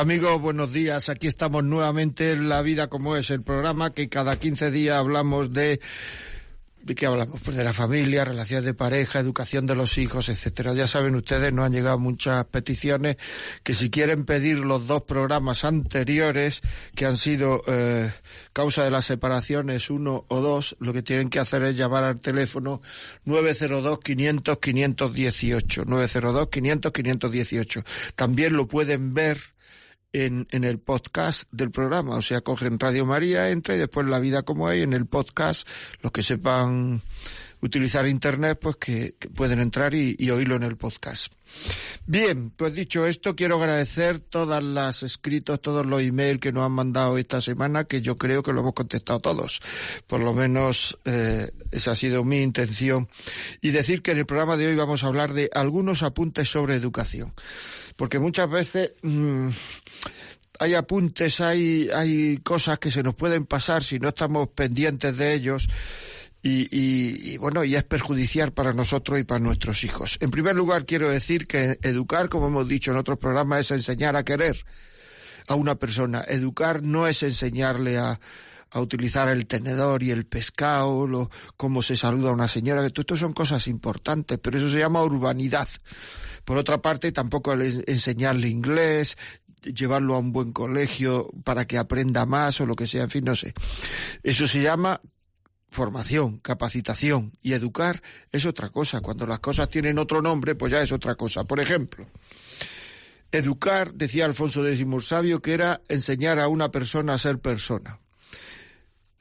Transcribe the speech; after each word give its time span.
Amigos, 0.00 0.40
buenos 0.40 0.72
días. 0.72 1.10
Aquí 1.10 1.26
estamos 1.26 1.62
nuevamente 1.62 2.30
en 2.30 2.48
La 2.48 2.62
vida 2.62 2.86
como 2.86 3.16
es, 3.16 3.28
el 3.28 3.42
programa 3.42 3.92
que 3.92 4.08
cada 4.08 4.38
15 4.38 4.70
días 4.70 4.96
hablamos 4.96 5.52
de 5.52 5.78
¿De 6.82 6.94
qué 6.94 7.04
hablamos? 7.04 7.42
Pues 7.42 7.58
de 7.58 7.64
la 7.64 7.74
familia, 7.74 8.24
relaciones 8.24 8.64
de 8.64 8.72
pareja, 8.72 9.18
educación 9.18 9.66
de 9.66 9.74
los 9.74 9.98
hijos, 9.98 10.30
etcétera. 10.30 10.72
Ya 10.72 10.86
saben 10.86 11.14
ustedes, 11.14 11.52
nos 11.52 11.66
han 11.66 11.72
llegado 11.72 11.98
muchas 11.98 12.46
peticiones 12.46 13.18
que 13.62 13.74
si 13.74 13.90
quieren 13.90 14.24
pedir 14.24 14.60
los 14.60 14.86
dos 14.86 15.02
programas 15.02 15.66
anteriores 15.66 16.62
que 16.94 17.04
han 17.04 17.18
sido 17.18 17.62
eh, 17.66 18.10
causa 18.54 18.82
de 18.84 18.90
las 18.90 19.04
separaciones 19.04 19.90
uno 19.90 20.24
o 20.28 20.40
dos, 20.40 20.76
lo 20.80 20.94
que 20.94 21.02
tienen 21.02 21.28
que 21.28 21.40
hacer 21.40 21.62
es 21.64 21.76
llamar 21.76 22.04
al 22.04 22.20
teléfono 22.20 22.80
902 23.26 24.00
500 24.00 24.58
518 24.58 25.84
902 25.84 26.48
500 26.48 26.92
518. 26.92 27.84
También 28.14 28.54
lo 28.54 28.66
pueden 28.66 29.12
ver 29.12 29.59
en, 30.12 30.46
en 30.50 30.64
el 30.64 30.78
podcast 30.78 31.50
del 31.52 31.70
programa. 31.70 32.16
O 32.16 32.22
sea, 32.22 32.40
cogen 32.40 32.78
Radio 32.78 33.06
María, 33.06 33.50
entra 33.50 33.74
y 33.74 33.78
después 33.78 34.06
La 34.06 34.18
Vida 34.18 34.42
como 34.42 34.68
hay 34.68 34.82
en 34.82 34.92
el 34.92 35.06
podcast. 35.06 35.66
Los 36.02 36.12
que 36.12 36.22
sepan 36.22 37.02
utilizar 37.60 38.06
Internet, 38.06 38.58
pues 38.60 38.76
que, 38.76 39.14
pueden 39.34 39.60
entrar 39.60 39.94
y, 39.94 40.16
y, 40.18 40.30
oírlo 40.30 40.56
en 40.56 40.62
el 40.62 40.76
podcast. 40.76 41.32
Bien, 42.06 42.50
pues 42.50 42.74
dicho 42.74 43.06
esto, 43.06 43.36
quiero 43.36 43.56
agradecer 43.56 44.20
todas 44.20 44.62
las 44.62 45.02
escritos, 45.02 45.60
todos 45.60 45.84
los 45.84 46.00
emails 46.00 46.40
que 46.40 46.52
nos 46.52 46.64
han 46.64 46.72
mandado 46.72 47.18
esta 47.18 47.40
semana, 47.40 47.84
que 47.84 48.00
yo 48.00 48.16
creo 48.16 48.42
que 48.42 48.52
lo 48.52 48.60
hemos 48.60 48.74
contestado 48.74 49.20
todos. 49.20 49.60
Por 50.06 50.20
lo 50.20 50.32
menos 50.32 50.98
eh, 51.04 51.50
esa 51.70 51.92
ha 51.92 51.96
sido 51.96 52.24
mi 52.24 52.40
intención. 52.40 53.08
Y 53.60 53.70
decir 53.70 54.02
que 54.02 54.12
en 54.12 54.18
el 54.18 54.26
programa 54.26 54.56
de 54.56 54.68
hoy 54.68 54.76
vamos 54.76 55.04
a 55.04 55.08
hablar 55.08 55.32
de 55.32 55.50
algunos 55.52 56.02
apuntes 56.02 56.48
sobre 56.48 56.76
educación. 56.76 57.34
Porque 58.00 58.18
muchas 58.18 58.50
veces... 58.50 58.92
Mmm, 59.02 59.50
hay 60.58 60.74
apuntes, 60.74 61.40
hay, 61.40 61.90
hay 61.94 62.38
cosas 62.38 62.78
que 62.78 62.90
se 62.90 63.02
nos 63.02 63.14
pueden 63.14 63.44
pasar 63.44 63.82
si 63.82 63.98
no 63.98 64.08
estamos 64.08 64.48
pendientes 64.48 65.18
de 65.18 65.34
ellos. 65.34 65.68
Y, 66.42 66.62
y, 66.70 67.32
y, 67.34 67.36
bueno, 67.36 67.62
y 67.62 67.76
es 67.76 67.84
perjudicial 67.84 68.52
para 68.54 68.72
nosotros 68.72 69.20
y 69.20 69.24
para 69.24 69.40
nuestros 69.40 69.84
hijos. 69.84 70.16
En 70.20 70.30
primer 70.30 70.56
lugar, 70.56 70.86
quiero 70.86 71.10
decir 71.10 71.46
que 71.46 71.78
educar, 71.82 72.30
como 72.30 72.46
hemos 72.46 72.66
dicho 72.66 72.90
en 72.90 72.96
otros 72.96 73.18
programas, 73.18 73.60
es 73.60 73.70
enseñar 73.70 74.16
a 74.16 74.24
querer 74.24 74.64
a 75.46 75.54
una 75.54 75.74
persona. 75.74 76.24
Educar 76.26 76.82
no 76.82 77.06
es 77.06 77.22
enseñarle 77.22 77.98
a, 77.98 78.18
a 78.70 78.80
utilizar 78.80 79.28
el 79.28 79.46
tenedor 79.46 80.02
y 80.02 80.10
el 80.10 80.24
pescado, 80.24 81.06
lo, 81.06 81.30
cómo 81.58 81.82
se 81.82 81.98
saluda 81.98 82.30
a 82.30 82.32
una 82.32 82.48
señora, 82.48 82.82
que 82.82 82.90
todo 82.90 83.02
esto 83.02 83.16
son 83.16 83.34
cosas 83.34 83.66
importantes, 83.66 84.38
pero 84.38 84.56
eso 84.56 84.70
se 84.70 84.78
llama 84.78 85.02
urbanidad. 85.02 85.68
Por 86.44 86.56
otra 86.56 86.80
parte, 86.82 87.12
tampoco 87.12 87.52
enseñarle 87.52 88.48
inglés, 88.48 89.16
llevarlo 89.62 90.14
a 90.14 90.18
un 90.18 90.32
buen 90.32 90.52
colegio 90.52 91.30
para 91.44 91.66
que 91.66 91.78
aprenda 91.78 92.26
más 92.26 92.60
o 92.60 92.66
lo 92.66 92.76
que 92.76 92.86
sea, 92.86 93.04
en 93.04 93.10
fin, 93.10 93.24
no 93.24 93.36
sé. 93.36 93.52
Eso 94.22 94.48
se 94.48 94.62
llama 94.62 95.00
formación, 95.70 96.38
capacitación 96.38 97.32
y 97.42 97.52
educar 97.52 98.02
es 98.32 98.44
otra 98.44 98.70
cosa. 98.70 99.00
Cuando 99.00 99.26
las 99.26 99.38
cosas 99.38 99.68
tienen 99.68 99.98
otro 99.98 100.20
nombre, 100.20 100.54
pues 100.54 100.72
ya 100.72 100.82
es 100.82 100.92
otra 100.92 101.14
cosa. 101.14 101.44
Por 101.44 101.60
ejemplo, 101.60 102.06
educar, 103.32 103.94
decía 103.94 104.24
Alfonso 104.24 104.66
X 104.66 104.86
Sabio, 105.06 105.40
que 105.40 105.54
era 105.54 105.80
enseñar 105.88 106.38
a 106.38 106.48
una 106.48 106.70
persona 106.70 107.14
a 107.14 107.18
ser 107.18 107.38
persona. 107.38 108.00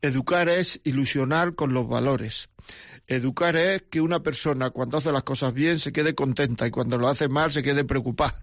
Educar 0.02 0.50
es 0.50 0.80
ilusionar 0.84 1.56
con 1.56 1.74
los 1.74 1.88
valores. 1.88 2.50
Educar 3.10 3.56
es 3.56 3.82
que 3.90 4.02
una 4.02 4.22
persona 4.22 4.70
cuando 4.70 5.00
hace 5.00 5.12
las 5.12 5.24
cosas 5.24 5.52
bien 5.52 5.80
se 5.80 5.92
quede 5.92 6.14
contenta 6.14 6.68
y 6.68 6.70
cuando 6.70 6.96
lo 7.00 7.08
hace 7.08 7.28
mal 7.28 7.52
se 7.52 7.64
quede 7.64 7.84
preocupada. 7.84 8.40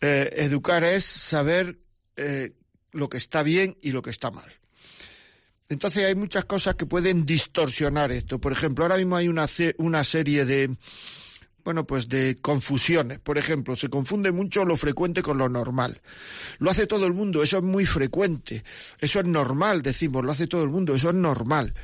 Eh, 0.00 0.30
educar 0.36 0.84
es 0.84 1.04
saber 1.04 1.80
eh, 2.16 2.52
lo 2.92 3.08
que 3.08 3.18
está 3.18 3.42
bien 3.42 3.76
y 3.82 3.90
lo 3.90 4.00
que 4.00 4.10
está 4.10 4.30
mal. 4.30 4.52
Entonces 5.68 6.04
hay 6.04 6.14
muchas 6.14 6.44
cosas 6.44 6.76
que 6.76 6.86
pueden 6.86 7.26
distorsionar 7.26 8.12
esto. 8.12 8.40
Por 8.40 8.52
ejemplo, 8.52 8.84
ahora 8.84 8.98
mismo 8.98 9.16
hay 9.16 9.26
una, 9.26 9.48
una 9.78 10.04
serie 10.04 10.44
de, 10.44 10.76
bueno, 11.64 11.84
pues 11.84 12.08
de 12.08 12.36
confusiones. 12.40 13.18
Por 13.18 13.36
ejemplo, 13.36 13.74
se 13.74 13.88
confunde 13.88 14.30
mucho 14.30 14.64
lo 14.64 14.76
frecuente 14.76 15.22
con 15.22 15.38
lo 15.38 15.48
normal. 15.48 16.00
Lo 16.58 16.70
hace 16.70 16.86
todo 16.86 17.06
el 17.06 17.14
mundo, 17.14 17.42
eso 17.42 17.58
es 17.58 17.64
muy 17.64 17.84
frecuente. 17.84 18.62
Eso 19.00 19.18
es 19.18 19.26
normal, 19.26 19.82
decimos, 19.82 20.24
lo 20.24 20.30
hace 20.30 20.46
todo 20.46 20.62
el 20.62 20.68
mundo, 20.68 20.94
eso 20.94 21.08
es 21.08 21.16
normal. 21.16 21.74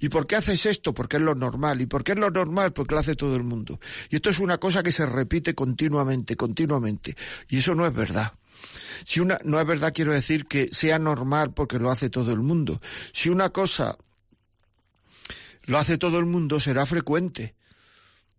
¿Y 0.00 0.08
por 0.08 0.26
qué 0.26 0.36
haces 0.36 0.66
esto? 0.66 0.94
Porque 0.94 1.16
es 1.16 1.22
lo 1.22 1.34
normal. 1.34 1.80
¿Y 1.80 1.86
por 1.86 2.04
qué 2.04 2.12
es 2.12 2.18
lo 2.18 2.30
normal? 2.30 2.72
Porque 2.72 2.94
lo 2.94 3.00
hace 3.00 3.16
todo 3.16 3.36
el 3.36 3.44
mundo. 3.44 3.80
Y 4.10 4.16
esto 4.16 4.30
es 4.30 4.38
una 4.38 4.58
cosa 4.58 4.82
que 4.82 4.92
se 4.92 5.06
repite 5.06 5.54
continuamente, 5.54 6.36
continuamente. 6.36 7.16
Y 7.48 7.58
eso 7.58 7.74
no 7.74 7.86
es 7.86 7.94
verdad. 7.94 8.32
Si 9.04 9.20
una, 9.20 9.38
no 9.44 9.60
es 9.60 9.66
verdad, 9.66 9.92
quiero 9.94 10.12
decir 10.12 10.46
que 10.46 10.68
sea 10.72 10.98
normal 10.98 11.52
porque 11.52 11.78
lo 11.78 11.90
hace 11.90 12.10
todo 12.10 12.32
el 12.32 12.40
mundo. 12.40 12.80
Si 13.12 13.28
una 13.28 13.50
cosa 13.50 13.96
lo 15.64 15.78
hace 15.78 15.98
todo 15.98 16.18
el 16.18 16.26
mundo, 16.26 16.60
será 16.60 16.86
frecuente. 16.86 17.54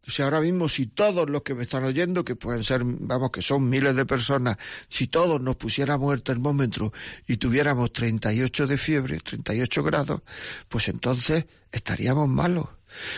Sea, 0.06 0.26
ahora 0.26 0.42
mismo 0.42 0.68
si 0.68 0.88
todos 0.88 1.30
los 1.30 1.44
que 1.44 1.56
me 1.56 1.64
están 1.64 1.86
oyendo, 1.86 2.26
que 2.26 2.36
pueden 2.36 2.64
ser, 2.64 2.82
vamos, 2.84 3.32
que 3.32 3.42
son 3.42 3.70
miles 3.70 3.96
de 3.96 4.06
personas, 4.06 4.58
si 4.90 5.08
todos 5.08 5.40
nos 5.40 5.56
pusiéramos 5.56 6.14
el 6.14 6.24
termómetro 6.24 6.92
y 7.28 7.38
tuviéramos 7.38 7.94
38 7.94 8.68
de 8.68 8.78
fiebre, 8.78 9.20
38 9.20 9.84
grados, 9.84 10.22
pues 10.68 10.90
entonces 10.90 11.46
estaríamos 11.72 12.28
malos. 12.28 12.68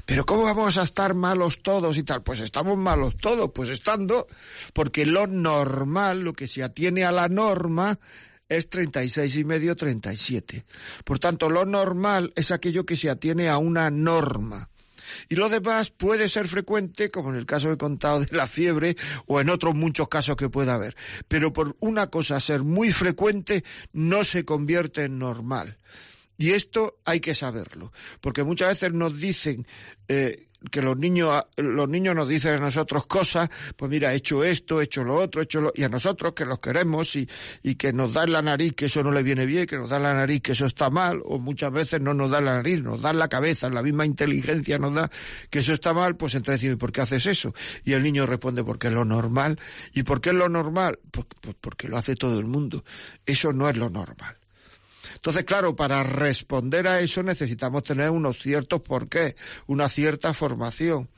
Pero 0.05 0.25
¿cómo 0.25 0.43
vamos 0.43 0.77
a 0.77 0.83
estar 0.83 1.15
malos 1.15 1.63
todos 1.63 1.97
y 1.97 2.03
tal? 2.03 2.23
Pues 2.23 2.39
estamos 2.39 2.77
malos 2.77 3.17
todos, 3.17 3.51
pues 3.53 3.69
estando, 3.69 4.27
porque 4.73 5.05
lo 5.05 5.27
normal, 5.27 6.21
lo 6.21 6.33
que 6.33 6.47
se 6.47 6.63
atiene 6.63 7.03
a 7.03 7.11
la 7.11 7.27
norma, 7.27 7.99
es 8.47 8.69
36 8.69 9.37
y 9.37 9.43
medio, 9.43 9.75
37. 9.75 10.65
Por 11.03 11.19
tanto, 11.19 11.49
lo 11.49 11.65
normal 11.65 12.31
es 12.35 12.51
aquello 12.51 12.85
que 12.85 12.95
se 12.95 13.09
atiene 13.09 13.49
a 13.49 13.57
una 13.57 13.89
norma. 13.89 14.69
Y 15.29 15.35
lo 15.35 15.49
demás 15.49 15.91
puede 15.91 16.27
ser 16.27 16.47
frecuente, 16.47 17.09
como 17.09 17.29
en 17.29 17.35
el 17.35 17.45
caso 17.45 17.67
que 17.67 17.73
he 17.73 17.77
contado 17.77 18.21
de 18.21 18.35
la 18.35 18.47
fiebre, 18.47 18.95
o 19.25 19.41
en 19.41 19.49
otros 19.49 19.75
muchos 19.75 20.07
casos 20.07 20.35
que 20.35 20.49
pueda 20.49 20.75
haber. 20.75 20.95
Pero 21.27 21.53
por 21.53 21.75
una 21.79 22.09
cosa 22.09 22.39
ser 22.39 22.63
muy 22.63 22.91
frecuente 22.91 23.63
no 23.93 24.23
se 24.23 24.45
convierte 24.45 25.03
en 25.03 25.19
normal. 25.19 25.77
Y 26.37 26.51
esto 26.51 26.99
hay 27.05 27.21
que 27.21 27.33
saberlo, 27.33 27.93
porque 28.19 28.43
muchas 28.43 28.69
veces 28.69 28.93
nos 28.93 29.19
dicen 29.19 29.65
eh, 30.07 30.49
que 30.69 30.81
los 30.81 30.97
niños, 30.97 31.43
los 31.57 31.89
niños 31.89 32.15
nos 32.15 32.27
dicen 32.27 32.55
a 32.55 32.59
nosotros 32.59 33.05
cosas, 33.07 33.49
pues 33.75 33.89
mira, 33.89 34.13
he 34.13 34.17
hecho 34.17 34.43
esto, 34.43 34.81
he 34.81 34.85
hecho 34.85 35.03
lo 35.03 35.15
otro, 35.15 35.41
he 35.41 35.45
hecho 35.45 35.61
lo, 35.61 35.71
y 35.75 35.83
a 35.83 35.89
nosotros 35.89 36.33
que 36.33 36.45
los 36.45 36.59
queremos 36.59 37.15
y, 37.15 37.27
y 37.63 37.75
que 37.75 37.93
nos 37.93 38.13
dan 38.13 38.31
la 38.31 38.41
nariz 38.41 38.73
que 38.73 38.85
eso 38.85 39.03
no 39.03 39.11
le 39.11 39.23
viene 39.23 39.45
bien, 39.45 39.65
que 39.65 39.77
nos 39.77 39.89
dan 39.89 40.03
la 40.03 40.13
nariz 40.13 40.41
que 40.41 40.53
eso 40.53 40.65
está 40.65 40.89
mal, 40.89 41.21
o 41.25 41.39
muchas 41.39 41.71
veces 41.71 42.01
no 42.01 42.13
nos 42.13 42.29
dan 42.29 42.45
la 42.45 42.55
nariz, 42.55 42.81
nos 42.81 43.01
dan 43.01 43.17
la 43.17 43.27
cabeza, 43.27 43.69
la 43.69 43.81
misma 43.81 44.05
inteligencia 44.05 44.77
nos 44.77 44.93
da 44.93 45.09
que 45.49 45.59
eso 45.59 45.73
está 45.73 45.93
mal, 45.93 46.15
pues 46.15 46.35
entonces 46.35 46.61
decimos, 46.61 46.79
¿por 46.79 46.91
qué 46.91 47.01
haces 47.01 47.25
eso? 47.25 47.53
Y 47.83 47.93
el 47.93 48.03
niño 48.03 48.25
responde, 48.25 48.63
porque 48.63 48.87
es 48.87 48.93
lo 48.93 49.05
normal. 49.05 49.59
¿Y 49.93 50.03
por 50.03 50.21
qué 50.21 50.29
es 50.29 50.35
lo 50.35 50.49
normal? 50.49 50.99
Pues, 51.11 51.27
pues 51.41 51.55
porque 51.59 51.87
lo 51.87 51.97
hace 51.97 52.15
todo 52.15 52.39
el 52.39 52.45
mundo. 52.45 52.83
Eso 53.25 53.51
no 53.53 53.69
es 53.69 53.75
lo 53.75 53.89
normal. 53.89 54.37
Entonces, 55.15 55.43
claro, 55.43 55.75
para 55.75 56.03
responder 56.03 56.87
a 56.87 56.99
eso 56.99 57.23
necesitamos 57.23 57.83
tener 57.83 58.09
unos 58.09 58.39
ciertos 58.39 58.81
porqués, 58.81 59.35
una 59.67 59.89
cierta 59.89 60.33
formación. 60.33 61.09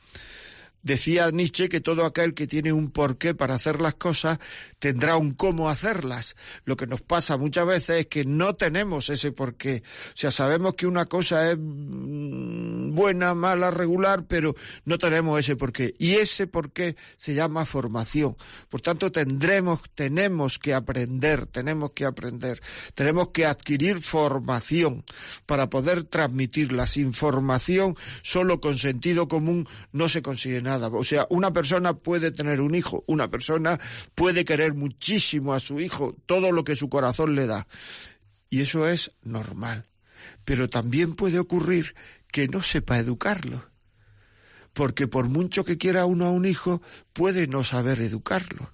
Decía 0.82 1.30
Nietzsche 1.30 1.68
que 1.68 1.80
todo 1.80 2.04
aquel 2.04 2.34
que 2.34 2.46
tiene 2.46 2.72
un 2.72 2.90
porqué 2.90 3.34
para 3.34 3.56
hacer 3.56 3.80
las 3.80 3.94
cosas 3.94 4.38
tendrá 4.78 5.16
un 5.16 5.32
cómo 5.34 5.68
hacerlas. 5.68 6.36
Lo 6.64 6.76
que 6.76 6.86
nos 6.86 7.02
pasa 7.02 7.36
muchas 7.36 7.66
veces 7.66 7.96
es 8.00 8.06
que 8.06 8.24
no 8.24 8.54
tenemos 8.54 9.10
ese 9.10 9.32
porqué. 9.32 9.82
O 10.08 10.16
sea, 10.16 10.30
sabemos 10.30 10.74
que 10.74 10.86
una 10.86 11.06
cosa 11.06 11.50
es 11.50 11.58
mm, 11.58 12.94
buena, 12.94 13.34
mala, 13.34 13.70
regular, 13.70 14.24
pero 14.26 14.54
no 14.84 14.98
tenemos 14.98 15.40
ese 15.40 15.56
porqué. 15.56 15.94
Y 15.98 16.14
ese 16.14 16.46
porqué 16.46 16.96
se 17.16 17.34
llama 17.34 17.66
formación. 17.66 18.36
Por 18.68 18.80
tanto, 18.80 19.10
tendremos, 19.10 19.80
tenemos 19.94 20.58
que 20.58 20.74
aprender, 20.74 21.46
tenemos 21.46 21.90
que 21.92 22.04
aprender. 22.04 22.62
Tenemos 22.94 23.30
que 23.30 23.46
adquirir 23.46 24.00
formación 24.00 25.04
para 25.44 25.68
poder 25.68 26.04
transmitirla. 26.04 26.86
Sin 26.86 27.12
formación, 27.12 27.96
solo 28.22 28.60
con 28.60 28.78
sentido 28.78 29.28
común, 29.28 29.68
no 29.92 30.08
se 30.08 30.22
consigue 30.22 30.62
O 30.76 31.04
sea, 31.04 31.26
una 31.30 31.52
persona 31.52 31.94
puede 31.94 32.30
tener 32.30 32.60
un 32.60 32.74
hijo, 32.74 33.04
una 33.06 33.28
persona 33.28 33.78
puede 34.14 34.44
querer 34.44 34.74
muchísimo 34.74 35.54
a 35.54 35.60
su 35.60 35.80
hijo, 35.80 36.16
todo 36.26 36.52
lo 36.52 36.64
que 36.64 36.76
su 36.76 36.88
corazón 36.88 37.34
le 37.34 37.46
da. 37.46 37.66
Y 38.50 38.62
eso 38.62 38.88
es 38.88 39.14
normal. 39.22 39.86
Pero 40.44 40.68
también 40.68 41.14
puede 41.14 41.38
ocurrir 41.38 41.94
que 42.30 42.48
no 42.48 42.62
sepa 42.62 42.98
educarlo. 42.98 43.70
Porque 44.72 45.08
por 45.08 45.28
mucho 45.28 45.64
que 45.64 45.78
quiera 45.78 46.06
uno 46.06 46.26
a 46.26 46.30
un 46.30 46.44
hijo, 46.44 46.82
puede 47.12 47.46
no 47.46 47.64
saber 47.64 48.00
educarlo. 48.00 48.72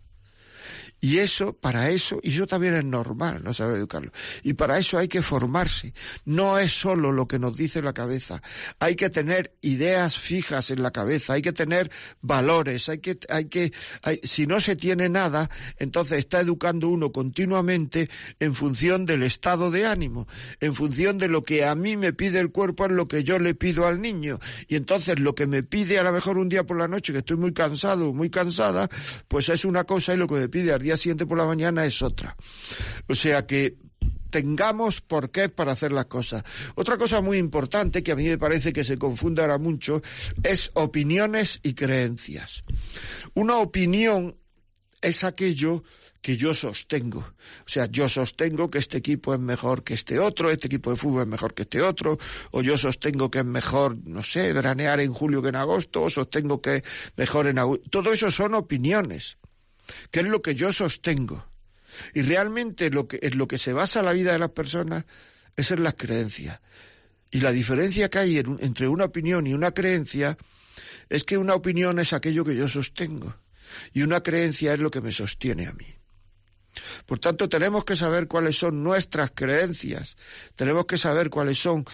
Y 1.05 1.19
eso, 1.19 1.53
para 1.53 1.91
eso, 1.91 2.19
y 2.23 2.33
eso 2.33 2.47
también 2.47 2.77
es 2.77 2.85
normal, 2.87 3.43
no 3.45 3.53
saber 3.53 3.77
educarlo. 3.77 4.11
Y 4.43 4.55
para 4.55 4.79
eso 4.79 4.97
hay 4.97 5.07
que 5.07 5.21
formarse. 5.21 5.93
No 6.25 6.59
es 6.59 6.73
solo 6.73 7.13
lo 7.13 7.29
que 7.29 7.39
nos 7.39 7.55
dice 7.55 7.83
la 7.83 7.93
cabeza. 7.93 8.41
Hay 8.79 8.97
que 8.97 9.11
tener 9.11 9.53
ideas 9.61 10.19
fijas 10.19 10.71
en 10.71 10.83
la 10.83 10.93
cabeza, 10.93 11.35
hay 11.35 11.43
que 11.43 11.53
tener 11.53 11.91
valores, 12.23 12.89
hay 12.89 13.01
que, 13.01 13.19
hay 13.29 13.51
que, 13.51 13.71
si 14.23 14.47
no 14.47 14.61
se 14.61 14.77
tiene 14.77 15.11
nada, 15.11 15.51
entonces 15.77 16.21
está 16.21 16.41
educando 16.41 16.89
uno 16.89 17.13
continuamente 17.13 18.09
en 18.41 18.55
función 18.55 19.05
del 19.05 19.25
estado 19.25 19.71
de 19.71 19.85
ánimo, 19.85 20.27
en 20.61 20.75
función 20.75 21.19
de 21.19 21.29
lo 21.29 21.43
que 21.43 21.67
a 21.67 21.75
mí 21.75 21.99
me 21.99 22.15
pide 22.15 22.39
el 22.39 22.51
cuerpo 22.51 22.87
es 22.87 22.93
lo 22.93 23.09
que 23.09 23.25
yo 23.25 23.39
le 23.39 23.55
pido 23.55 23.87
al 23.87 24.01
niño. 24.01 24.39
Y 24.69 24.77
entonces 24.77 25.21
lo 25.21 25.35
que 25.35 25.47
me 25.47 25.63
pide 25.63 25.99
a 25.99 26.03
lo 26.03 26.13
mejor 26.13 26.39
un 26.39 26.49
día 26.49 26.65
por 26.65 26.79
la 26.79 26.89
noche, 26.89 27.13
que 27.13 27.19
estoy 27.19 27.37
muy 27.37 27.53
cansado, 27.53 28.15
muy 28.15 28.31
cansada, 28.31 28.89
pues 29.29 29.51
es 29.51 29.67
una 29.67 29.85
cosa 29.85 30.15
y 30.15 30.17
lo 30.17 30.27
que 30.27 30.37
me 30.37 30.49
pide 30.49 30.73
al 30.73 30.81
día 30.81 30.94
siguiente 30.97 31.27
por 31.27 31.39
la 31.39 31.47
mañana 31.47 31.85
es 31.85 32.03
otra. 32.03 32.37
O 33.09 33.15
sea 33.15 33.47
que 33.47 33.77
tengamos 34.31 35.01
por 35.01 35.31
qué 35.31 35.49
para 35.49 35.73
hacer 35.73 35.93
las 35.93 36.07
cosas. 36.07 36.43
Otra 36.75 36.99
cosa 36.99 37.21
muy 37.21 37.39
importante 37.39 38.03
que 38.03 38.11
a 38.11 38.17
mí 38.17 38.25
me 38.25 38.37
parece 38.37 38.73
que 38.73 38.83
se 38.83 38.99
confunde 38.99 39.43
ahora 39.43 39.59
mucho 39.59 40.03
es 40.43 40.73
opiniones 40.75 41.61
y 41.63 41.75
creencias. 41.75 42.65
Una 43.35 43.59
opinión 43.59 44.37
es 45.01 45.23
aquello 45.23 45.85
que 46.21 46.37
yo 46.37 46.53
sostengo. 46.53 47.21
O 47.21 47.69
sea, 47.69 47.87
yo 47.87 48.09
sostengo 48.09 48.71
que 48.71 48.79
este 48.79 48.99
equipo 48.99 49.35
es 49.35 49.41
mejor 49.41 49.85
que 49.85 49.95
este 49.95 50.19
otro, 50.19 50.51
este 50.51 50.67
equipo 50.67 50.91
de 50.91 50.97
fútbol 50.97 51.23
es 51.23 51.29
mejor 51.29 51.55
que 51.55 51.63
este 51.63 51.83
otro, 51.83 52.19
o 52.51 52.63
yo 52.63 52.77
sostengo 52.77 53.31
que 53.31 53.41
es 53.41 53.45
mejor, 53.45 53.99
no 54.05 54.25
sé, 54.25 54.53
veranear 54.53 54.99
en 55.01 55.13
julio 55.13 55.43
que 55.43 55.51
en 55.51 55.57
agosto, 55.57 56.03
o 56.03 56.11
sostengo 56.11 56.61
que 56.61 56.77
es 56.77 56.83
mejor 57.17 57.47
en 57.47 57.59
agosto. 57.59 57.89
Todo 57.91 58.13
eso 58.13 58.31
son 58.31 58.55
opiniones 58.55 59.37
que 60.11 60.21
es 60.21 60.27
lo 60.27 60.43
que 60.43 60.55
yo 60.55 60.73
sostengo. 60.73 61.47
Y 62.13 62.23
realmente 62.23 62.91
lo 62.91 63.07
que, 63.07 63.19
en 63.23 63.39
lo 63.39 63.47
que 63.47 63.59
se 63.59 63.73
basa 63.73 64.03
la 64.03 64.13
vida 64.13 64.33
de 64.33 64.39
las 64.39 64.51
personas 64.51 65.05
es 65.57 65.71
en 65.71 65.83
las 65.83 65.95
creencias. 65.95 66.61
Y 67.31 67.41
la 67.41 67.53
diferencia 67.53 68.09
que 68.09 68.19
hay 68.19 68.39
entre 68.39 68.89
una 68.89 69.05
opinión 69.07 69.47
y 69.47 69.55
una 69.55 69.73
creencia 69.73 70.37
es 71.09 71.25
que 71.25 71.39
una 71.39 71.55
opinión 71.55 71.99
es 71.99 72.13
aquello 72.13 72.45
que 72.45 72.57
yo 72.57 72.69
sostengo 72.69 73.37
y 73.93 74.03
una 74.03 74.23
creencia 74.23 74.75
es 74.75 74.81
lo 74.81 74.91
que 74.91 75.01
me 75.01 75.13
sostiene 75.13 75.67
a 75.67 75.73
mí. 75.73 75.87
Por 77.07 77.19
tanto, 77.19 77.49
tenemos 77.49 77.85
que 77.85 77.97
saber 77.97 78.27
cuáles 78.27 78.59
son 78.59 78.83
nuestras 78.83 79.31
creencias, 79.33 80.17
tenemos 80.57 80.87
que 80.87 80.99
saber 80.99 81.31
cuáles 81.31 81.59
son 81.59 81.85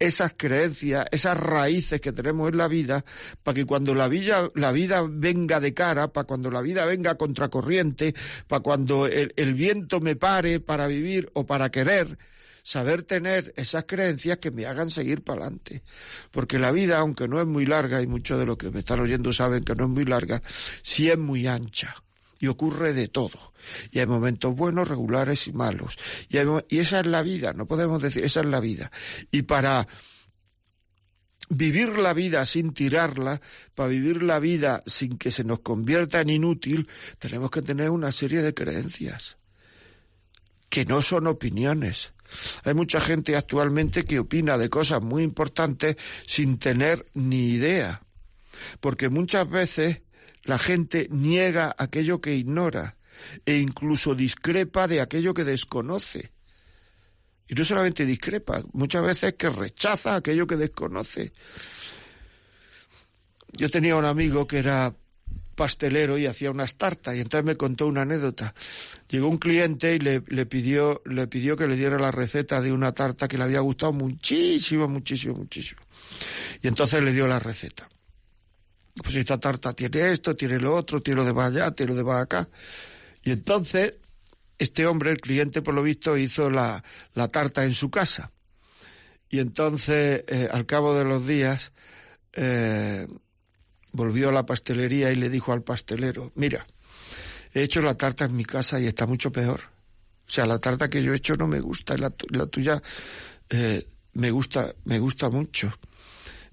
esas 0.00 0.34
creencias, 0.36 1.06
esas 1.12 1.38
raíces 1.38 2.00
que 2.00 2.12
tenemos 2.12 2.50
en 2.50 2.56
la 2.56 2.66
vida, 2.66 3.04
para 3.44 3.54
que 3.54 3.66
cuando 3.66 3.94
la 3.94 4.08
vida, 4.08 4.48
la 4.54 4.72
vida 4.72 5.06
venga 5.08 5.60
de 5.60 5.74
cara, 5.74 6.12
para 6.12 6.26
cuando 6.26 6.50
la 6.50 6.62
vida 6.62 6.86
venga 6.86 7.16
contracorriente, 7.16 8.14
para 8.48 8.62
cuando 8.62 9.06
el, 9.06 9.32
el 9.36 9.54
viento 9.54 10.00
me 10.00 10.16
pare 10.16 10.58
para 10.58 10.86
vivir 10.86 11.30
o 11.34 11.46
para 11.46 11.70
querer, 11.70 12.18
saber 12.62 13.02
tener 13.02 13.52
esas 13.56 13.84
creencias 13.84 14.38
que 14.38 14.50
me 14.50 14.66
hagan 14.66 14.90
seguir 14.90 15.22
para 15.22 15.42
adelante. 15.42 15.82
Porque 16.30 16.58
la 16.58 16.72
vida, 16.72 16.98
aunque 16.98 17.28
no 17.28 17.40
es 17.40 17.46
muy 17.46 17.66
larga, 17.66 18.00
y 18.00 18.06
muchos 18.06 18.38
de 18.38 18.46
los 18.46 18.56
que 18.56 18.70
me 18.70 18.80
están 18.80 19.00
oyendo 19.00 19.32
saben 19.32 19.64
que 19.64 19.74
no 19.74 19.84
es 19.84 19.90
muy 19.90 20.06
larga, 20.06 20.42
sí 20.82 21.10
es 21.10 21.18
muy 21.18 21.46
ancha 21.46 21.94
y 22.38 22.46
ocurre 22.46 22.94
de 22.94 23.08
todo. 23.08 23.49
Y 23.90 23.98
hay 23.98 24.06
momentos 24.06 24.54
buenos, 24.54 24.88
regulares 24.88 25.46
y 25.46 25.52
malos. 25.52 25.98
Y, 26.28 26.38
esa 26.78 27.00
es 27.00 27.06
la 27.06 27.22
vida, 27.22 27.52
no 27.52 27.66
podemos 27.66 28.02
decir, 28.02 28.24
esa 28.24 28.40
es 28.40 28.46
la 28.46 28.60
vida. 28.60 28.90
Y 29.30 29.42
para 29.42 29.86
vivir 31.48 31.98
la 31.98 32.14
vida 32.14 32.46
sin 32.46 32.72
tirarla, 32.72 33.40
para 33.74 33.88
vivir 33.88 34.22
la 34.22 34.38
vida 34.38 34.82
sin 34.86 35.18
que 35.18 35.32
se 35.32 35.44
nos 35.44 35.60
convierta 35.60 36.20
en 36.20 36.30
inútil, 36.30 36.88
tenemos 37.18 37.50
que 37.50 37.62
tener 37.62 37.90
una 37.90 38.12
serie 38.12 38.40
de 38.40 38.54
creencias, 38.54 39.38
que 40.68 40.84
no 40.84 41.02
son 41.02 41.26
opiniones. 41.26 42.12
Hay 42.64 42.74
mucha 42.74 43.00
gente 43.00 43.36
actualmente 43.36 44.04
que 44.04 44.20
opina 44.20 44.56
de 44.56 44.70
cosas 44.70 45.02
muy 45.02 45.24
importantes 45.24 45.96
sin 46.26 46.58
tener 46.58 47.06
ni 47.14 47.48
idea, 47.48 48.02
porque 48.78 49.08
muchas 49.08 49.50
veces 49.50 50.02
la 50.44 50.58
gente 50.58 51.08
niega 51.10 51.74
aquello 51.76 52.20
que 52.20 52.36
ignora 52.36 52.96
e 53.44 53.56
incluso 53.58 54.14
discrepa 54.14 54.86
de 54.86 55.00
aquello 55.00 55.34
que 55.34 55.44
desconoce. 55.44 56.32
Y 57.48 57.54
no 57.54 57.64
solamente 57.64 58.06
discrepa, 58.06 58.62
muchas 58.72 59.02
veces 59.02 59.34
que 59.34 59.50
rechaza 59.50 60.14
aquello 60.14 60.46
que 60.46 60.56
desconoce. 60.56 61.32
Yo 63.52 63.68
tenía 63.68 63.96
un 63.96 64.04
amigo 64.04 64.46
que 64.46 64.58
era 64.58 64.94
pastelero 65.56 66.16
y 66.16 66.26
hacía 66.26 66.50
unas 66.50 66.76
tartas 66.76 67.16
y 67.16 67.20
entonces 67.20 67.44
me 67.44 67.56
contó 67.56 67.86
una 67.86 68.02
anécdota. 68.02 68.54
Llegó 69.08 69.28
un 69.28 69.38
cliente 69.38 69.96
y 69.96 69.98
le, 69.98 70.22
le, 70.28 70.46
pidió, 70.46 71.02
le 71.04 71.26
pidió 71.26 71.56
que 71.56 71.66
le 71.66 71.76
diera 71.76 71.98
la 71.98 72.12
receta 72.12 72.60
de 72.60 72.72
una 72.72 72.92
tarta 72.92 73.26
que 73.28 73.36
le 73.36 73.44
había 73.44 73.60
gustado 73.60 73.92
muchísimo, 73.92 74.88
muchísimo, 74.88 75.34
muchísimo. 75.34 75.82
Y 76.62 76.68
entonces 76.68 77.02
le 77.02 77.12
dio 77.12 77.26
la 77.26 77.40
receta 77.40 77.88
pues 79.02 79.16
esta 79.16 79.38
tarta 79.38 79.72
tiene 79.72 80.12
esto, 80.12 80.34
tiene 80.36 80.58
lo 80.58 80.74
otro, 80.74 81.00
tiene 81.00 81.22
lo 81.22 81.32
de 81.32 81.42
allá, 81.42 81.70
tiene 81.70 81.94
lo 81.94 82.02
de 82.02 82.20
acá. 82.20 82.48
Y 83.22 83.30
entonces, 83.32 83.94
este 84.58 84.86
hombre, 84.86 85.10
el 85.10 85.20
cliente, 85.20 85.62
por 85.62 85.74
lo 85.74 85.82
visto, 85.82 86.16
hizo 86.16 86.50
la, 86.50 86.82
la 87.14 87.28
tarta 87.28 87.64
en 87.64 87.74
su 87.74 87.90
casa. 87.90 88.30
Y 89.28 89.38
entonces, 89.38 90.24
eh, 90.26 90.48
al 90.50 90.66
cabo 90.66 90.94
de 90.94 91.04
los 91.04 91.26
días, 91.26 91.72
eh, 92.32 93.06
volvió 93.92 94.28
a 94.28 94.32
la 94.32 94.46
pastelería 94.46 95.12
y 95.12 95.16
le 95.16 95.28
dijo 95.28 95.52
al 95.52 95.62
pastelero, 95.62 96.32
mira, 96.34 96.66
he 97.54 97.62
hecho 97.62 97.80
la 97.80 97.94
tarta 97.94 98.24
en 98.24 98.36
mi 98.36 98.44
casa 98.44 98.80
y 98.80 98.86
está 98.86 99.06
mucho 99.06 99.30
peor. 99.30 99.60
O 100.26 100.30
sea, 100.30 100.46
la 100.46 100.58
tarta 100.58 100.88
que 100.88 101.02
yo 101.02 101.12
he 101.12 101.16
hecho 101.16 101.34
no 101.36 101.48
me 101.48 101.60
gusta, 101.60 101.96
la, 101.96 102.12
la 102.30 102.46
tuya 102.46 102.82
eh, 103.50 103.86
me 104.14 104.30
gusta, 104.30 104.72
me 104.84 104.98
gusta 104.98 105.28
mucho. 105.28 105.72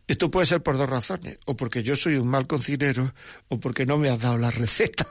Esto 0.08 0.32
puede 0.32 0.48
ser 0.48 0.64
por 0.64 0.78
dos 0.78 0.90
razones, 0.90 1.38
o 1.46 1.58
porque 1.58 1.84
yo 1.84 1.96
soy 1.96 2.16
un 2.16 2.28
mal 2.28 2.48
cocinero, 2.48 3.14
o 3.50 3.60
porque 3.60 3.86
no 3.86 3.98
me 3.98 4.10
has 4.10 4.20
dado 4.20 4.38
la 4.38 4.52
receta 4.52 5.06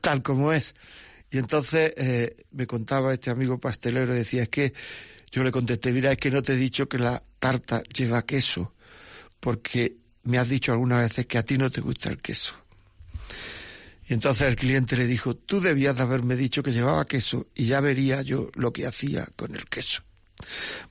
tal 0.00 0.22
como 0.22 0.52
es. 0.52 0.74
Y 1.30 1.38
entonces 1.38 1.92
eh, 1.96 2.36
me 2.50 2.66
contaba 2.66 3.12
este 3.12 3.30
amigo 3.30 3.58
pastelero, 3.58 4.14
decía, 4.14 4.42
es 4.42 4.48
que 4.48 4.72
yo 5.30 5.44
le 5.44 5.52
contesté, 5.52 5.92
mira, 5.92 6.10
es 6.10 6.18
que 6.18 6.30
no 6.30 6.42
te 6.42 6.54
he 6.54 6.56
dicho 6.56 6.88
que 6.88 6.98
la 6.98 7.22
tarta 7.38 7.82
lleva 7.84 8.22
queso, 8.22 8.74
porque 9.38 9.96
me 10.24 10.38
has 10.38 10.48
dicho 10.48 10.72
algunas 10.72 11.02
veces 11.02 11.26
que 11.26 11.38
a 11.38 11.44
ti 11.44 11.56
no 11.56 11.70
te 11.70 11.80
gusta 11.80 12.08
el 12.08 12.20
queso. 12.20 12.54
Y 14.08 14.14
entonces 14.14 14.48
el 14.48 14.56
cliente 14.56 14.96
le 14.96 15.06
dijo, 15.06 15.36
tú 15.36 15.60
debías 15.60 15.94
de 15.94 16.02
haberme 16.02 16.34
dicho 16.34 16.64
que 16.64 16.72
llevaba 16.72 17.06
queso 17.06 17.46
y 17.54 17.66
ya 17.66 17.80
vería 17.80 18.22
yo 18.22 18.50
lo 18.54 18.72
que 18.72 18.86
hacía 18.86 19.28
con 19.36 19.54
el 19.54 19.66
queso. 19.66 20.02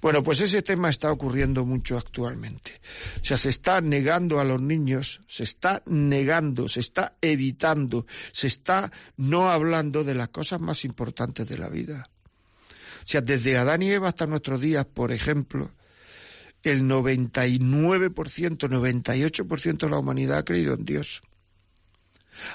Bueno, 0.01 0.23
pues 0.23 0.41
ese 0.41 0.61
tema 0.61 0.89
está 0.89 1.11
ocurriendo 1.11 1.65
mucho 1.65 1.97
actualmente. 1.97 2.81
O 3.21 3.23
sea, 3.23 3.37
se 3.37 3.49
está 3.49 3.81
negando 3.81 4.39
a 4.39 4.43
los 4.43 4.61
niños, 4.61 5.21
se 5.27 5.43
está 5.43 5.83
negando, 5.85 6.67
se 6.67 6.79
está 6.79 7.15
evitando, 7.21 8.05
se 8.31 8.47
está 8.47 8.91
no 9.17 9.49
hablando 9.49 10.03
de 10.03 10.15
las 10.15 10.29
cosas 10.29 10.61
más 10.61 10.85
importantes 10.85 11.47
de 11.47 11.57
la 11.57 11.69
vida. 11.69 12.05
O 13.03 13.07
sea, 13.07 13.21
desde 13.21 13.57
Adán 13.57 13.81
y 13.81 13.91
Eva 13.91 14.09
hasta 14.09 14.27
nuestros 14.27 14.61
días, 14.61 14.85
por 14.85 15.11
ejemplo, 15.11 15.71
el 16.63 16.83
99%, 16.83 17.59
98% 18.67 19.77
de 19.77 19.89
la 19.89 19.97
humanidad 19.97 20.39
ha 20.39 20.45
creído 20.45 20.73
en 20.75 20.85
Dios. 20.85 21.21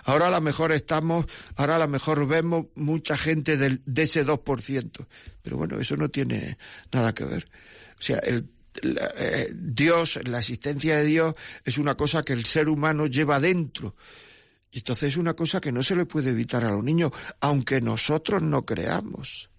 Ahora 0.04 0.28
a 0.28 0.30
lo 0.30 0.40
mejor 0.40 0.72
estamos, 0.72 1.26
ahora 1.56 1.76
a 1.76 1.78
lo 1.78 1.88
mejor 1.88 2.26
vemos 2.26 2.66
mucha 2.74 3.16
gente 3.16 3.56
del, 3.56 3.82
de 3.86 4.02
ese 4.02 4.24
2%. 4.24 5.06
Pero 5.42 5.56
bueno, 5.56 5.78
eso 5.80 5.96
no 5.96 6.08
tiene 6.08 6.58
nada 6.92 7.14
que 7.14 7.24
ver. 7.24 7.48
O 7.98 8.02
sea, 8.02 8.18
el, 8.18 8.48
eh, 8.82 9.52
Dios, 9.54 10.18
la 10.24 10.40
existencia 10.40 10.96
de 10.96 11.04
Dios 11.04 11.34
es 11.64 11.78
una 11.78 11.96
cosa 11.96 12.22
que 12.22 12.32
el 12.32 12.44
ser 12.44 12.68
humano 12.68 13.06
lleva 13.06 13.40
dentro. 13.40 13.94
Y 14.72 14.78
entonces 14.78 15.10
es 15.10 15.16
una 15.16 15.34
cosa 15.34 15.60
que 15.60 15.70
no 15.70 15.82
se 15.82 15.94
le 15.94 16.04
puede 16.04 16.30
evitar 16.30 16.64
a 16.64 16.72
los 16.72 16.82
niños, 16.82 17.12
aunque 17.40 17.80
nosotros 17.80 18.42
no 18.42 18.64
creamos. 18.64 19.50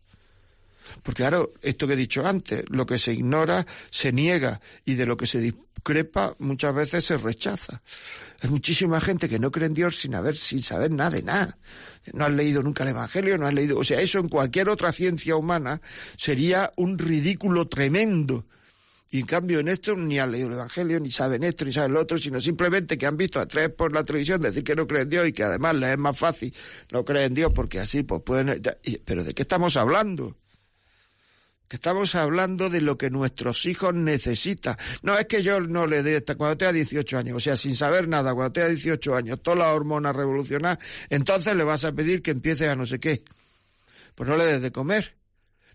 Porque 1.03 1.23
claro, 1.23 1.53
esto 1.61 1.87
que 1.87 1.93
he 1.93 1.97
dicho 1.97 2.25
antes, 2.25 2.63
lo 2.69 2.85
que 2.85 2.99
se 2.99 3.13
ignora 3.13 3.65
se 3.89 4.11
niega 4.11 4.61
y 4.85 4.95
de 4.95 5.05
lo 5.05 5.17
que 5.17 5.27
se 5.27 5.39
discrepa 5.39 6.35
muchas 6.39 6.73
veces 6.73 7.05
se 7.05 7.17
rechaza. 7.17 7.81
Hay 8.41 8.49
muchísima 8.49 8.99
gente 8.99 9.29
que 9.29 9.39
no 9.39 9.51
cree 9.51 9.67
en 9.67 9.73
Dios 9.73 9.97
sin 9.97 10.15
haber, 10.15 10.35
sin 10.35 10.61
saber 10.61 10.91
nada 10.91 11.11
de 11.11 11.23
nada. 11.23 11.57
No 12.13 12.25
han 12.25 12.35
leído 12.35 12.61
nunca 12.63 12.83
el 12.83 12.89
Evangelio, 12.89 13.37
no 13.37 13.47
han 13.47 13.55
leído, 13.55 13.77
o 13.77 13.83
sea, 13.83 14.01
eso 14.01 14.19
en 14.19 14.29
cualquier 14.29 14.69
otra 14.69 14.91
ciencia 14.91 15.35
humana 15.35 15.81
sería 16.17 16.71
un 16.75 16.97
ridículo 16.97 17.67
tremendo. 17.67 18.45
Y 19.11 19.19
en 19.19 19.27
cambio 19.27 19.59
en 19.59 19.67
esto 19.67 19.95
ni 19.95 20.19
han 20.19 20.31
leído 20.31 20.47
el 20.47 20.55
Evangelio, 20.55 20.99
ni 20.99 21.11
saben 21.11 21.43
esto, 21.43 21.63
ni 21.63 21.71
saben 21.71 21.93
lo 21.93 22.01
otro, 22.01 22.17
sino 22.17 22.41
simplemente 22.41 22.97
que 22.97 23.05
han 23.05 23.15
visto 23.15 23.39
a 23.39 23.45
tres 23.45 23.69
por 23.69 23.93
la 23.93 24.03
televisión 24.03 24.41
decir 24.41 24.63
que 24.63 24.75
no 24.75 24.87
creen 24.87 25.03
en 25.03 25.09
Dios 25.09 25.27
y 25.27 25.33
que 25.33 25.43
además 25.43 25.75
les 25.75 25.91
es 25.91 25.97
más 25.97 26.17
fácil 26.17 26.53
no 26.91 27.05
creer 27.05 27.27
en 27.27 27.33
Dios 27.35 27.51
porque 27.53 27.79
así 27.79 28.03
pues 28.03 28.21
pueden... 28.23 28.61
Pero 29.05 29.23
¿de 29.23 29.33
qué 29.33 29.43
estamos 29.43 29.77
hablando? 29.77 30.35
Que 31.67 31.77
estamos 31.77 32.13
hablando 32.15 32.69
de 32.69 32.81
lo 32.81 32.97
que 32.97 33.09
nuestros 33.09 33.65
hijos 33.65 33.93
necesitan. 33.93 34.77
No 35.01 35.17
es 35.17 35.25
que 35.25 35.41
yo 35.41 35.59
no 35.59 35.87
le 35.87 36.03
dé 36.03 36.23
cuando 36.23 36.57
tenga 36.57 36.73
18 36.73 37.17
años, 37.17 37.37
o 37.37 37.39
sea, 37.39 37.57
sin 37.57 37.75
saber 37.75 38.07
nada, 38.07 38.33
cuando 38.33 38.53
tenga 38.53 38.69
18 38.69 39.15
años, 39.15 39.41
todas 39.41 39.59
las 39.59 39.69
hormonas 39.69 40.15
revolucionadas, 40.15 40.79
entonces 41.09 41.55
le 41.55 41.63
vas 41.63 41.85
a 41.85 41.91
pedir 41.91 42.21
que 42.21 42.31
empiece 42.31 42.67
a 42.67 42.75
no 42.75 42.85
sé 42.85 42.99
qué. 42.99 43.23
Pues 44.13 44.29
no 44.29 44.37
le 44.37 44.45
des 44.45 44.61
de 44.61 44.71
comer. 44.71 45.15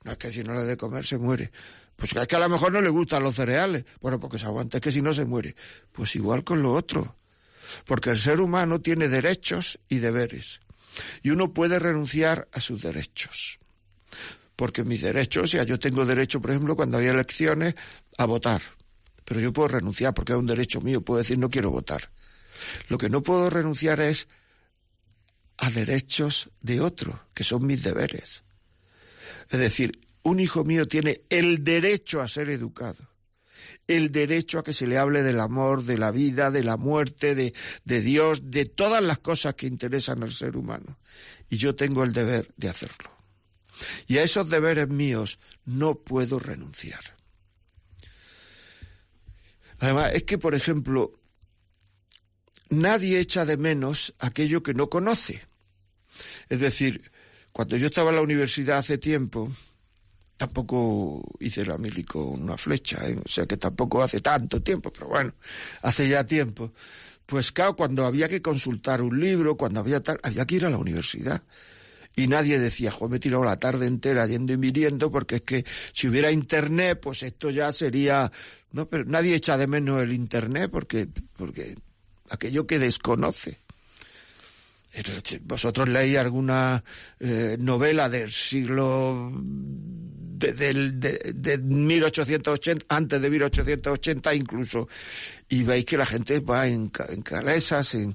No 0.05 0.13
es 0.13 0.19
que 0.19 0.31
si 0.31 0.43
no 0.43 0.55
le 0.55 0.61
des 0.61 0.69
de 0.69 0.77
comer 0.77 1.05
se 1.05 1.19
muere. 1.19 1.51
Pues 1.97 2.17
es 2.17 2.27
que 2.27 2.37
a 2.37 2.39
lo 2.39 2.49
mejor 2.49 2.73
no 2.73 2.81
le 2.81 2.89
gustan 2.89 3.23
los 3.23 3.37
cereales. 3.37 3.85
Bueno, 4.01 4.19
porque 4.19 4.39
se 4.39 4.47
aguanta, 4.47 4.79
es 4.79 4.81
que 4.81 4.93
si 4.93 5.03
no 5.03 5.13
se 5.13 5.27
muere. 5.27 5.55
Pues 5.93 6.17
igual 6.17 6.45
con 6.45 6.63
lo 6.63 6.73
otro. 6.73 7.17
Porque 7.85 8.11
el 8.11 8.17
ser 8.17 8.41
humano 8.41 8.81
tiene 8.81 9.09
derechos 9.09 9.79
y 9.89 9.99
deberes. 9.99 10.61
Y 11.23 11.31
uno 11.31 11.53
puede 11.53 11.79
renunciar 11.79 12.49
a 12.53 12.61
sus 12.61 12.83
derechos 12.83 13.60
porque 14.61 14.85
mis 14.85 15.01
derechos, 15.01 15.45
o 15.45 15.47
sea, 15.47 15.65
yo 15.65 15.79
tengo 15.79 16.05
derecho, 16.05 16.39
por 16.39 16.51
ejemplo, 16.51 16.77
cuando 16.77 16.99
hay 16.99 17.07
elecciones, 17.07 17.77
a 18.19 18.27
votar. 18.27 18.61
Pero 19.25 19.41
yo 19.41 19.55
puedo 19.55 19.69
renunciar 19.69 20.13
porque 20.13 20.35
es 20.35 20.39
un 20.39 20.45
derecho 20.45 20.83
mío, 20.83 21.01
puedo 21.01 21.17
decir 21.17 21.39
no 21.39 21.49
quiero 21.49 21.71
votar. 21.71 22.11
Lo 22.89 22.99
que 22.99 23.09
no 23.09 23.23
puedo 23.23 23.49
renunciar 23.49 24.01
es 24.01 24.29
a 25.57 25.71
derechos 25.71 26.51
de 26.61 26.83
otro, 26.83 27.25
que 27.33 27.43
son 27.43 27.65
mis 27.65 27.83
deberes. 27.83 28.45
Es 29.49 29.59
decir, 29.59 29.99
un 30.25 30.41
hijo 30.41 30.63
mío 30.63 30.87
tiene 30.87 31.23
el 31.31 31.65
derecho 31.65 32.21
a 32.21 32.29
ser 32.29 32.51
educado, 32.51 33.09
el 33.87 34.13
derecho 34.13 34.59
a 34.59 34.63
que 34.63 34.75
se 34.75 34.87
le 34.87 34.99
hable 34.99 35.23
del 35.23 35.41
amor, 35.41 35.85
de 35.85 35.97
la 35.97 36.11
vida, 36.11 36.51
de 36.51 36.65
la 36.65 36.77
muerte, 36.77 37.35
de, 37.35 37.55
de 37.87 38.01
Dios, 38.03 38.51
de 38.51 38.67
todas 38.67 39.03
las 39.03 39.21
cosas 39.21 39.55
que 39.55 39.67
interesan 39.67 40.23
al 40.23 40.33
ser 40.33 40.55
humano. 40.55 40.99
Y 41.49 41.57
yo 41.57 41.75
tengo 41.75 42.05
el 42.05 42.13
deber 42.13 42.53
de 42.59 42.69
hacerlo. 42.69 43.10
Y 44.07 44.19
a 44.19 44.23
esos 44.23 44.49
deberes 44.49 44.89
míos 44.89 45.39
no 45.65 45.95
puedo 45.95 46.39
renunciar. 46.39 47.01
Además, 49.79 50.13
es 50.15 50.25
que, 50.25 50.39
por 50.39 50.55
ejemplo, 50.55 51.13
nadie 52.69 53.19
echa 53.19 53.45
de 53.45 53.57
menos 53.57 54.15
aquello 54.19 54.63
que 54.63 54.75
no 54.75 54.91
conoce. 54.91 55.43
Es 56.49 56.61
decir, 56.61 57.11
cuando 57.53 57.77
yo 57.77 57.87
estaba 57.87 58.11
en 58.11 58.17
la 58.17 58.23
universidad 58.23 58.79
hace 58.79 58.99
tiempo, 58.99 59.51
tampoco 60.37 61.23
hice 61.41 61.65
la 61.65 61.79
mili 61.79 62.05
con 62.05 62.43
una 62.43 62.57
flecha, 62.57 63.07
¿eh? 63.09 63.19
o 63.23 63.29
sea 63.29 63.47
que 63.47 63.57
tampoco 63.57 64.03
hace 64.03 64.21
tanto 64.21 64.63
tiempo, 64.63 64.93
pero 64.93 65.09
bueno, 65.09 65.35
hace 65.83 66.09
ya 66.09 66.25
tiempo. 66.25 66.73
Pues 67.27 67.53
claro, 67.53 67.77
cuando 67.77 68.07
había 68.07 68.29
que 68.29 68.43
consultar 68.43 69.03
un 69.03 69.21
libro, 69.21 69.57
cuando 69.57 69.81
había 69.81 70.03
tal, 70.03 70.19
había 70.23 70.47
que 70.47 70.57
ir 70.57 70.67
a 70.67 70.71
la 70.71 70.79
universidad 70.79 71.43
y 72.17 72.27
nadie 72.27 72.59
decía, 72.59 72.91
joder, 72.91 73.11
me 73.11 73.17
he 73.17 73.21
tirado 73.21 73.45
la 73.45 73.57
tarde 73.57 73.87
entera 73.87 74.27
yendo 74.27 74.53
y 74.53 74.57
viniendo 74.57 75.11
porque 75.11 75.37
es 75.37 75.43
que 75.43 75.65
si 75.93 76.09
hubiera 76.09 76.31
internet, 76.31 76.99
pues 77.01 77.23
esto 77.23 77.51
ya 77.51 77.73
sería, 77.73 78.31
no, 78.73 78.89
pero 78.89 79.05
nadie 79.05 79.35
echa 79.35 79.57
de 79.57 79.67
menos 79.67 80.03
el 80.03 80.13
internet 80.13 80.71
porque, 80.71 81.09
porque 81.37 81.77
aquello 82.29 82.67
que 82.67 82.79
desconoce. 82.79 83.59
Vosotros 85.43 85.89
leí 85.89 86.17
alguna 86.17 86.83
eh, 87.21 87.57
novela 87.61 88.09
del 88.09 88.31
siglo 88.33 89.33
de, 90.41 91.33
de, 91.35 91.59
1880, 91.59 92.87
antes 92.89 93.21
de 93.21 93.31
1880 93.31 94.35
incluso, 94.35 94.89
y 95.49 95.63
veis 95.63 95.85
que 95.85 95.97
la 95.97 96.07
gente 96.07 96.41
va 96.41 96.67
en, 96.67 96.89
calesas, 96.89 97.95
en, 97.95 98.15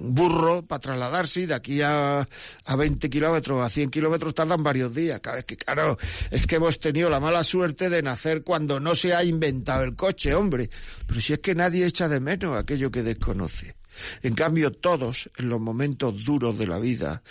burro 0.00 0.62
para 0.62 0.80
trasladarse, 0.80 1.42
y 1.42 1.46
de 1.46 1.54
aquí 1.54 1.82
a, 1.82 2.26
a 2.64 2.76
20 2.76 3.10
kilómetros, 3.10 3.64
a 3.64 3.68
100 3.68 3.90
kilómetros 3.90 4.34
tardan 4.34 4.62
varios 4.62 4.94
días. 4.94 5.20
Cada 5.20 5.36
vez 5.36 5.44
que, 5.44 5.56
claro, 5.56 5.98
es 6.30 6.46
que 6.46 6.56
hemos 6.56 6.78
tenido 6.78 7.10
la 7.10 7.20
mala 7.20 7.44
suerte 7.44 7.90
de 7.90 8.02
nacer 8.02 8.42
cuando 8.42 8.80
no 8.80 8.94
se 8.94 9.14
ha 9.14 9.24
inventado 9.24 9.84
el 9.84 9.94
coche, 9.94 10.34
hombre. 10.34 10.70
Pero 11.06 11.20
si 11.20 11.32
es 11.32 11.38
que 11.40 11.54
nadie 11.54 11.86
echa 11.86 12.08
de 12.08 12.20
menos 12.20 12.56
aquello 12.56 12.90
que 12.90 13.02
desconoce. 13.02 13.76
En 14.22 14.34
cambio, 14.34 14.72
todos, 14.72 15.30
en 15.36 15.48
los 15.48 15.60
momentos 15.60 16.24
duros 16.24 16.58
de 16.58 16.66
la 16.66 16.78
vida, 16.78 17.22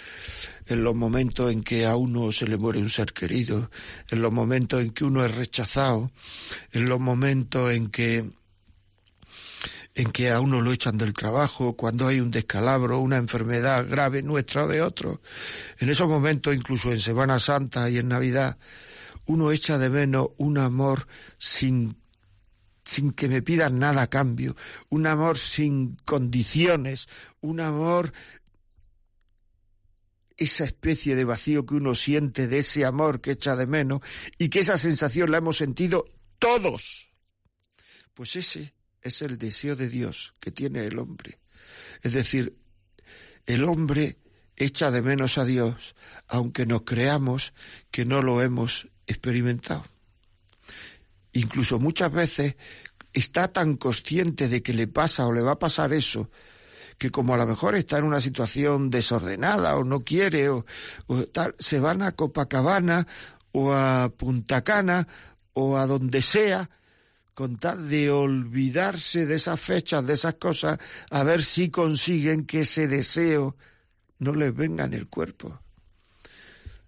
en 0.65 0.83
los 0.83 0.95
momentos 0.95 1.51
en 1.51 1.63
que 1.63 1.85
a 1.85 1.95
uno 1.95 2.31
se 2.31 2.47
le 2.47 2.57
muere 2.57 2.79
un 2.79 2.89
ser 2.89 3.13
querido, 3.13 3.69
en 4.09 4.21
los 4.21 4.31
momentos 4.31 4.81
en 4.81 4.91
que 4.91 5.05
uno 5.05 5.23
es 5.23 5.35
rechazado, 5.35 6.11
en 6.71 6.89
los 6.89 6.99
momentos 6.99 7.71
en 7.71 7.89
que 7.89 8.25
en 9.95 10.11
que 10.11 10.29
a 10.29 10.39
uno 10.39 10.61
lo 10.61 10.71
echan 10.71 10.95
del 10.99 11.13
trabajo, 11.13 11.75
cuando 11.75 12.05
hay 12.05 12.19
un 12.19 12.29
descalabro, 12.29 12.99
una 12.99 13.17
enfermedad 13.17 13.87
grave 13.89 14.21
nuestra 14.21 14.65
o 14.65 14.67
de 14.67 14.83
otro. 14.83 15.21
En 15.79 15.89
esos 15.89 16.07
momentos, 16.07 16.55
incluso 16.55 16.91
en 16.91 16.99
Semana 16.99 17.39
Santa 17.39 17.89
y 17.89 17.97
en 17.97 18.07
Navidad, 18.07 18.59
uno 19.25 19.51
echa 19.51 19.79
de 19.79 19.89
menos 19.89 20.27
un 20.37 20.59
amor 20.59 21.07
sin 21.39 21.97
sin 22.87 23.11
que 23.11 23.27
me 23.27 23.41
pidan 23.41 23.79
nada 23.79 24.03
a 24.03 24.09
cambio, 24.09 24.55
un 24.89 25.07
amor 25.07 25.37
sin 25.37 25.97
condiciones, 26.05 27.07
un 27.41 27.59
amor 27.59 28.13
esa 30.37 30.63
especie 30.63 31.15
de 31.15 31.25
vacío 31.25 31.65
que 31.65 31.73
uno 31.73 31.95
siente 31.95 32.47
de 32.47 32.59
ese 32.59 32.85
amor 32.85 33.21
que 33.21 33.31
echa 33.31 33.55
de 33.55 33.67
menos 33.67 34.01
y 34.37 34.49
que 34.49 34.59
esa 34.59 34.77
sensación 34.77 35.31
la 35.31 35.39
hemos 35.39 35.57
sentido 35.57 36.05
todos. 36.39 37.11
Pues 38.13 38.35
ese 38.35 38.73
es 39.01 39.21
el 39.21 39.37
deseo 39.37 39.75
de 39.75 39.89
Dios 39.89 40.35
que 40.39 40.51
tiene 40.51 40.85
el 40.85 40.99
hombre. 40.99 41.39
Es 42.03 42.13
decir, 42.13 42.55
el 43.45 43.63
hombre 43.63 44.19
echa 44.55 44.91
de 44.91 45.01
menos 45.01 45.37
a 45.37 45.45
Dios, 45.45 45.95
aunque 46.27 46.65
nos 46.65 46.83
creamos 46.83 47.53
que 47.91 48.05
no 48.05 48.21
lo 48.21 48.41
hemos 48.41 48.87
experimentado. 49.07 49.96
Incluso 51.37 51.77
muchas 51.77 52.11
veces 52.11 52.55
está 53.13 53.47
tan 53.49 53.77
consciente 53.77 54.49
de 54.49 54.63
que 54.63 54.73
le 54.73 54.87
pasa 54.87 55.27
o 55.27 55.31
le 55.31 55.43
va 55.43 55.51
a 55.51 55.59
pasar 55.59 55.93
eso, 55.93 56.31
que 56.97 57.11
como 57.11 57.35
a 57.35 57.37
lo 57.37 57.45
mejor 57.45 57.75
está 57.75 57.99
en 57.99 58.05
una 58.05 58.21
situación 58.21 58.89
desordenada 58.89 59.75
o 59.75 59.83
no 59.83 60.03
quiere 60.03 60.49
o, 60.49 60.65
tal, 61.31 61.53
se 61.59 61.79
van 61.79 62.01
a 62.01 62.13
Copacabana 62.13 63.05
o 63.51 63.71
a 63.71 64.11
Punta 64.17 64.63
Cana 64.63 65.07
o 65.53 65.77
a 65.77 65.85
donde 65.85 66.23
sea 66.23 66.71
con 67.35 67.57
tal 67.57 67.87
de 67.87 68.09
olvidarse 68.09 69.27
de 69.27 69.35
esas 69.35 69.59
fechas, 69.59 70.07
de 70.07 70.15
esas 70.15 70.33
cosas, 70.35 70.79
a 71.11 71.21
ver 71.21 71.43
si 71.43 71.69
consiguen 71.69 72.47
que 72.47 72.61
ese 72.61 72.87
deseo 72.87 73.55
no 74.17 74.33
les 74.33 74.55
venga 74.55 74.85
en 74.85 74.95
el 74.95 75.07
cuerpo, 75.07 75.59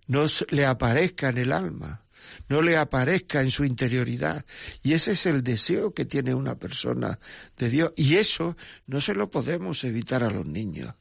no 0.07 0.25
le 0.49 0.65
aparezca 0.65 1.29
en 1.29 1.37
el 1.37 1.51
alma 1.51 2.01
no 2.47 2.61
le 2.61 2.77
aparezca 2.77 3.41
en 3.41 3.51
su 3.51 3.65
interioridad. 3.65 4.45
Y 4.83 4.93
ese 4.93 5.11
es 5.11 5.25
el 5.25 5.43
deseo 5.43 5.93
que 5.93 6.05
tiene 6.05 6.33
una 6.33 6.55
persona 6.55 7.19
de 7.57 7.69
Dios. 7.69 7.93
Y 7.95 8.15
eso 8.15 8.55
no 8.87 9.01
se 9.01 9.15
lo 9.15 9.29
podemos 9.29 9.83
evitar 9.83 10.23
a 10.23 10.29
los 10.29 10.45
niños. 10.45 10.95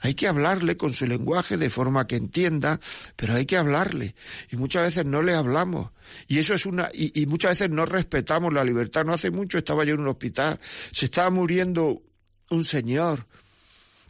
Hay 0.00 0.14
que 0.14 0.28
hablarle 0.28 0.76
con 0.76 0.92
su 0.92 1.06
lenguaje 1.06 1.56
de 1.56 1.70
forma 1.70 2.06
que 2.06 2.16
entienda, 2.16 2.80
pero 3.16 3.34
hay 3.34 3.46
que 3.46 3.56
hablarle. 3.56 4.14
Y 4.50 4.56
muchas 4.56 4.82
veces 4.82 5.06
no 5.06 5.22
le 5.22 5.32
hablamos. 5.32 5.90
Y 6.28 6.38
eso 6.38 6.54
es 6.54 6.66
una, 6.66 6.90
y, 6.92 7.24
muchas 7.26 7.52
veces 7.52 7.70
no 7.70 7.86
respetamos 7.86 8.52
la 8.52 8.64
libertad. 8.64 9.04
No 9.04 9.14
hace 9.14 9.30
mucho 9.30 9.58
estaba 9.58 9.84
yo 9.84 9.94
en 9.94 10.00
un 10.00 10.08
hospital, 10.08 10.60
se 10.92 11.06
estaba 11.06 11.30
muriendo 11.30 12.02
un 12.50 12.64
señor 12.64 13.26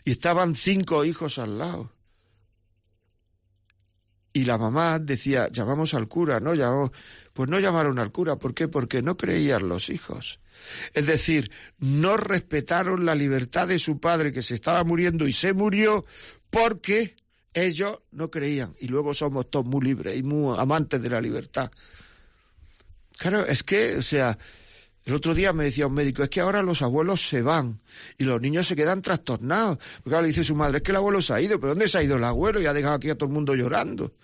y 0.04 0.12
estaban 0.12 0.54
cinco 0.54 1.04
hijos 1.04 1.38
al 1.38 1.58
lado. 1.58 1.95
Y 4.36 4.44
la 4.44 4.58
mamá 4.58 4.98
decía, 4.98 5.48
llamamos 5.50 5.94
al 5.94 6.08
cura, 6.08 6.40
¿no? 6.40 6.54
Llamamos... 6.54 6.90
Pues 7.32 7.48
no 7.48 7.58
llamaron 7.58 7.98
al 7.98 8.12
cura, 8.12 8.36
¿por 8.36 8.52
qué? 8.52 8.68
Porque 8.68 9.00
no 9.00 9.16
creían 9.16 9.66
los 9.66 9.88
hijos. 9.88 10.40
Es 10.92 11.06
decir, 11.06 11.50
no 11.78 12.18
respetaron 12.18 13.06
la 13.06 13.14
libertad 13.14 13.66
de 13.66 13.78
su 13.78 13.98
padre 13.98 14.34
que 14.34 14.42
se 14.42 14.52
estaba 14.52 14.84
muriendo 14.84 15.26
y 15.26 15.32
se 15.32 15.54
murió 15.54 16.04
porque 16.50 17.16
ellos 17.54 18.00
no 18.10 18.30
creían. 18.30 18.76
Y 18.78 18.88
luego 18.88 19.14
somos 19.14 19.48
todos 19.48 19.64
muy 19.64 19.82
libres 19.86 20.18
y 20.18 20.22
muy 20.22 20.54
amantes 20.58 21.00
de 21.00 21.08
la 21.08 21.22
libertad. 21.22 21.70
Claro, 23.16 23.46
es 23.46 23.62
que, 23.62 23.96
o 23.96 24.02
sea, 24.02 24.36
el 25.06 25.14
otro 25.14 25.34
día 25.34 25.52
me 25.52 25.62
decía 25.62 25.86
un 25.86 25.94
médico, 25.94 26.24
es 26.24 26.28
que 26.28 26.40
ahora 26.40 26.64
los 26.64 26.82
abuelos 26.82 27.28
se 27.28 27.40
van 27.40 27.80
y 28.18 28.24
los 28.24 28.40
niños 28.40 28.66
se 28.66 28.74
quedan 28.74 29.02
trastornados. 29.02 29.78
Porque 30.02 30.16
ahora 30.16 30.22
le 30.22 30.28
dice 30.28 30.42
su 30.42 30.56
madre, 30.56 30.78
es 30.78 30.82
que 30.82 30.90
el 30.90 30.96
abuelo 30.96 31.22
se 31.22 31.32
ha 31.32 31.40
ido, 31.40 31.60
pero 31.60 31.74
¿dónde 31.74 31.88
se 31.88 31.98
ha 31.98 32.02
ido 32.02 32.16
el 32.16 32.24
abuelo? 32.24 32.60
Y 32.60 32.66
ha 32.66 32.72
dejado 32.72 32.96
aquí 32.96 33.08
a 33.08 33.14
todo 33.14 33.28
el 33.28 33.32
mundo 33.32 33.54
llorando. 33.54 34.14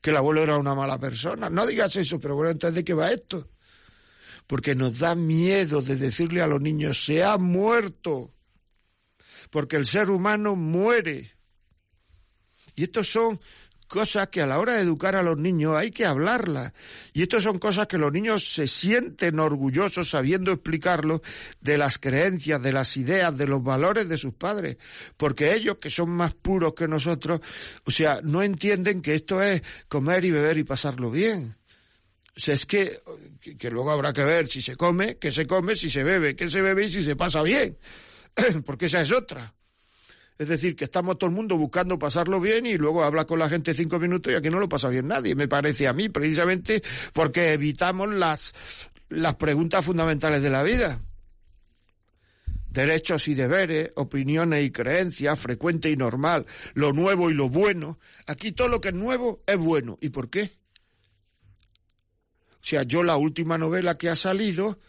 Que 0.00 0.10
el 0.10 0.16
abuelo 0.16 0.42
era 0.42 0.58
una 0.58 0.74
mala 0.74 0.98
persona. 0.98 1.48
No 1.48 1.64
digas 1.64 1.94
eso, 1.94 2.18
pero 2.18 2.34
bueno, 2.34 2.50
entonces 2.50 2.74
¿de 2.74 2.82
qué 2.82 2.92
va 2.92 3.12
esto? 3.12 3.50
Porque 4.48 4.74
nos 4.74 4.98
da 4.98 5.14
miedo 5.14 5.80
de 5.80 5.94
decirle 5.94 6.42
a 6.42 6.48
los 6.48 6.60
niños, 6.60 7.04
se 7.04 7.22
ha 7.22 7.38
muerto. 7.38 8.34
Porque 9.48 9.76
el 9.76 9.86
ser 9.86 10.10
humano 10.10 10.56
muere. 10.56 11.36
Y 12.74 12.82
estos 12.82 13.06
son 13.08 13.38
cosas 13.92 14.28
que 14.28 14.40
a 14.40 14.46
la 14.46 14.58
hora 14.58 14.72
de 14.72 14.80
educar 14.80 15.16
a 15.16 15.22
los 15.22 15.36
niños 15.36 15.76
hay 15.76 15.90
que 15.90 16.06
hablarlas. 16.06 16.72
Y 17.12 17.20
esto 17.20 17.42
son 17.42 17.58
cosas 17.58 17.86
que 17.88 17.98
los 17.98 18.10
niños 18.10 18.54
se 18.54 18.66
sienten 18.66 19.38
orgullosos 19.38 20.08
sabiendo 20.08 20.50
explicarlo 20.50 21.20
de 21.60 21.76
las 21.76 21.98
creencias, 21.98 22.62
de 22.62 22.72
las 22.72 22.96
ideas, 22.96 23.36
de 23.36 23.46
los 23.46 23.62
valores 23.62 24.08
de 24.08 24.16
sus 24.16 24.32
padres. 24.32 24.78
Porque 25.18 25.52
ellos, 25.52 25.76
que 25.76 25.90
son 25.90 26.08
más 26.08 26.32
puros 26.32 26.72
que 26.72 26.88
nosotros, 26.88 27.40
o 27.84 27.90
sea, 27.90 28.20
no 28.22 28.42
entienden 28.42 29.02
que 29.02 29.14
esto 29.14 29.42
es 29.42 29.62
comer 29.88 30.24
y 30.24 30.30
beber 30.30 30.56
y 30.56 30.64
pasarlo 30.64 31.10
bien. 31.10 31.54
O 32.34 32.40
sea, 32.40 32.54
es 32.54 32.64
que, 32.64 32.98
que 33.58 33.70
luego 33.70 33.90
habrá 33.90 34.14
que 34.14 34.24
ver 34.24 34.48
si 34.48 34.62
se 34.62 34.74
come, 34.74 35.18
que 35.18 35.30
se 35.30 35.46
come, 35.46 35.76
si 35.76 35.90
se 35.90 36.02
bebe, 36.02 36.34
que 36.34 36.48
se 36.48 36.62
bebe 36.62 36.86
y 36.86 36.88
si 36.90 37.02
se 37.02 37.14
pasa 37.14 37.42
bien. 37.42 37.76
Porque 38.64 38.86
esa 38.86 39.02
es 39.02 39.12
otra. 39.12 39.52
Es 40.42 40.48
decir, 40.48 40.74
que 40.74 40.82
estamos 40.82 41.18
todo 41.18 41.30
el 41.30 41.36
mundo 41.36 41.56
buscando 41.56 42.00
pasarlo 42.00 42.40
bien 42.40 42.66
y 42.66 42.76
luego 42.76 43.04
habla 43.04 43.26
con 43.26 43.38
la 43.38 43.48
gente 43.48 43.74
cinco 43.74 44.00
minutos 44.00 44.32
y 44.32 44.34
aquí 44.34 44.50
no 44.50 44.58
lo 44.58 44.68
pasa 44.68 44.88
bien 44.88 45.06
nadie, 45.06 45.36
me 45.36 45.46
parece 45.46 45.86
a 45.86 45.92
mí, 45.92 46.08
precisamente 46.08 46.82
porque 47.12 47.52
evitamos 47.52 48.12
las, 48.12 48.52
las 49.08 49.36
preguntas 49.36 49.84
fundamentales 49.84 50.42
de 50.42 50.50
la 50.50 50.64
vida. 50.64 51.00
Derechos 52.70 53.28
y 53.28 53.34
deberes, 53.34 53.90
opiniones 53.94 54.64
y 54.64 54.72
creencias, 54.72 55.38
frecuente 55.38 55.90
y 55.90 55.96
normal, 55.96 56.44
lo 56.74 56.92
nuevo 56.92 57.30
y 57.30 57.34
lo 57.34 57.48
bueno. 57.48 58.00
Aquí 58.26 58.50
todo 58.50 58.66
lo 58.66 58.80
que 58.80 58.88
es 58.88 58.94
nuevo 58.94 59.44
es 59.46 59.58
bueno. 59.58 59.96
¿Y 60.00 60.08
por 60.08 60.28
qué? 60.28 60.50
O 62.50 62.64
sea, 62.64 62.82
yo 62.82 63.04
la 63.04 63.16
última 63.16 63.58
novela 63.58 63.94
que 63.94 64.08
ha 64.08 64.16
salido, 64.16 64.80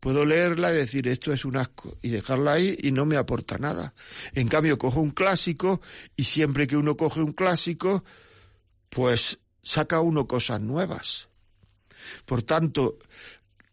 puedo 0.00 0.24
leerla 0.24 0.72
y 0.72 0.76
decir 0.76 1.08
esto 1.08 1.32
es 1.32 1.44
un 1.44 1.56
asco 1.56 1.96
y 2.02 2.10
dejarla 2.10 2.52
ahí 2.52 2.76
y 2.82 2.92
no 2.92 3.06
me 3.06 3.16
aporta 3.16 3.58
nada. 3.58 3.94
En 4.34 4.48
cambio, 4.48 4.78
cojo 4.78 5.00
un 5.00 5.10
clásico 5.10 5.80
y 6.16 6.24
siempre 6.24 6.66
que 6.66 6.76
uno 6.76 6.96
coge 6.96 7.20
un 7.20 7.32
clásico, 7.32 8.04
pues 8.88 9.38
saca 9.62 10.00
uno 10.00 10.26
cosas 10.26 10.60
nuevas. 10.60 11.28
Por 12.24 12.42
tanto, 12.42 12.98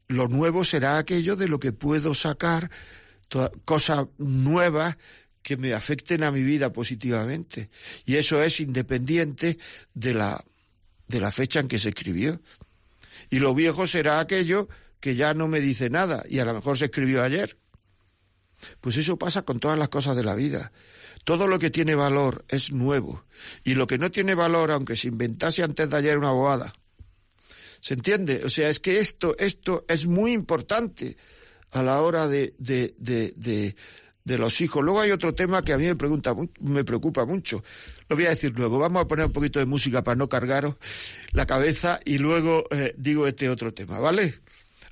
lo 0.08 0.28
nuevo 0.28 0.64
será 0.64 0.98
aquello 0.98 1.36
de 1.36 1.48
lo 1.48 1.60
que 1.60 1.72
puedo 1.72 2.14
sacar 2.14 2.70
cosas 3.66 4.08
nuevas 4.18 4.98
que 5.42 5.58
me 5.58 5.74
afecten 5.74 6.24
a 6.24 6.32
mi 6.32 6.44
vida 6.44 6.72
positivamente. 6.74 7.70
Y 8.06 8.16
eso 8.16 8.42
es 8.42 8.60
independiente 8.60 9.58
de 9.94 10.14
la, 10.14 10.44
de 11.08 11.20
la 11.20 11.32
fecha 11.32 11.60
en 11.60 11.68
que 11.68 11.80
se 11.80 11.90
escribió. 11.90 12.42
Y 13.30 13.40
lo 13.40 13.54
viejo 13.54 13.88
será 13.88 14.20
aquello 14.20 14.68
que 15.06 15.16
ya 15.16 15.36
no 15.36 15.48
me 15.48 15.62
dice 15.62 15.92
nada 15.92 16.24
y 16.28 16.40
a 16.40 16.46
lo 16.46 16.56
mejor 16.56 16.80
se 16.80 16.86
escribió 16.86 17.22
ayer. 17.22 17.60
Pues 18.82 18.98
eso 18.98 19.20
pasa 19.20 19.44
con 19.44 19.60
todas 19.60 19.78
las 19.78 19.90
cosas 19.90 20.16
de 20.18 20.24
la 20.24 20.34
vida. 20.34 20.72
Todo 21.24 21.46
lo 21.46 21.60
que 21.60 21.70
tiene 21.70 21.94
valor 21.94 22.44
es 22.50 22.72
nuevo. 22.72 23.24
Y 23.64 23.76
lo 23.76 23.86
que 23.86 24.00
no 24.00 24.10
tiene 24.10 24.34
valor, 24.34 24.72
aunque 24.72 24.96
se 24.96 25.10
inventase 25.10 25.62
antes 25.62 25.92
de 25.92 25.96
ayer 25.96 26.18
una 26.18 26.32
boada. 26.32 26.74
¿Se 27.82 27.94
entiende? 27.94 28.42
O 28.46 28.50
sea, 28.50 28.68
es 28.68 28.80
que 28.80 29.00
esto, 29.00 29.36
esto 29.38 29.86
es 29.88 30.08
muy 30.08 30.32
importante 30.32 31.18
a 31.74 31.84
la 31.84 32.02
hora 32.02 32.28
de, 32.28 32.56
de, 32.58 32.96
de, 32.98 33.32
de, 33.38 33.76
de 34.24 34.38
los 34.40 34.60
hijos. 34.60 34.84
Luego 34.84 35.02
hay 35.02 35.12
otro 35.12 35.36
tema 35.36 35.64
que 35.64 35.74
a 35.74 35.78
mí 35.78 35.86
me, 35.86 35.96
pregunta, 35.96 36.34
me 36.62 36.84
preocupa 36.84 37.26
mucho. 37.26 37.64
Lo 38.10 38.16
voy 38.16 38.26
a 38.26 38.30
decir 38.30 38.54
luego. 38.56 38.80
Vamos 38.80 39.04
a 39.04 39.08
poner 39.08 39.28
un 39.28 39.34
poquito 39.34 39.60
de 39.60 39.68
música 39.68 40.04
para 40.04 40.16
no 40.16 40.28
cargaros 40.28 40.78
la 41.32 41.46
cabeza 41.46 42.00
y 42.04 42.18
luego 42.18 42.66
eh, 42.72 42.96
digo 42.98 43.28
este 43.28 43.50
otro 43.50 43.72
tema, 43.72 44.00
¿vale? 44.00 44.42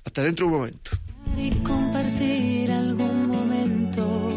Hasta 0.04 0.22
dentro 0.22 0.46
de 0.46 0.52
un 0.52 0.58
momento. 0.58 0.90
Y 1.36 1.50
compartir 1.62 2.70
algún 2.70 3.28
momento. 3.28 4.32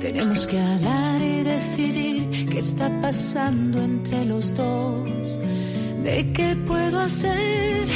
Tenemos 0.00 0.46
que 0.46 0.58
hablar 0.58 1.22
y 1.22 1.42
decidir 1.42 2.48
qué 2.50 2.58
está 2.58 2.88
pasando 3.00 3.82
entre 3.82 4.24
los 4.24 4.54
dos. 4.54 5.38
¿De 6.02 6.32
qué 6.32 6.56
puedo 6.66 7.00
hacer 7.00 7.88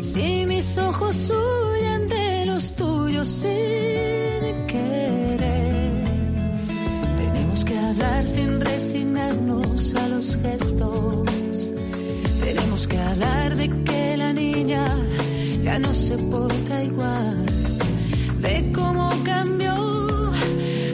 si 0.00 0.46
mis 0.46 0.78
ojos 0.78 1.30
huyen 1.30 2.08
de 2.08 2.46
los 2.46 2.74
tuyos 2.76 3.26
sin 3.26 4.66
querer? 4.66 6.04
Tenemos 7.16 7.64
que 7.64 7.76
hablar 7.78 8.26
sin 8.26 8.60
resignarnos 8.60 9.94
a 9.96 10.08
los 10.08 10.38
gestos. 10.38 11.72
Tenemos 12.44 12.86
que 12.86 12.98
hablar 12.98 13.56
de 13.56 13.68
que 13.84 14.16
la 14.16 14.32
niña 14.32 14.84
ya 15.62 15.78
no 15.78 15.92
se 15.92 16.16
porta 16.16 16.82
igual, 16.82 17.46
de 18.40 18.72
cómo 18.72 19.10
cambió, 19.24 19.74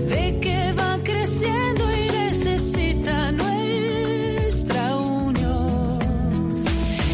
de 0.08 0.38
que 0.40 0.72
va 0.72 0.98
creciendo 1.02 1.84
y 1.94 2.10
necesita 2.10 3.32
nuestra 3.32 4.96
unión. 4.96 5.98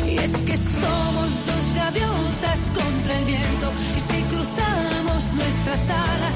Y 0.06 0.18
es 0.18 0.36
que 0.38 0.56
somos 0.56 1.30
dos 1.46 1.74
gaviotas 1.74 2.72
contra 2.72 3.18
el 3.18 3.24
viento, 3.24 3.72
y 3.96 4.00
si 4.00 4.22
cruzamos 4.22 5.32
nuestras 5.34 5.90
alas, 5.90 6.34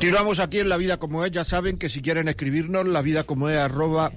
Continuamos 0.00 0.40
aquí 0.40 0.60
en 0.60 0.70
La 0.70 0.78
Vida 0.78 0.96
Como 0.96 1.26
Es. 1.26 1.30
Ya 1.30 1.44
saben 1.44 1.76
que 1.76 1.90
si 1.90 2.00
quieren 2.00 2.26
escribirnos, 2.26 2.88
la 2.88 3.02
vida 3.02 3.24
como 3.24 3.50
es 3.50 3.58
arroba 3.58 4.10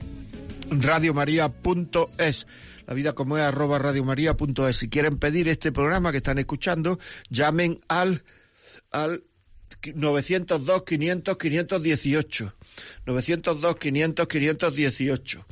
radiomaria.es 0.70 2.48
la 2.88 2.94
vida 2.94 3.12
como 3.12 3.38
es 3.38 3.44
arroba 3.44 3.80
radiomaria.es. 3.80 4.78
Si 4.78 4.88
quieren 4.88 5.20
pedir 5.20 5.50
este 5.50 5.74
programa 5.74 6.12
que 6.12 6.20
están 6.20 6.38
escuchando, 6.38 7.00
llamen 7.30 7.82
al, 7.90 8.24
al 8.92 9.26
902 9.94 10.84
500 10.84 11.38
518. 11.38 12.56
902 13.06 13.76
500 13.76 14.26
518. 14.26 15.46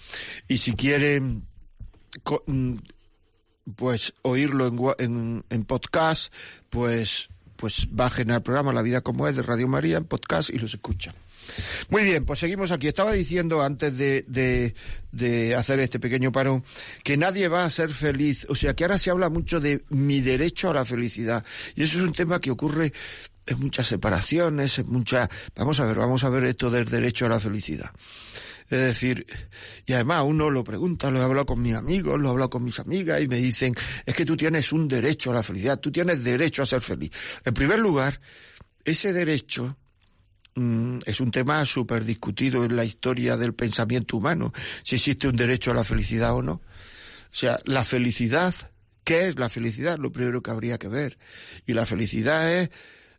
Y 0.48 0.58
si 0.60 0.76
quieren 0.76 1.46
mm, 2.48 2.76
pues 3.76 4.14
oírlo 4.22 4.96
en, 4.98 5.12
en, 5.12 5.46
en 5.50 5.66
podcast, 5.66 6.34
pues 6.70 7.28
pues 7.62 7.88
bajen 7.92 8.32
al 8.32 8.42
programa 8.42 8.74
La 8.74 8.82
vida 8.82 9.02
como 9.02 9.28
es 9.28 9.36
de 9.36 9.44
Radio 9.44 9.68
María 9.68 9.98
en 9.98 10.06
podcast 10.06 10.50
y 10.50 10.58
los 10.58 10.74
escuchan. 10.74 11.14
Muy 11.90 12.04
bien, 12.04 12.26
pues 12.26 12.40
seguimos 12.40 12.72
aquí. 12.72 12.88
Estaba 12.88 13.12
diciendo 13.14 13.62
antes 13.62 13.96
de, 13.96 14.26
de, 14.28 14.74
de, 15.12 15.54
hacer 15.54 15.80
este 15.80 16.00
pequeño 16.00 16.32
parón 16.32 16.64
que 17.04 17.18
nadie 17.18 17.48
va 17.50 17.64
a 17.64 17.70
ser 17.70 17.90
feliz. 17.92 18.48
O 18.50 18.56
sea, 18.56 18.74
que 18.74 18.84
ahora 18.84 18.98
se 18.98 19.12
habla 19.12 19.30
mucho 19.30 19.60
de 19.60 19.84
mi 19.90 20.22
derecho 20.22 20.72
a 20.72 20.74
la 20.74 20.86
felicidad. 20.86 21.46
Y 21.76 21.84
eso 21.84 22.00
es 22.00 22.04
un 22.04 22.14
tema 22.14 22.42
que 22.42 22.50
ocurre 22.50 22.94
en 23.46 23.60
muchas 23.60 23.86
separaciones, 23.86 24.80
en 24.80 24.90
muchas... 24.90 25.30
Vamos 25.56 25.80
a 25.80 25.86
ver, 25.86 25.98
vamos 25.98 26.24
a 26.24 26.30
ver 26.30 26.46
esto 26.46 26.72
del 26.72 26.86
derecho 26.86 27.28
a 27.28 27.30
la 27.30 27.40
felicidad. 27.40 27.92
Es 28.72 28.80
decir, 28.80 29.28
y 29.86 29.94
además 29.94 30.24
uno 30.26 30.50
lo 30.50 30.64
pregunta, 30.64 31.12
lo 31.12 31.20
he 31.20 31.24
hablado 31.24 31.46
con 31.46 31.62
mis 31.62 31.76
amigos, 31.76 32.20
lo 32.20 32.30
he 32.30 32.32
hablado 32.32 32.50
con 32.50 32.64
mis 32.64 32.80
amigas 32.80 33.22
y 33.22 33.28
me 33.28 33.36
dicen, 33.36 33.76
es 34.06 34.16
que 34.16 34.26
tú 34.26 34.36
tienes 34.36 34.72
un 34.72 34.88
derecho 34.88 35.30
a 35.30 35.36
la 35.36 35.44
felicidad, 35.44 35.80
tú 35.80 35.92
tienes 35.92 36.24
derecho 36.24 36.64
a 36.64 36.66
ser 36.66 36.82
feliz. 36.82 37.12
En 37.46 37.54
primer 37.54 37.78
lugar, 37.78 38.20
ese 38.84 39.14
derecho 39.14 39.78
Mm, 40.56 41.00
es 41.06 41.22
un 41.22 41.32
tema 41.32 41.64
súper 41.66 42.04
discutido 42.04 42.66
en 42.66 42.76
la 42.76 42.84
historia 42.84 43.38
del 43.38 43.54
pensamiento 43.54 44.18
humano, 44.18 44.52
si 44.84 44.96
existe 44.96 45.28
un 45.30 45.36
derecho 45.36 45.72
a 45.72 45.74
la 45.74 45.86
felicidad 45.86 46.34
o 46.34 46.42
no. 46.42 46.54
O 46.54 47.34
sea, 47.34 47.60
la 47.66 47.86
felicidad, 47.86 48.54
¿qué 49.06 49.30
es 49.30 49.40
la 49.40 49.50
felicidad? 49.50 49.98
Lo 49.98 50.12
primero 50.12 50.42
que 50.44 50.52
habría 50.52 50.78
que 50.78 50.90
ver. 50.90 51.18
Y 51.66 51.74
la 51.74 51.86
felicidad 51.86 52.52
es 52.52 52.70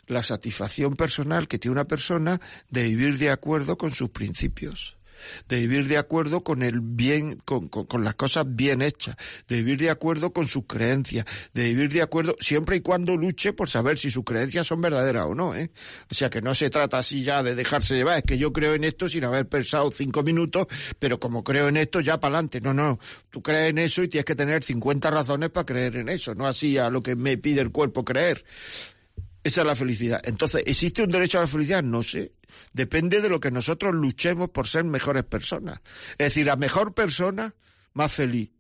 la 0.06 0.22
satisfacción 0.22 0.94
personal 0.94 1.48
que 1.48 1.58
tiene 1.58 1.72
una 1.72 1.86
persona 1.86 2.38
de 2.68 2.84
vivir 2.84 3.16
de 3.16 3.30
acuerdo 3.30 3.78
con 3.78 3.94
sus 3.94 4.10
principios 4.10 4.98
de 5.48 5.60
vivir 5.60 5.88
de 5.88 5.98
acuerdo 5.98 6.42
con 6.42 6.62
el 6.62 6.80
bien, 6.80 7.36
con, 7.44 7.68
con, 7.68 8.04
las 8.04 8.14
cosas 8.14 8.46
bien 8.48 8.82
hechas, 8.82 9.16
de 9.48 9.56
vivir 9.56 9.78
de 9.78 9.90
acuerdo 9.90 10.32
con 10.32 10.48
sus 10.48 10.64
creencias, 10.66 11.24
de 11.54 11.64
vivir 11.64 11.90
de 11.90 12.02
acuerdo 12.02 12.36
siempre 12.40 12.76
y 12.76 12.80
cuando 12.80 13.16
luche 13.16 13.52
por 13.52 13.68
saber 13.68 13.98
si 13.98 14.10
sus 14.10 14.24
creencias 14.24 14.66
son 14.66 14.80
verdaderas 14.80 15.26
o 15.26 15.34
no, 15.34 15.54
¿eh? 15.54 15.70
O 16.10 16.14
sea 16.14 16.30
que 16.30 16.42
no 16.42 16.54
se 16.54 16.70
trata 16.70 16.98
así 16.98 17.22
ya 17.22 17.42
de 17.42 17.54
dejarse 17.54 17.94
llevar, 17.94 18.18
es 18.18 18.24
que 18.24 18.38
yo 18.38 18.52
creo 18.52 18.74
en 18.74 18.84
esto 18.84 19.08
sin 19.08 19.24
haber 19.24 19.48
pensado 19.48 19.90
cinco 19.90 20.22
minutos, 20.22 20.66
pero 20.98 21.18
como 21.18 21.44
creo 21.44 21.68
en 21.68 21.76
esto 21.76 22.00
ya 22.00 22.18
para 22.20 22.34
adelante. 22.34 22.60
No, 22.60 22.74
no, 22.74 22.98
tú 23.30 23.42
crees 23.42 23.70
en 23.70 23.78
eso 23.78 24.02
y 24.02 24.08
tienes 24.08 24.24
que 24.24 24.34
tener 24.34 24.64
50 24.64 25.10
razones 25.10 25.50
para 25.50 25.66
creer 25.66 25.96
en 25.96 26.08
eso, 26.08 26.34
no 26.34 26.46
así 26.46 26.78
a 26.78 26.90
lo 26.90 27.02
que 27.02 27.16
me 27.16 27.38
pide 27.38 27.60
el 27.60 27.70
cuerpo 27.70 28.04
creer. 28.04 28.44
Esa 29.44 29.62
es 29.62 29.66
la 29.66 29.74
felicidad. 29.74 30.20
Entonces, 30.24 30.62
¿existe 30.66 31.02
un 31.02 31.10
derecho 31.10 31.38
a 31.38 31.42
la 31.42 31.46
felicidad? 31.48 31.82
No 31.82 32.02
sé. 32.02 32.32
Depende 32.72 33.20
de 33.20 33.28
lo 33.28 33.40
que 33.40 33.50
nosotros 33.50 33.94
luchemos 33.94 34.50
por 34.50 34.68
ser 34.68 34.84
mejores 34.84 35.24
personas. 35.24 35.80
Es 36.12 36.28
decir, 36.28 36.46
la 36.46 36.56
mejor 36.56 36.94
persona, 36.94 37.54
más 37.92 38.12
feliz. 38.12 38.50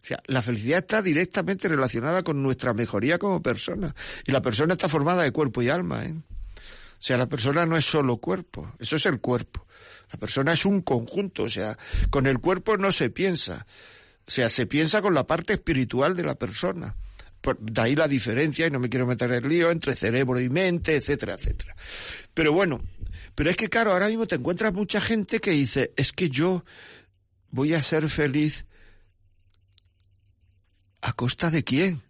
O 0.00 0.06
sea, 0.06 0.22
la 0.26 0.42
felicidad 0.42 0.78
está 0.78 1.02
directamente 1.02 1.68
relacionada 1.68 2.22
con 2.22 2.42
nuestra 2.42 2.74
mejoría 2.74 3.18
como 3.18 3.42
persona. 3.42 3.94
Y 4.26 4.32
la 4.32 4.42
persona 4.42 4.74
está 4.74 4.88
formada 4.88 5.22
de 5.22 5.32
cuerpo 5.32 5.62
y 5.62 5.68
alma, 5.68 6.04
¿eh? 6.04 6.14
O 6.14 7.02
sea, 7.06 7.18
la 7.18 7.28
persona 7.28 7.66
no 7.66 7.76
es 7.76 7.84
solo 7.84 8.16
cuerpo, 8.18 8.72
eso 8.78 8.96
es 8.96 9.04
el 9.06 9.20
cuerpo. 9.20 9.66
La 10.12 10.18
persona 10.18 10.52
es 10.52 10.64
un 10.64 10.80
conjunto, 10.80 11.42
o 11.42 11.50
sea, 11.50 11.76
con 12.10 12.26
el 12.26 12.38
cuerpo 12.38 12.76
no 12.76 12.90
se 12.90 13.10
piensa. 13.10 13.66
O 14.26 14.30
sea, 14.30 14.48
se 14.48 14.66
piensa 14.66 15.02
con 15.02 15.14
la 15.14 15.26
parte 15.26 15.54
espiritual 15.54 16.16
de 16.16 16.22
la 16.22 16.36
persona 16.36 16.96
de 17.58 17.80
ahí 17.80 17.94
la 17.94 18.08
diferencia, 18.08 18.66
y 18.66 18.70
no 18.70 18.80
me 18.80 18.88
quiero 18.88 19.06
meter 19.06 19.30
en 19.32 19.48
lío, 19.48 19.70
entre 19.70 19.94
cerebro 19.94 20.40
y 20.40 20.48
mente, 20.48 20.96
etcétera, 20.96 21.34
etcétera. 21.34 21.74
Pero 22.34 22.52
bueno, 22.52 22.82
pero 23.34 23.50
es 23.50 23.56
que 23.56 23.68
claro, 23.68 23.92
ahora 23.92 24.08
mismo 24.08 24.26
te 24.26 24.36
encuentras 24.36 24.72
mucha 24.72 25.00
gente 25.00 25.40
que 25.40 25.50
dice, 25.50 25.92
es 25.96 26.12
que 26.12 26.30
yo 26.30 26.64
voy 27.50 27.74
a 27.74 27.82
ser 27.82 28.08
feliz 28.08 28.66
a 31.02 31.12
costa 31.12 31.50
de 31.50 31.62
quién. 31.62 32.02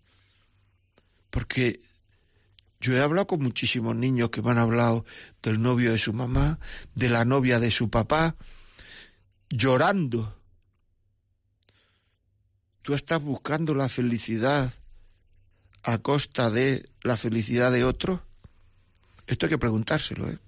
Porque 1.31 1.81
yo 2.81 2.94
he 2.94 3.01
hablado 3.01 3.27
con 3.27 3.42
muchísimos 3.42 3.96
niños 3.96 4.31
que 4.31 4.42
me 4.42 4.53
han 4.53 4.59
hablado 4.59 5.05
del 5.42 5.61
novio 5.61 5.92
de 5.92 5.99
su 5.99 6.12
mamá, 6.12 6.59
de 6.94 7.09
la 7.09 7.25
novia 7.25 7.61
de 7.61 7.70
su 7.70 7.90
papá, 7.90 8.37
llorando. 9.51 10.40
Tú 12.83 12.94
estás 12.94 13.22
buscando 13.22 13.75
la 13.75 13.88
felicidad 13.88 14.72
a 15.87 15.99
costa 15.99 16.51
de 16.51 16.88
la 17.03 17.16
felicidad 17.16 17.70
de 17.70 17.85
otro? 17.85 18.22
Esto 19.27 19.46
hay 19.46 19.51
que 19.51 19.59
preguntárselo, 19.59 20.29
¿eh? 20.29 20.38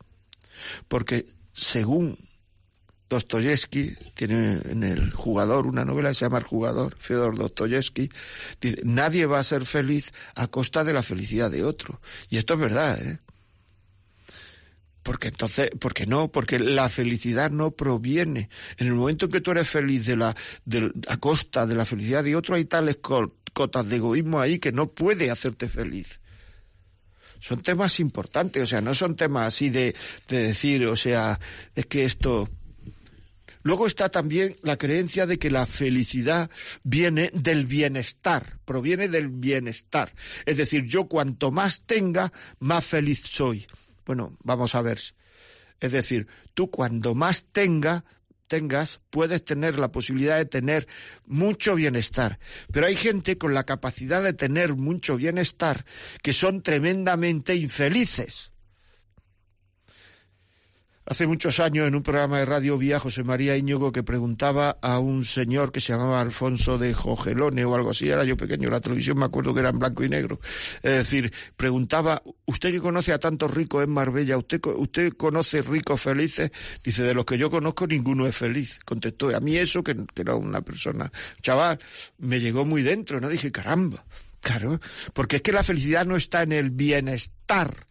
Porque 0.88 1.26
según 1.52 2.18
Dostoyevsky, 3.08 3.90
tiene 4.14 4.60
en 4.68 4.82
el 4.82 5.12
jugador 5.12 5.66
una 5.66 5.84
novela 5.84 6.10
que 6.10 6.16
se 6.16 6.24
llama 6.24 6.38
El 6.38 6.44
jugador, 6.44 6.96
Fyodor 6.98 7.38
Dostoyevsky, 7.38 8.10
dice, 8.60 8.80
nadie 8.84 9.26
va 9.26 9.38
a 9.38 9.44
ser 9.44 9.64
feliz 9.64 10.12
a 10.34 10.48
costa 10.48 10.84
de 10.84 10.92
la 10.92 11.02
felicidad 11.02 11.50
de 11.50 11.64
otro. 11.64 12.00
Y 12.28 12.38
esto 12.38 12.54
es 12.54 12.60
verdad, 12.60 13.00
¿eh? 13.00 13.18
Porque 15.04 15.28
entonces, 15.28 15.70
porque 15.80 16.04
no, 16.04 16.30
porque 16.30 16.58
la 16.58 16.90
felicidad 16.90 17.50
no 17.50 17.70
proviene. 17.70 18.50
En 18.76 18.88
el 18.88 18.94
momento 18.94 19.24
en 19.24 19.32
que 19.32 19.40
tú 19.40 19.52
eres 19.52 19.66
feliz 19.66 20.04
de 20.04 20.16
la, 20.16 20.36
de, 20.66 20.92
a 21.06 21.16
costa 21.16 21.64
de 21.64 21.76
la 21.76 21.86
felicidad 21.86 22.22
de 22.22 22.36
otro, 22.36 22.56
hay 22.56 22.66
tales 22.66 22.98
cotas 23.58 23.88
de 23.88 23.96
egoísmo 23.96 24.38
ahí 24.38 24.60
que 24.60 24.70
no 24.70 24.92
puede 24.92 25.32
hacerte 25.32 25.68
feliz. 25.68 26.20
Son 27.40 27.60
temas 27.60 27.98
importantes, 27.98 28.62
o 28.62 28.66
sea, 28.68 28.80
no 28.80 28.94
son 28.94 29.16
temas 29.16 29.48
así 29.48 29.68
de, 29.68 29.96
de 30.28 30.38
decir, 30.44 30.86
o 30.86 30.94
sea, 30.94 31.40
es 31.74 31.86
que 31.86 32.04
esto... 32.04 32.48
Luego 33.64 33.88
está 33.88 34.10
también 34.10 34.54
la 34.62 34.76
creencia 34.76 35.26
de 35.26 35.40
que 35.40 35.50
la 35.50 35.66
felicidad 35.66 36.48
viene 36.84 37.32
del 37.34 37.66
bienestar, 37.66 38.60
proviene 38.64 39.08
del 39.08 39.26
bienestar. 39.26 40.14
Es 40.46 40.56
decir, 40.56 40.84
yo 40.84 41.08
cuanto 41.08 41.50
más 41.50 41.80
tenga, 41.80 42.32
más 42.60 42.84
feliz 42.84 43.24
soy. 43.28 43.66
Bueno, 44.06 44.36
vamos 44.44 44.76
a 44.76 44.82
ver. 44.82 45.00
Es 45.80 45.90
decir, 45.90 46.28
tú 46.54 46.70
cuando 46.70 47.16
más 47.16 47.46
tenga, 47.50 48.04
tengas, 48.48 49.00
puedes 49.10 49.44
tener 49.44 49.78
la 49.78 49.92
posibilidad 49.92 50.36
de 50.36 50.46
tener 50.46 50.88
mucho 51.26 51.74
bienestar. 51.74 52.38
Pero 52.72 52.86
hay 52.86 52.96
gente 52.96 53.38
con 53.38 53.54
la 53.54 53.64
capacidad 53.64 54.22
de 54.22 54.32
tener 54.32 54.74
mucho 54.74 55.16
bienestar 55.16 55.84
que 56.22 56.32
son 56.32 56.62
tremendamente 56.62 57.54
infelices. 57.54 58.52
Hace 61.10 61.26
muchos 61.26 61.58
años 61.58 61.88
en 61.88 61.94
un 61.94 62.02
programa 62.02 62.38
de 62.38 62.44
radio 62.44 62.76
vi 62.76 62.92
a 62.92 63.00
José 63.00 63.24
María 63.24 63.56
Íñigo 63.56 63.92
que 63.92 64.02
preguntaba 64.02 64.76
a 64.82 64.98
un 64.98 65.24
señor 65.24 65.72
que 65.72 65.80
se 65.80 65.94
llamaba 65.94 66.20
Alfonso 66.20 66.76
de 66.76 66.92
Jogelone 66.92 67.64
o 67.64 67.74
algo 67.74 67.92
así, 67.92 68.10
era 68.10 68.24
yo 68.24 68.36
pequeño, 68.36 68.68
la 68.68 68.82
televisión 68.82 69.16
me 69.16 69.24
acuerdo 69.24 69.54
que 69.54 69.60
era 69.60 69.70
en 69.70 69.78
blanco 69.78 70.04
y 70.04 70.10
negro. 70.10 70.38
Es 70.82 70.98
decir, 70.98 71.32
preguntaba, 71.56 72.22
usted 72.44 72.72
que 72.72 72.80
conoce 72.80 73.14
a 73.14 73.18
tantos 73.18 73.54
ricos 73.54 73.82
en 73.82 73.88
Marbella, 73.88 74.36
¿usted, 74.36 74.60
usted 74.76 75.14
conoce 75.14 75.62
ricos 75.62 75.98
felices? 75.98 76.50
Dice, 76.84 77.02
de 77.02 77.14
los 77.14 77.24
que 77.24 77.38
yo 77.38 77.50
conozco 77.50 77.86
ninguno 77.86 78.26
es 78.26 78.36
feliz. 78.36 78.78
Contestó, 78.84 79.34
a 79.34 79.40
mí 79.40 79.56
eso, 79.56 79.82
que, 79.82 79.96
que 80.14 80.20
era 80.20 80.34
una 80.34 80.60
persona, 80.60 81.10
chaval, 81.40 81.78
me 82.18 82.38
llegó 82.38 82.66
muy 82.66 82.82
dentro, 82.82 83.18
¿no? 83.18 83.30
Dije, 83.30 83.50
caramba, 83.50 84.04
claro, 84.42 84.78
porque 85.14 85.36
es 85.36 85.42
que 85.42 85.52
la 85.52 85.62
felicidad 85.62 86.04
no 86.04 86.16
está 86.16 86.42
en 86.42 86.52
el 86.52 86.68
bienestar 86.70 87.87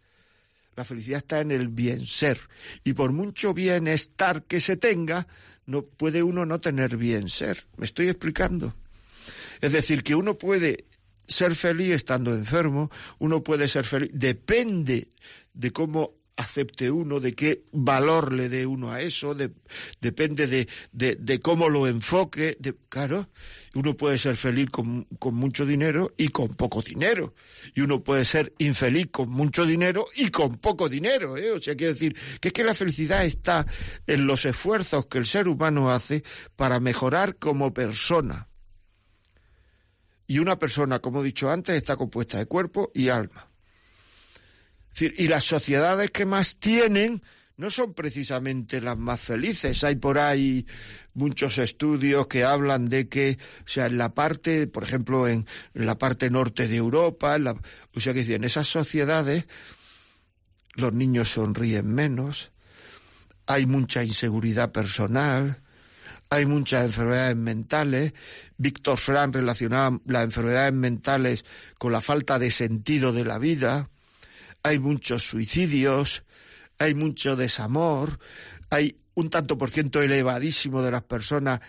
la 0.78 0.84
felicidad 0.84 1.18
está 1.18 1.40
en 1.40 1.50
el 1.50 1.66
bien 1.66 2.06
ser. 2.06 2.38
Y 2.84 2.92
por 2.92 3.10
mucho 3.10 3.52
bienestar 3.52 4.44
que 4.44 4.60
se 4.60 4.76
tenga, 4.76 5.26
no 5.66 5.82
puede 5.82 6.22
uno 6.22 6.46
no 6.46 6.60
tener 6.60 6.96
bien 6.96 7.28
ser. 7.28 7.66
¿Me 7.76 7.84
estoy 7.84 8.06
explicando? 8.06 8.76
Es 9.60 9.72
decir, 9.72 10.04
que 10.04 10.14
uno 10.14 10.38
puede 10.38 10.84
ser 11.26 11.56
feliz 11.56 11.96
estando 11.96 12.32
enfermo, 12.32 12.92
uno 13.18 13.42
puede 13.42 13.66
ser 13.66 13.84
feliz, 13.84 14.10
depende 14.14 15.08
de 15.52 15.72
cómo 15.72 16.14
acepte 16.38 16.90
uno, 16.90 17.18
de 17.18 17.34
qué 17.34 17.64
valor 17.72 18.32
le 18.32 18.48
dé 18.48 18.64
uno 18.64 18.92
a 18.92 19.02
eso, 19.02 19.36
depende 20.00 20.46
de, 20.46 20.68
de, 20.92 21.40
cómo 21.40 21.68
lo 21.68 21.86
enfoque. 21.88 22.56
Claro, 22.88 23.28
uno 23.74 23.96
puede 23.96 24.18
ser 24.18 24.36
feliz 24.36 24.70
con, 24.70 25.04
con, 25.18 25.34
mucho 25.34 25.66
dinero 25.66 26.14
y 26.16 26.28
con 26.28 26.54
poco 26.54 26.80
dinero. 26.80 27.34
Y 27.74 27.80
uno 27.80 28.04
puede 28.04 28.24
ser 28.24 28.54
infeliz 28.58 29.08
con 29.10 29.28
mucho 29.30 29.66
dinero 29.66 30.06
y 30.14 30.30
con 30.30 30.58
poco 30.58 30.88
dinero. 30.88 31.36
¿eh? 31.36 31.50
O 31.50 31.60
sea, 31.60 31.74
quiero 31.74 31.92
decir 31.92 32.16
que 32.40 32.48
es 32.48 32.54
que 32.54 32.64
la 32.64 32.74
felicidad 32.74 33.24
está 33.24 33.66
en 34.06 34.26
los 34.26 34.44
esfuerzos 34.44 35.06
que 35.06 35.18
el 35.18 35.26
ser 35.26 35.48
humano 35.48 35.90
hace 35.90 36.22
para 36.54 36.78
mejorar 36.78 37.36
como 37.36 37.74
persona. 37.74 38.48
Y 40.28 40.38
una 40.38 40.58
persona, 40.58 41.00
como 41.00 41.22
he 41.22 41.24
dicho 41.24 41.50
antes, 41.50 41.74
está 41.74 41.96
compuesta 41.96 42.38
de 42.38 42.46
cuerpo 42.46 42.92
y 42.94 43.08
alma 43.08 43.48
y 45.00 45.28
las 45.28 45.44
sociedades 45.44 46.10
que 46.10 46.26
más 46.26 46.56
tienen 46.56 47.22
no 47.58 47.70
son 47.70 47.92
precisamente 47.92 48.80
las 48.80 48.96
más 48.96 49.20
felices. 49.20 49.82
Hay 49.84 49.96
por 49.96 50.18
ahí 50.18 50.64
muchos 51.14 51.58
estudios 51.58 52.28
que 52.28 52.44
hablan 52.44 52.88
de 52.88 53.08
que, 53.08 53.36
o 53.60 53.68
sea, 53.68 53.86
en 53.86 53.98
la 53.98 54.14
parte, 54.14 54.68
por 54.68 54.84
ejemplo, 54.84 55.26
en, 55.26 55.44
la 55.74 55.98
parte 55.98 56.30
norte 56.30 56.68
de 56.68 56.76
Europa, 56.76 57.36
o 57.94 58.00
sea, 58.00 58.14
que 58.14 58.20
en 58.32 58.44
esas 58.44 58.68
sociedades 58.68 59.48
los 60.74 60.92
niños 60.92 61.32
sonríen 61.32 61.92
menos, 61.92 62.52
hay 63.46 63.66
mucha 63.66 64.04
inseguridad 64.04 64.70
personal, 64.70 65.60
hay 66.30 66.46
muchas 66.46 66.84
enfermedades 66.84 67.36
mentales. 67.36 68.12
Víctor 68.56 68.98
Frank 68.98 69.34
relacionaba 69.34 69.98
las 70.06 70.24
enfermedades 70.24 70.74
mentales 70.74 71.44
con 71.76 71.90
la 71.90 72.00
falta 72.00 72.38
de 72.38 72.52
sentido 72.52 73.12
de 73.12 73.24
la 73.24 73.38
vida. 73.38 73.90
Hay 74.68 74.78
muchos 74.78 75.22
suicidios, 75.22 76.24
hay 76.78 76.94
mucho 76.94 77.36
desamor, 77.36 78.18
hay 78.68 79.00
un 79.14 79.30
tanto 79.30 79.56
por 79.56 79.70
ciento 79.70 80.02
elevadísimo 80.02 80.82
de 80.82 80.90
las 80.90 81.04
personas 81.04 81.60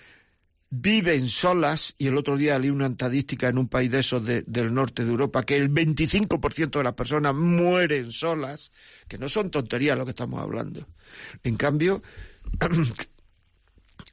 viven 0.70 1.28
solas, 1.28 1.96
y 1.98 2.08
el 2.08 2.18
otro 2.18 2.36
día 2.36 2.60
leí 2.60 2.70
una 2.70 2.88
estadística 2.88 3.48
en 3.48 3.58
un 3.58 3.70
país 3.70 3.90
de 3.90 4.00
esos 4.00 4.22
del 4.26 4.74
norte 4.74 5.06
de 5.06 5.12
Europa, 5.12 5.44
que 5.44 5.56
el 5.56 5.72
25% 5.72 6.78
de 6.78 6.84
las 6.84 6.94
personas 6.94 7.34
mueren 7.34 8.12
solas, 8.12 8.70
que 9.08 9.18
no 9.18 9.30
son 9.30 9.50
tonterías 9.50 9.98
lo 9.98 10.04
que 10.04 10.12
estamos 10.12 10.42
hablando. 10.42 10.86
En 11.44 11.56
cambio, 11.56 12.04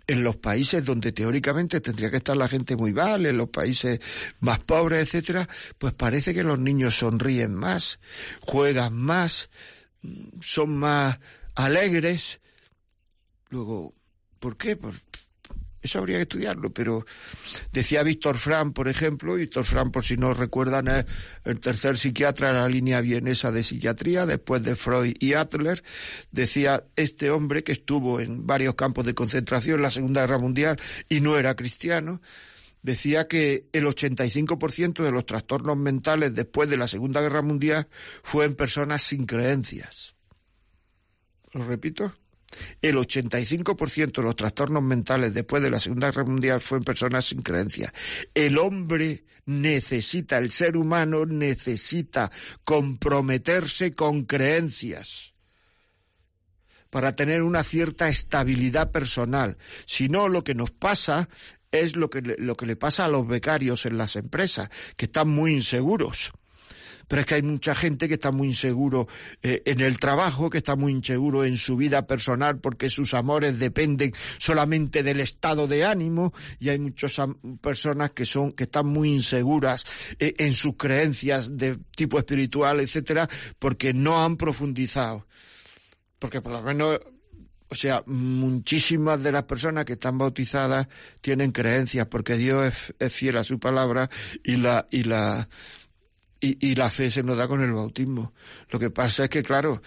en 0.07 0.23
los 0.23 0.37
países 0.37 0.85
donde 0.85 1.13
teóricamente 1.13 1.81
tendría 1.81 2.11
que 2.11 2.19
estar 2.19 2.37
la 2.37 2.49
gente 2.49 2.77
muy 2.77 2.93
mal, 2.93 3.27
en 3.27 3.37
los 3.37 3.49
países 3.49 4.01
más 4.41 4.61
pobres, 4.61 5.03
etcétera, 5.03 5.49
pues 5.79 5.95
parece 5.95 6.33
que 6.33 6.45
los 6.45 6.59
niños 6.59 6.97
sonríen 6.99 7.55
más, 7.55 7.99
juegan 8.41 8.95
más, 8.95 9.51
son 10.41 10.77
más 10.77 11.19
alegres. 11.55 12.41
Luego, 13.51 13.95
¿por 14.39 14.57
qué? 14.57 14.79
Eso 15.87 15.99
habría 15.99 16.17
que 16.17 16.23
estudiarlo, 16.23 16.71
pero 16.71 17.05
decía 17.73 18.03
Víctor 18.03 18.37
Frank, 18.37 18.75
por 18.75 18.89
ejemplo, 18.89 19.35
Víctor 19.35 19.65
Frank, 19.65 19.93
por 19.93 20.05
si 20.05 20.17
no 20.17 20.35
recuerdan, 20.35 20.89
es 20.89 21.07
el 21.45 21.59
tercer 21.59 21.97
psiquiatra 21.97 22.53
de 22.53 22.61
la 22.61 22.69
línea 22.69 23.01
vienesa 23.01 23.51
de 23.51 23.63
psiquiatría, 23.63 24.27
después 24.27 24.63
de 24.63 24.77
Freud 24.77 25.17
y 25.19 25.33
Adler, 25.33 25.83
decía 26.31 26.85
este 26.95 27.31
hombre 27.31 27.65
que 27.65 27.73
estuvo 27.73 28.21
en 28.21 28.47
varios 28.47 28.75
campos 28.75 29.07
de 29.07 29.15
concentración 29.15 29.77
en 29.77 29.83
la 29.83 29.91
Segunda 29.91 30.21
Guerra 30.21 30.39
Mundial 30.39 30.79
y 31.09 31.21
no 31.21 31.37
era 31.37 31.57
cristiano, 31.57 32.21
decía 32.83 33.27
que 33.27 33.67
el 33.73 33.85
85% 33.85 35.03
de 35.03 35.11
los 35.11 35.27
trastornos 35.27 35.77
mentales 35.77 36.35
después 36.35 36.69
de 36.69 36.77
la 36.77 36.87
Segunda 36.87 37.21
Guerra 37.21 37.43
Mundial 37.43 37.89
fue 38.23 38.45
en 38.45 38.55
personas 38.55 39.03
sin 39.03 39.27
creencias. 39.27 40.15
¿Lo 41.53 41.65
repito? 41.65 42.13
El 42.81 42.97
85% 42.97 44.13
de 44.13 44.23
los 44.23 44.37
trastornos 44.37 44.83
mentales 44.83 45.35
después 45.35 45.63
de 45.63 45.71
la 45.71 45.81
Segunda 45.81 46.11
Guerra 46.11 46.25
Mundial 46.25 46.61
fue 46.61 46.79
en 46.79 46.85
personas 46.85 47.27
sin 47.27 47.43
creencias. 47.43 47.93
El 48.35 48.59
hombre 48.59 49.25
necesita, 49.47 50.39
el 50.39 50.51
ser 50.51 50.77
humano 50.77 51.27
necesita 51.27 52.31
comprometerse 52.65 53.93
con 53.95 54.25
creencias 54.25 55.35
para 56.91 57.15
tener 57.15 57.43
una 57.43 57.65
cierta 57.65 58.09
estabilidad 58.09 58.91
personal. 58.91 59.59
Si 59.85 60.09
no, 60.09 60.29
lo 60.29 60.45
que 60.45 60.55
nos 60.55 60.71
pasa 60.71 61.29
es 61.71 61.97
lo 61.97 62.09
que, 62.11 62.23
lo 62.23 62.57
que 62.57 62.67
le 62.67 62.77
pasa 62.77 63.05
a 63.05 63.09
los 63.09 63.27
becarios 63.27 63.87
en 63.87 63.99
las 63.99 64.17
empresas, 64.17 64.71
que 64.97 65.07
están 65.07 65.29
muy 65.29 65.53
inseguros. 65.53 66.33
Pero 67.09 67.21
es 67.21 67.27
que 67.27 67.35
hay 67.37 67.43
mucha 67.43 67.75
gente 67.75 68.09
que 68.09 68.15
está 68.15 68.33
muy 68.33 68.49
inseguro 68.49 69.07
eh, 69.43 69.63
en 69.65 69.81
el 69.81 69.99
trabajo, 69.99 70.51
que 70.51 70.59
está 70.59 70.77
muy 70.77 70.93
inseguro 70.93 71.45
en 71.45 71.57
su 71.57 71.77
vida 71.77 72.07
personal 72.07 72.59
porque 72.59 72.91
sus 72.91 73.15
amores 73.15 73.59
dependen 73.59 74.13
solamente 74.39 75.03
del 75.03 75.21
estado 75.21 75.67
de 75.67 75.85
ánimo 75.85 76.33
y 76.59 76.71
hay 76.71 76.79
muchas 76.79 77.17
personas 77.61 78.11
que 78.11 78.25
son 78.25 78.53
que 78.53 78.65
están 78.65 78.87
muy 78.87 79.11
inseguras 79.11 79.85
eh, 80.19 80.35
en 80.39 80.53
sus 80.53 80.77
creencias 80.77 81.57
de 81.57 81.79
tipo 81.95 82.19
espiritual, 82.19 82.81
etcétera, 82.81 83.29
porque 83.59 83.95
no 83.95 84.25
han 84.25 84.37
profundizado. 84.37 85.27
Porque 86.19 86.41
por 86.41 86.53
lo 86.53 86.63
menos 86.63 86.99
o 87.69 87.75
sea, 87.75 88.03
muchísimas 88.07 89.23
de 89.23 89.33
las 89.33 89.43
personas 89.45 89.85
que 89.85 89.95
están 89.95 90.19
bautizadas 90.19 90.87
tienen 91.21 91.51
creencias 91.51 92.07
porque 92.07 92.37
Dios 92.37 92.93
es, 92.99 93.13
fiel 93.13 93.37
a 93.37 93.45
su 93.45 93.59
palabra 93.59 94.09
y 94.45 94.57
la 94.57 94.87
y 94.91 95.03
la 95.03 95.49
y, 96.41 96.67
y, 96.67 96.75
la 96.75 96.91
fe 96.91 97.11
se 97.11 97.23
nos 97.23 97.39
da 97.39 97.49
con 97.49 97.63
el 97.63 97.73
bautismo. 97.73 98.33
Lo 98.71 98.79
que 98.79 98.91
pasa 98.91 99.25
es 99.25 99.31
que, 99.31 99.43
claro, 99.43 99.83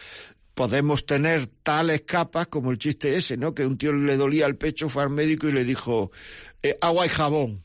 podemos 0.54 1.06
tener 1.06 1.48
tales 1.48 2.02
capas 2.02 2.48
como 2.48 2.72
el 2.72 2.78
chiste 2.78 3.16
ese, 3.16 3.38
¿no? 3.38 3.54
Que 3.54 3.66
un 3.66 3.78
tío 3.78 3.94
le 3.94 4.18
dolía 4.18 4.46
el 4.46 4.58
pecho, 4.58 4.90
fue 4.90 5.04
al 5.04 5.10
médico 5.10 5.48
y 5.48 5.54
le 5.54 5.64
dijo 5.64 6.12
eh, 6.64 6.78
agua 6.82 7.06
y 7.06 7.10
jabón 7.10 7.64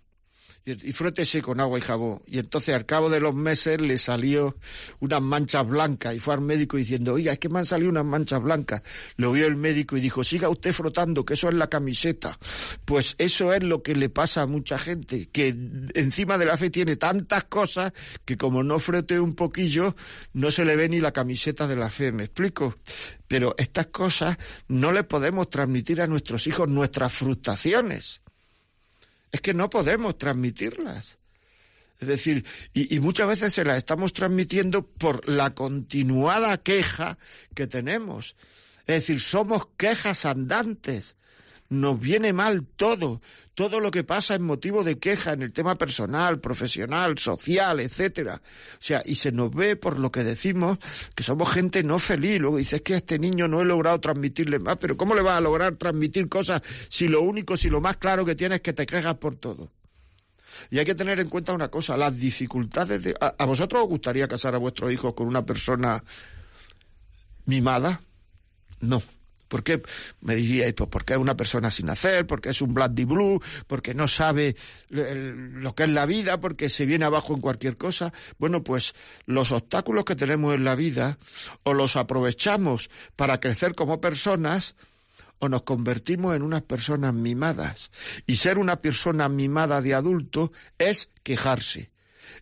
y, 0.64 0.92
frótese 0.92 1.42
con 1.42 1.61
agua 1.61 1.79
y 1.79 1.83
jabón. 1.83 2.22
Y 2.27 2.38
entonces 2.38 2.74
al 2.74 2.87
cabo 2.87 3.11
de 3.11 3.20
los 3.20 3.35
meses 3.35 3.81
le 3.81 3.98
salió 3.98 4.57
unas 5.00 5.20
manchas 5.20 5.66
blancas 5.66 6.14
y 6.14 6.20
fue 6.20 6.35
al 6.35 6.40
médico 6.40 6.77
diciendo, 6.77 7.14
oiga, 7.14 7.33
es 7.33 7.38
que 7.38 7.48
me 7.48 7.59
han 7.59 7.66
salido 7.66 7.90
unas 7.90 8.05
manchas 8.05 8.42
blancas. 8.42 8.83
Lo 9.16 9.33
vio 9.33 9.46
el 9.46 9.57
médico 9.57 9.96
y 9.96 10.00
dijo, 10.00 10.24
siga 10.24 10.48
usted 10.48 10.72
frotando, 10.72 11.24
que 11.24 11.35
eso 11.35 11.48
es 11.48 11.55
la 11.55 11.68
camiseta. 11.68 12.38
Pues 12.85 13.14
eso 13.18 13.53
es 13.53 13.62
lo 13.62 13.83
que 13.83 13.94
le 13.94 14.09
pasa 14.09 14.42
a 14.42 14.46
mucha 14.46 14.79
gente, 14.79 15.29
que 15.31 15.55
encima 15.94 16.38
de 16.38 16.46
la 16.46 16.57
fe 16.57 16.70
tiene 16.70 16.96
tantas 16.96 17.44
cosas 17.44 17.92
que 18.24 18.37
como 18.37 18.62
no 18.62 18.79
frote 18.79 19.20
un 19.20 19.35
poquillo, 19.35 19.94
no 20.33 20.50
se 20.50 20.64
le 20.64 20.77
ve 20.77 20.88
ni 20.88 21.00
la 21.00 21.12
camiseta 21.12 21.66
de 21.66 21.77
la 21.77 21.90
fe, 21.90 22.12
¿me 22.12 22.24
explico? 22.24 22.74
Pero 23.29 23.55
estas 23.59 23.87
cosas 23.87 24.37
no 24.68 24.92
le 24.92 25.05
podemos 25.05 25.50
transmitir 25.50 26.00
a 26.00 26.07
nuestros 26.07 26.46
hijos 26.46 26.68
nuestras 26.68 27.12
frustraciones 27.12 28.24
es 29.35 29.40
que 29.40 29.53
no 29.53 29.68
podemos 29.68 30.16
transmitirlas. 30.16 31.18
Es 31.99 32.07
decir, 32.07 32.44
y, 32.73 33.01
muchas 33.01 33.27
veces 33.27 33.53
se 33.53 33.64
las 33.64 33.79
estamos 33.79 34.12
transmitiendo 34.12 34.87
por 34.87 35.29
la 35.29 35.57
continuada 35.57 36.59
queja 36.59 37.18
que 37.53 37.66
tenemos. 37.66 38.37
Es 38.87 39.01
decir, 39.01 39.20
somos 39.20 39.66
quejas 39.77 40.25
andantes 40.25 41.16
nos 41.81 42.01
viene 42.01 42.33
mal 42.33 42.65
todo, 42.65 43.21
todo 43.55 43.81
lo 43.81 43.91
que 43.91 44.05
pasa 44.05 44.35
en 44.35 44.43
motivo 44.43 44.85
de 44.85 44.99
queja 44.99 45.33
en 45.33 45.43
el 45.43 45.53
tema 45.53 45.77
personal, 45.77 46.41
profesional, 46.41 47.19
social, 47.19 47.81
etcétera. 47.81 48.41
O 48.75 48.83
sea, 48.83 49.03
y 49.05 49.17
se 49.17 49.33
nos 49.33 49.55
ve 49.55 49.77
por 49.77 49.99
lo 49.99 50.11
que 50.11 50.25
decimos 50.25 50.79
que 51.15 51.23
somos 51.23 51.51
gente 51.51 51.83
no 51.83 51.99
feliz. 51.99 52.41
Luego 52.41 52.57
dices 52.57 52.83
que 52.83 52.95
a 52.95 52.99
este 52.99 53.19
niño 53.19 53.49
no 53.49 53.61
he 53.61 53.65
logrado 53.65 54.01
transmitirle 54.01 54.59
más, 54.59 54.77
pero 54.79 54.97
¿cómo 54.97 55.15
le 55.15 55.23
vas 55.23 55.39
a 55.39 55.41
lograr 55.41 55.77
transmitir 55.77 56.29
cosas 56.29 56.63
si 56.89 57.09
lo 57.09 57.23
único, 57.23 57.57
si 57.57 57.71
lo 57.71 57.81
más 57.81 57.97
claro 57.97 58.25
que 58.25 58.35
tienes 58.35 58.57
es 58.57 58.63
que 58.63 58.73
te 58.73 58.87
quejas 58.87 59.17
por 59.17 59.37
todo? 59.37 59.71
Y 60.71 60.79
hay 60.79 60.85
que 60.85 60.95
tener 60.95 61.19
en 61.21 61.29
cuenta 61.29 61.53
una 61.53 61.69
cosa, 61.69 61.97
las 61.97 62.19
dificultades 62.19 63.03
de... 63.03 63.15
¿A, 63.21 63.35
a 63.39 63.45
vosotros 63.45 63.83
os 63.83 63.89
gustaría 63.89 64.29
casar 64.29 64.55
a 64.55 64.59
vuestros 64.59 64.93
hijos 64.93 65.15
con 65.15 65.27
una 65.27 65.45
persona 65.45 66.03
mimada? 67.47 68.01
No. 68.81 69.03
¿Por 69.48 69.62
qué? 69.62 69.83
Me 70.20 70.35
diríais, 70.35 70.74
pues 70.74 70.88
porque 70.90 71.14
es 71.14 71.18
una 71.18 71.37
persona 71.37 71.70
sin 71.70 71.90
hacer, 71.90 72.26
porque 72.26 72.50
es 72.50 72.62
un 72.62 72.74
bloody 72.74 73.04
blue, 73.04 73.42
porque 73.66 73.94
no 73.94 74.09
sabe 74.09 74.57
lo 74.88 75.74
que 75.74 75.85
es 75.85 75.88
la 75.90 76.07
vida, 76.07 76.40
porque 76.40 76.68
se 76.68 76.87
viene 76.87 77.04
abajo 77.04 77.35
en 77.35 77.40
cualquier 77.40 77.76
cosa. 77.76 78.12
Bueno, 78.38 78.62
pues 78.62 78.94
los 79.26 79.52
obstáculos 79.52 80.04
que 80.04 80.16
tenemos 80.16 80.54
en 80.54 80.64
la 80.64 80.74
vida 80.74 81.18
o 81.62 81.74
los 81.74 81.96
aprovechamos 81.96 82.90
para 83.16 83.40
crecer 83.40 83.74
como 83.74 84.00
personas, 84.00 84.76
o 85.38 85.48
nos 85.48 85.62
convertimos 85.62 86.35
en 86.35 86.42
unas 86.42 86.62
personas 86.62 87.12
mimadas. 87.12 87.90
Y 88.26 88.37
ser 88.37 88.59
una 88.59 88.80
persona 88.80 89.28
mimada 89.28 89.83
de 89.83 89.94
adulto 89.94 90.52
es 90.78 91.11
quejarse 91.22 91.93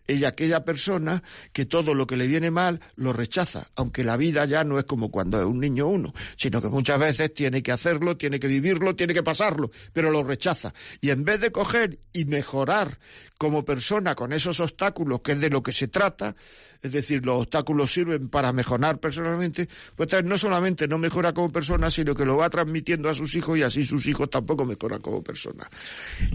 ella 0.07 0.29
aquella 0.29 0.63
persona 0.65 1.23
que 1.51 1.65
todo 1.65 1.93
lo 1.93 2.07
que 2.07 2.17
le 2.17 2.27
viene 2.27 2.51
mal 2.51 2.79
lo 2.95 3.13
rechaza, 3.13 3.69
aunque 3.75 4.03
la 4.03 4.17
vida 4.17 4.45
ya 4.45 4.63
no 4.63 4.79
es 4.79 4.85
como 4.85 5.11
cuando 5.11 5.39
es 5.39 5.45
un 5.45 5.59
niño 5.59 5.87
uno, 5.87 6.13
sino 6.35 6.61
que 6.61 6.69
muchas 6.69 6.99
veces 6.99 7.33
tiene 7.33 7.63
que 7.63 7.71
hacerlo, 7.71 8.17
tiene 8.17 8.39
que 8.39 8.47
vivirlo, 8.47 8.95
tiene 8.95 9.13
que 9.13 9.23
pasarlo, 9.23 9.71
pero 9.91 10.11
lo 10.11 10.23
rechaza. 10.23 10.73
Y 11.01 11.09
en 11.09 11.23
vez 11.23 11.41
de 11.41 11.51
coger 11.51 11.99
y 12.11 12.25
mejorar 12.25 12.99
como 13.37 13.65
persona 13.65 14.15
con 14.15 14.31
esos 14.31 14.59
obstáculos, 14.59 15.21
que 15.21 15.33
es 15.33 15.41
de 15.41 15.49
lo 15.49 15.61
que 15.61 15.71
se 15.71 15.87
trata, 15.87 16.35
es 16.81 16.91
decir, 16.91 17.25
los 17.25 17.41
obstáculos 17.41 17.91
sirven 17.91 18.29
para 18.29 18.53
mejorar 18.53 18.99
personalmente, 18.99 19.67
pues 19.95 20.23
no 20.23 20.37
solamente 20.37 20.87
no 20.87 20.97
mejora 20.97 21.33
como 21.33 21.51
persona, 21.51 21.89
sino 21.89 22.15
que 22.15 22.25
lo 22.25 22.37
va 22.37 22.49
transmitiendo 22.49 23.09
a 23.09 23.13
sus 23.13 23.35
hijos 23.35 23.57
y 23.57 23.63
así 23.63 23.85
sus 23.85 24.05
hijos 24.07 24.29
tampoco 24.29 24.65
mejoran 24.65 25.01
como 25.01 25.23
persona. 25.23 25.69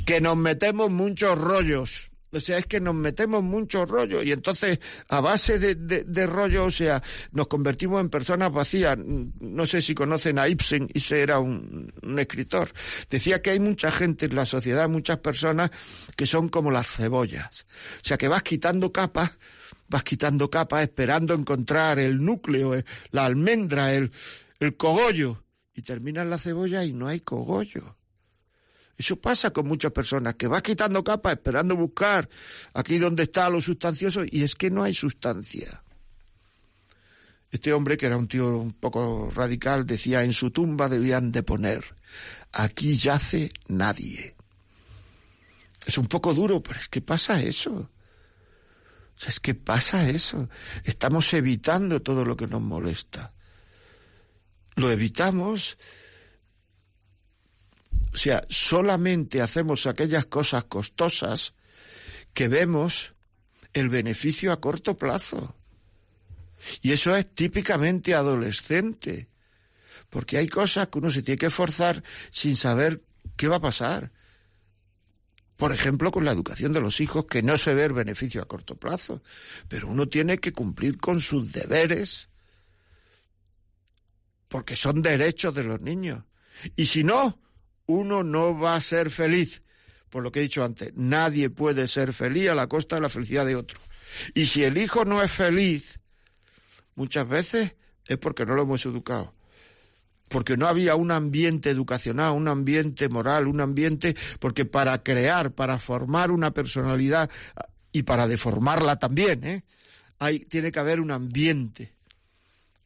Que 0.05 0.21
nos 0.21 0.37
metemos 0.37 0.91
muchos 0.91 1.39
rollos 1.39 2.11
o 2.33 2.41
sea, 2.41 2.59
es 2.59 2.67
que 2.67 2.81
nos 2.81 2.95
metemos 2.95 3.43
mucho 3.43 3.87
rollo 3.87 4.23
y 4.23 4.33
entonces 4.33 4.79
a 5.09 5.21
base 5.21 5.59
de, 5.59 5.75
de, 5.75 6.27
rollo, 6.27 6.67
o 6.67 6.71
sea, 6.71 7.03
nos 7.33 7.49
convertimos 7.49 8.01
en 8.01 8.11
personas 8.11 8.53
vacías. 8.53 8.99
No 8.99 9.67
sé 9.67 9.81
si 9.81 9.95
conocen 9.95 10.39
a 10.39 10.49
Ibsen, 10.49 10.89
ese 10.93 11.23
era 11.23 11.39
un, 11.39 11.93
un 12.03 12.19
escritor. 12.19 12.71
Decía 13.09 13.41
que 13.41 13.51
hay 13.51 13.61
mucha 13.61 13.91
gente 13.91 14.27
en 14.27 14.35
la 14.35 14.47
sociedad, 14.47 14.89
muchas 14.89 15.19
personas 15.19 15.71
que 16.17 16.27
son 16.27 16.49
como 16.49 16.71
las 16.71 16.87
cebollas. 16.87 17.67
O 18.03 18.05
sea, 18.05 18.19
que 18.19 18.29
vas 18.29 18.43
quitando 18.43 18.93
capas, 18.93 19.39
vas 19.89 20.05
quitando 20.05 20.51
capas 20.51 20.83
esperando 20.83 21.35
encontrar 21.35 21.99
el 21.99 22.23
núcleo, 22.25 22.83
la 23.11 23.25
almendra, 23.25 23.95
el, 23.95 24.13
el 24.61 24.77
cogollo, 24.77 25.45
y 25.75 25.83
terminas 25.83 26.27
la 26.27 26.39
cebolla 26.39 26.85
y 26.85 26.93
no 26.93 27.07
hay 27.07 27.21
cogollo. 27.21 27.98
Eso 28.99 29.15
pasa 29.15 29.53
con 29.53 29.69
muchas 29.69 29.93
personas, 29.93 30.35
que 30.35 30.49
vas 30.49 30.61
quitando 30.61 31.05
capas 31.05 31.35
esperando 31.35 31.77
buscar 31.77 32.29
aquí 32.75 32.99
donde 32.99 33.23
está 33.23 33.49
lo 33.49 33.61
sustancioso 33.61 34.25
y 34.29 34.43
es 34.43 34.57
que 34.57 34.71
no 34.71 34.83
hay 34.83 34.93
sustancia. 34.93 35.85
Este 37.49 37.73
hombre, 37.73 37.97
que 37.97 38.07
era 38.07 38.17
un 38.17 38.27
tío 38.27 38.59
un 38.59 38.73
poco 38.73 39.31
radical, 39.35 39.87
decía, 39.87 40.25
en 40.25 40.33
su 40.33 40.51
tumba 40.51 40.89
debían 40.89 41.31
de 41.31 41.45
poner, 41.45 41.85
aquí 42.53 42.97
yace 42.97 43.51
nadie. 43.69 44.35
Es 45.87 45.97
un 45.97 46.09
poco 46.09 46.35
duro, 46.35 46.61
pero 46.61 46.81
es 46.81 46.89
que 46.89 47.01
pasa 47.01 47.41
eso. 47.41 47.91
es 49.27 49.39
que 49.39 49.55
pasa 49.55 50.11
eso. 50.11 50.51
Estamos 50.83 51.33
evitando 51.35 52.03
todo 52.03 52.25
lo 52.25 52.37
que 52.37 52.49
nos 52.49 52.61
molesta. 52.61 53.33
Lo 54.75 54.91
evitamos 54.91 55.79
o 58.13 58.17
sea, 58.17 58.45
solamente 58.49 59.43
hacemos 59.43 59.87
aquellas 59.87 60.27
cosas 60.27 60.65
costosas 60.65 61.55
que 62.33 62.49
vemos 62.49 63.15
el 63.73 63.89
beneficio 63.89 64.53
a 64.53 64.61
corto 64.61 64.97
plazo. 64.97 65.55
Y 66.83 66.93
eso 66.93 67.15
es 67.17 67.35
típicamente 67.35 68.15
adolescente, 68.15 69.29
porque 70.09 70.39
hay 70.39 70.49
cosas 70.49 70.89
que 70.89 70.99
uno 70.99 71.11
se 71.11 71.23
tiene 71.23 71.39
que 71.39 71.51
forzar 71.51 72.03
sin 72.31 72.57
saber 72.57 73.03
qué 73.37 73.49
va 73.49 73.57
a 73.57 73.61
pasar. 73.61 74.11
Por 75.57 75.73
ejemplo, 75.73 76.11
con 76.11 76.25
la 76.25 76.33
educación 76.33 76.73
de 76.73 76.81
los 76.81 77.01
hijos, 77.01 77.27
que 77.27 77.43
no 77.43 77.57
se 77.57 77.75
ve 77.75 77.85
el 77.85 77.93
beneficio 77.93 78.41
a 78.41 78.49
corto 78.49 78.77
plazo, 78.77 79.23
pero 79.69 79.89
uno 79.89 80.09
tiene 80.09 80.39
que 80.39 80.53
cumplir 80.53 80.99
con 80.99 81.21
sus 81.21 81.53
deberes, 81.53 82.29
porque 84.49 84.77
son 84.77 85.03
derechos 85.03 85.55
de 85.55 85.65
los 85.65 85.81
niños. 85.81 86.25
Y 86.77 86.87
si 86.87 87.05
no, 87.05 87.41
uno 87.89 88.23
no 88.23 88.57
va 88.57 88.77
a 88.77 88.81
ser 88.81 89.11
feliz. 89.11 89.63
Por 90.11 90.23
lo 90.23 90.31
que 90.31 90.39
he 90.39 90.43
dicho 90.43 90.65
antes, 90.65 90.93
nadie 90.95 91.51
puede 91.51 91.89
ser 91.89 92.13
feliz 92.13 92.49
a 92.51 92.55
la 92.55 92.69
costa 92.69 92.97
de 92.97 93.03
la 93.03 93.09
felicidad 93.09 93.45
de 93.45 93.57
otro. 93.57 93.79
Y 94.35 94.47
si 94.47 94.63
el 94.63 94.79
hijo 94.79 95.05
no 95.05 95.23
es 95.23 95.31
feliz, 95.31 96.01
muchas 96.95 97.29
veces 97.29 97.75
es 98.07 98.17
porque 98.19 98.47
no 98.47 98.55
lo 98.55 98.63
hemos 98.63 98.87
educado. 98.87 99.35
Porque 100.29 100.57
no 100.57 100.67
había 100.67 100.95
un 100.95 101.11
ambiente 101.11 101.71
educacional, 101.71 102.33
un 102.33 102.49
ambiente 102.49 103.09
moral, 103.09 103.49
un 103.49 103.61
ambiente, 103.61 104.15
porque 104.41 104.65
para 104.65 105.03
crear, 105.03 105.53
para 105.53 105.79
formar 105.79 106.31
una 106.31 106.53
personalidad 106.53 107.31
y 107.93 108.03
para 108.03 108.27
deformarla 108.27 108.99
también, 108.99 109.45
¿eh? 109.45 109.65
Hay, 110.19 110.41
tiene 110.41 110.73
que 110.73 110.81
haber 110.81 111.01
un 111.01 111.13
ambiente 111.13 111.98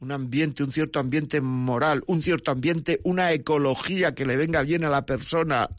un 0.02 0.10
ambiente, 0.10 0.64
un 0.64 0.72
cierto 0.72 0.98
ambiente 0.98 1.40
moral, 1.40 2.02
un 2.08 2.22
cierto 2.22 2.50
ambiente, 2.50 3.00
una 3.04 3.32
ecología 3.32 4.16
que 4.16 4.26
le 4.26 4.36
venga 4.36 4.62
bien 4.62 4.84
a 4.84 4.90
la 4.90 5.06
persona, 5.06 5.70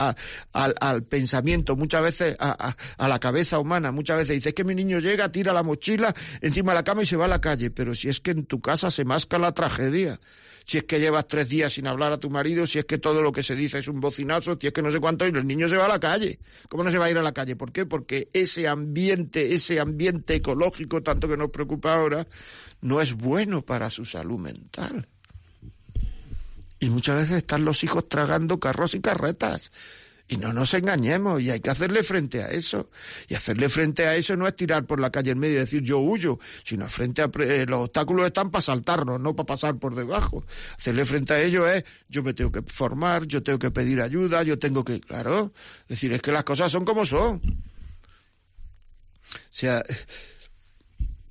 al, 0.53 1.03
pensamiento, 1.03 1.75
muchas 1.75 2.01
veces 2.03 2.37
a, 2.39 2.73
la 2.97 3.19
cabeza 3.19 3.59
humana. 3.59 3.91
Muchas 3.91 4.17
veces 4.17 4.35
dice 4.35 4.53
que 4.53 4.63
mi 4.63 4.75
niño 4.75 4.99
llega, 4.99 5.29
tira 5.29 5.51
la 5.51 5.61
mochila 5.61 6.15
encima 6.39 6.71
de 6.71 6.75
la 6.75 6.83
cama 6.83 7.03
y 7.03 7.05
se 7.05 7.17
va 7.17 7.25
a 7.25 7.27
la 7.27 7.41
calle. 7.41 7.69
Pero 7.69 7.93
si 7.95 8.07
es 8.07 8.21
que 8.21 8.31
en 8.31 8.45
tu 8.45 8.61
casa 8.61 8.89
se 8.89 9.03
masca 9.03 9.37
la 9.37 9.51
tragedia, 9.51 10.21
si 10.65 10.77
es 10.77 10.83
que 10.83 10.99
llevas 10.99 11.27
tres 11.27 11.49
días 11.49 11.73
sin 11.73 11.87
hablar 11.87 12.13
a 12.13 12.17
tu 12.17 12.29
marido, 12.29 12.65
si 12.65 12.79
es 12.79 12.85
que 12.85 12.97
todo 12.97 13.21
lo 13.21 13.31
que 13.31 13.43
se 13.43 13.55
dice 13.55 13.79
es 13.79 13.87
un 13.87 13.99
bocinazo, 13.99 14.57
si 14.59 14.67
es 14.67 14.73
que 14.73 14.81
no 14.81 14.91
sé 14.91 14.99
cuánto, 14.99 15.25
y 15.25 15.29
el 15.29 15.45
niño 15.45 15.67
se 15.67 15.77
va 15.77 15.85
a 15.85 15.89
la 15.89 15.99
calle. 15.99 16.39
¿Cómo 16.69 16.83
no 16.83 16.91
se 16.91 16.97
va 16.97 17.05
a 17.05 17.11
ir 17.11 17.17
a 17.17 17.23
la 17.23 17.33
calle? 17.33 17.55
¿Por 17.55 17.71
qué? 17.71 17.85
Porque 17.85 18.29
ese 18.33 18.67
ambiente, 18.67 19.53
ese 19.53 19.79
ambiente 19.79 20.35
ecológico, 20.35 21.03
tanto 21.03 21.27
que 21.27 21.37
nos 21.37 21.49
preocupa 21.49 21.93
ahora, 21.93 22.27
no 22.81 23.01
es 23.01 23.13
bueno 23.13 23.61
para 23.61 23.89
su 23.89 24.05
salud 24.05 24.39
mental. 24.39 25.07
Y 26.79 26.89
muchas 26.89 27.17
veces 27.17 27.37
están 27.37 27.63
los 27.63 27.83
hijos 27.83 28.09
tragando 28.09 28.59
carros 28.59 28.93
y 28.93 28.99
carretas. 28.99 29.71
Y 30.27 30.37
no 30.37 30.53
nos 30.53 30.73
engañemos, 30.73 31.41
y 31.41 31.51
hay 31.51 31.59
que 31.59 31.69
hacerle 31.69 32.01
frente 32.01 32.41
a 32.43 32.47
eso. 32.47 32.89
Y 33.27 33.35
hacerle 33.35 33.67
frente 33.69 34.05
a 34.07 34.15
eso 34.15 34.35
no 34.37 34.47
es 34.47 34.55
tirar 34.55 34.85
por 34.85 34.99
la 34.99 35.11
calle 35.11 35.31
en 35.31 35.39
medio 35.39 35.55
y 35.55 35.59
decir 35.59 35.81
yo 35.81 35.99
huyo, 35.99 36.39
sino 36.63 36.87
frente 36.87 37.21
a 37.21 37.29
eh, 37.39 37.65
los 37.67 37.85
obstáculos 37.85 38.25
están 38.25 38.49
para 38.49 38.61
saltarnos, 38.61 39.19
no 39.19 39.35
para 39.35 39.47
pasar 39.47 39.77
por 39.77 39.95
debajo. 39.95 40.45
Hacerle 40.77 41.05
frente 41.05 41.33
a 41.33 41.41
ello 41.41 41.67
es 41.67 41.83
yo 42.07 42.23
me 42.23 42.33
tengo 42.33 42.51
que 42.51 42.61
formar, 42.61 43.25
yo 43.25 43.43
tengo 43.43 43.59
que 43.59 43.71
pedir 43.71 44.01
ayuda, 44.01 44.43
yo 44.43 44.57
tengo 44.57 44.83
que, 44.83 45.01
claro, 45.01 45.51
decir 45.87 46.13
es 46.13 46.21
que 46.21 46.31
las 46.31 46.43
cosas 46.43 46.71
son 46.71 46.85
como 46.85 47.05
son. 47.05 47.41
O 49.35 49.51
sea, 49.51 49.83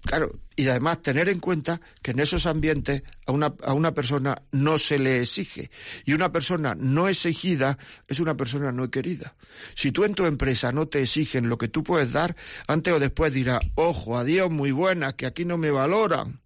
Claro, 0.04 0.32
y 0.56 0.68
además 0.68 1.02
tener 1.02 1.28
en 1.28 1.40
cuenta 1.40 1.80
que 2.02 2.10
en 2.12 2.20
esos 2.20 2.46
ambientes 2.46 3.02
a 3.26 3.32
una, 3.32 3.54
a 3.62 3.72
una 3.72 3.94
persona 3.94 4.42
no 4.50 4.78
se 4.78 4.98
le 4.98 5.20
exige. 5.20 5.70
Y 6.04 6.12
una 6.12 6.32
persona 6.32 6.74
no 6.74 7.08
exigida 7.08 7.78
es 8.08 8.20
una 8.20 8.36
persona 8.36 8.72
no 8.72 8.90
querida. 8.90 9.34
Si 9.74 9.92
tú 9.92 10.04
en 10.04 10.14
tu 10.14 10.26
empresa 10.26 10.72
no 10.72 10.88
te 10.88 11.02
exigen 11.02 11.48
lo 11.48 11.58
que 11.58 11.68
tú 11.68 11.82
puedes 11.82 12.12
dar, 12.12 12.36
antes 12.66 12.92
o 12.92 13.00
después 13.00 13.32
dirá, 13.32 13.60
ojo, 13.74 14.18
adiós, 14.18 14.50
muy 14.50 14.72
buena, 14.72 15.14
que 15.14 15.26
aquí 15.26 15.44
no 15.44 15.58
me 15.58 15.70
valoran. 15.70 16.40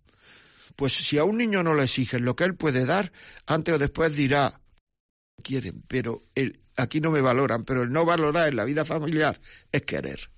Pues 0.76 0.92
si 0.92 1.18
a 1.18 1.24
un 1.24 1.38
niño 1.38 1.62
no 1.62 1.74
le 1.74 1.84
exigen 1.84 2.24
lo 2.24 2.36
que 2.36 2.44
él 2.44 2.54
puede 2.54 2.84
dar, 2.84 3.12
antes 3.46 3.74
o 3.74 3.78
después 3.78 4.14
dirá, 4.14 4.60
quieren, 5.42 5.82
pero 5.88 6.22
el, 6.34 6.60
aquí 6.76 7.00
no 7.00 7.10
me 7.10 7.20
valoran, 7.20 7.64
pero 7.64 7.82
el 7.82 7.90
no 7.90 8.04
valorar 8.04 8.48
en 8.48 8.56
la 8.56 8.64
vida 8.64 8.84
familiar 8.84 9.40
es 9.72 9.82
querer. 9.82 10.30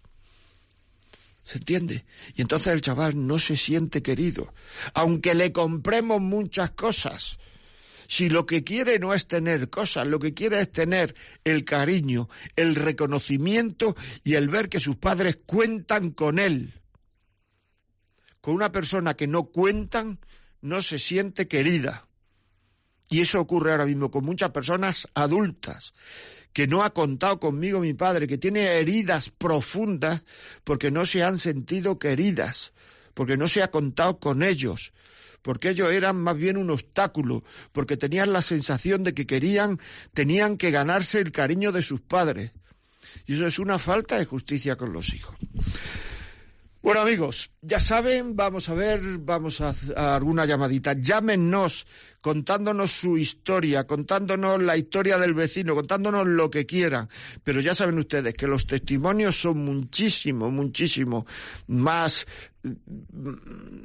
¿Se 1.49 1.57
entiende? 1.57 2.05
Y 2.35 2.43
entonces 2.43 2.75
el 2.75 2.83
chaval 2.83 3.27
no 3.27 3.39
se 3.39 3.57
siente 3.57 4.03
querido, 4.03 4.53
aunque 4.93 5.35
le 5.35 5.51
compremos 5.51 6.21
muchas 6.21 6.73
cosas. 6.73 7.39
Si 8.07 8.29
lo 8.29 8.45
que 8.45 8.65
quiere 8.65 8.99
no 8.99 9.15
es 9.15 9.27
tener 9.27 9.71
cosas, 9.71 10.07
lo 10.07 10.19
que 10.19 10.35
quiere 10.35 10.61
es 10.61 10.71
tener 10.71 11.15
el 11.45 11.65
cariño, 11.65 12.29
el 12.55 12.75
reconocimiento 12.75 13.97
y 14.25 14.35
el 14.35 14.51
ver 14.51 14.69
que 14.69 14.79
sus 14.79 14.97
padres 14.97 15.39
cuentan 15.47 16.11
con 16.11 16.39
él. 16.39 16.83
Con 18.43 18.55
una 18.55 18.71
persona 18.71 19.15
que 19.15 19.27
no 19.27 19.45
cuentan, 19.45 20.21
no 20.61 20.83
se 20.83 20.99
siente 20.99 21.49
querida. 21.49 22.09
Y 23.09 23.23
eso 23.23 23.41
ocurre 23.41 23.73
ahora 23.73 23.87
mismo 23.87 24.11
con 24.11 24.23
muchas 24.23 24.51
personas 24.51 25.09
adultas 25.15 25.95
que 26.53 26.67
no 26.67 26.83
ha 26.83 26.91
contado 26.91 27.39
conmigo 27.39 27.81
mi 27.81 27.95
padre, 27.95 28.27
que 28.27 28.39
tiene 28.39 28.79
heridas 28.79 29.31
profundas 29.31 30.25
porque 30.65 30.91
no 30.91 31.07
se 31.07 31.23
han 31.23 31.39
sentido 31.39 31.99
queridas, 31.99 32.73
porque 33.15 33.37
no 33.37 33.49
se 33.49 33.63
ha 33.63 33.71
contado 33.71 34.19
con 34.19 34.43
ellos, 34.43 34.93
porque 35.43 35.71
ellos 35.71 35.93
eran 35.93 36.17
más 36.17 36.37
bien 36.37 36.57
un 36.57 36.71
obstáculo, 36.71 37.45
porque 37.73 37.97
tenían 37.97 38.33
la 38.33 38.43
sensación 38.43 39.05
de 39.05 39.15
que 39.15 39.27
querían, 39.27 39.79
tenían 40.13 40.57
que 40.57 40.71
ganarse 40.71 41.21
el 41.21 41.33
cariño 41.33 41.73
de 41.73 41.83
sus 41.83 42.01
padres. 42.01 42.53
Y 43.27 43.35
eso 43.35 43.47
es 43.47 43.59
una 43.59 43.79
falta 43.79 44.19
de 44.19 44.25
justicia 44.25 44.77
con 44.77 44.93
los 44.93 45.15
hijos. 45.15 45.37
Bueno 46.81 47.01
amigos, 47.01 47.51
ya 47.61 47.81
saben, 47.81 48.37
vamos 48.37 48.69
a 48.69 48.75
ver, 48.75 49.01
vamos 49.19 49.61
a, 49.61 49.75
alguna 50.15 50.47
llamadita. 50.47 50.95
Llámenos 50.95 51.87
contándonos 52.21 52.91
su 52.91 53.17
historia, 53.17 53.87
contándonos 53.87 54.63
la 54.63 54.77
historia 54.77 55.19
del 55.19 55.35
vecino, 55.35 55.75
contándonos 55.75 56.27
lo 56.27 56.51
que 56.51 56.67
quieran. 56.67 57.09
Pero 57.45 57.61
ya 57.61 57.75
saben 57.75 57.99
ustedes 57.99 58.35
que 58.35 58.47
los 58.47 58.67
testimonios 58.67 59.41
son 59.41 59.59
muchísimo, 59.59 60.51
muchísimo 60.51 61.27
más 61.67 62.27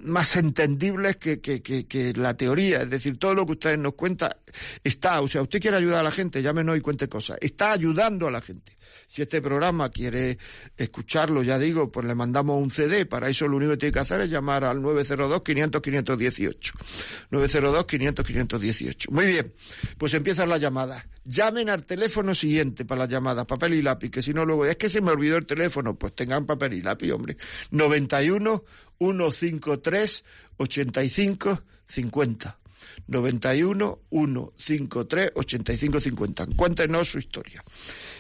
más 0.04 0.36
entendibles 0.36 1.18
que, 1.18 1.40
que, 1.40 1.62
que, 1.62 2.14
la 2.14 2.36
teoría. 2.36 2.82
Es 2.82 2.90
decir, 2.90 3.18
todo 3.18 3.36
lo 3.36 3.46
que 3.46 3.54
ustedes 3.54 3.78
nos 3.78 3.94
cuentan 3.94 4.32
está, 4.84 5.22
o 5.22 5.28
sea, 5.28 5.42
usted 5.42 5.62
quiere 5.62 5.78
ayudar 5.78 6.00
a 6.00 6.04
la 6.04 6.12
gente, 6.12 6.42
llámenos 6.42 6.78
y 6.78 6.82
cuente 6.82 7.08
cosas. 7.08 7.38
Está 7.40 7.72
ayudando 7.72 8.28
a 8.28 8.32
la 8.32 8.42
gente. 8.42 8.78
Si 9.08 9.22
este 9.22 9.42
programa 9.42 9.90
quiere 9.90 10.38
escucharlo, 10.76 11.44
ya 11.44 11.60
digo, 11.60 11.92
pues 11.92 12.08
le 12.08 12.16
mandamos 12.16 12.60
un 12.60 12.72
CD. 12.72 13.06
Para 13.06 13.30
eso 13.30 13.48
lo 13.48 13.58
único 13.58 13.72
que 13.74 13.78
tiene 13.78 13.94
que 13.94 14.00
hacer 14.00 14.22
es 14.22 14.30
llamar 14.30 14.64
al 14.64 14.80
902-500-518. 14.80 16.74
902-500-518. 18.24 19.10
Muy 19.12 19.26
bien, 19.26 19.54
pues 19.98 20.14
empiezan 20.14 20.50
las 20.50 20.60
llamadas. 20.60 21.06
Llamen 21.26 21.70
al 21.70 21.86
teléfono 21.86 22.36
siguiente 22.36 22.86
para 22.86 23.00
las 23.00 23.10
llamadas, 23.10 23.46
papel 23.46 23.76
y 23.76 23.82
lápiz, 23.82 24.10
que 24.10 24.22
si 24.22 24.34
no 24.34 24.46
luego 24.46 24.66
es 24.66 24.76
que 24.76 24.90
se 24.90 25.02
me 25.02 25.12
olvidó 25.12 25.38
el 25.38 25.46
teléfono, 25.46 25.96
pues 25.96 26.14
tengan 26.14 26.46
papel 26.46 26.74
y 26.74 26.82
lápiz, 26.82 27.12
hombre. 27.12 27.38
91 27.72 28.64
153 29.00 30.24
85 30.58 31.64
50. 31.88 32.60
91 33.08 34.02
153 34.12 35.32
85 35.36 36.00
50. 36.00 36.46
Cuéntenos 36.56 37.10
su 37.10 37.20
historia. 37.20 37.64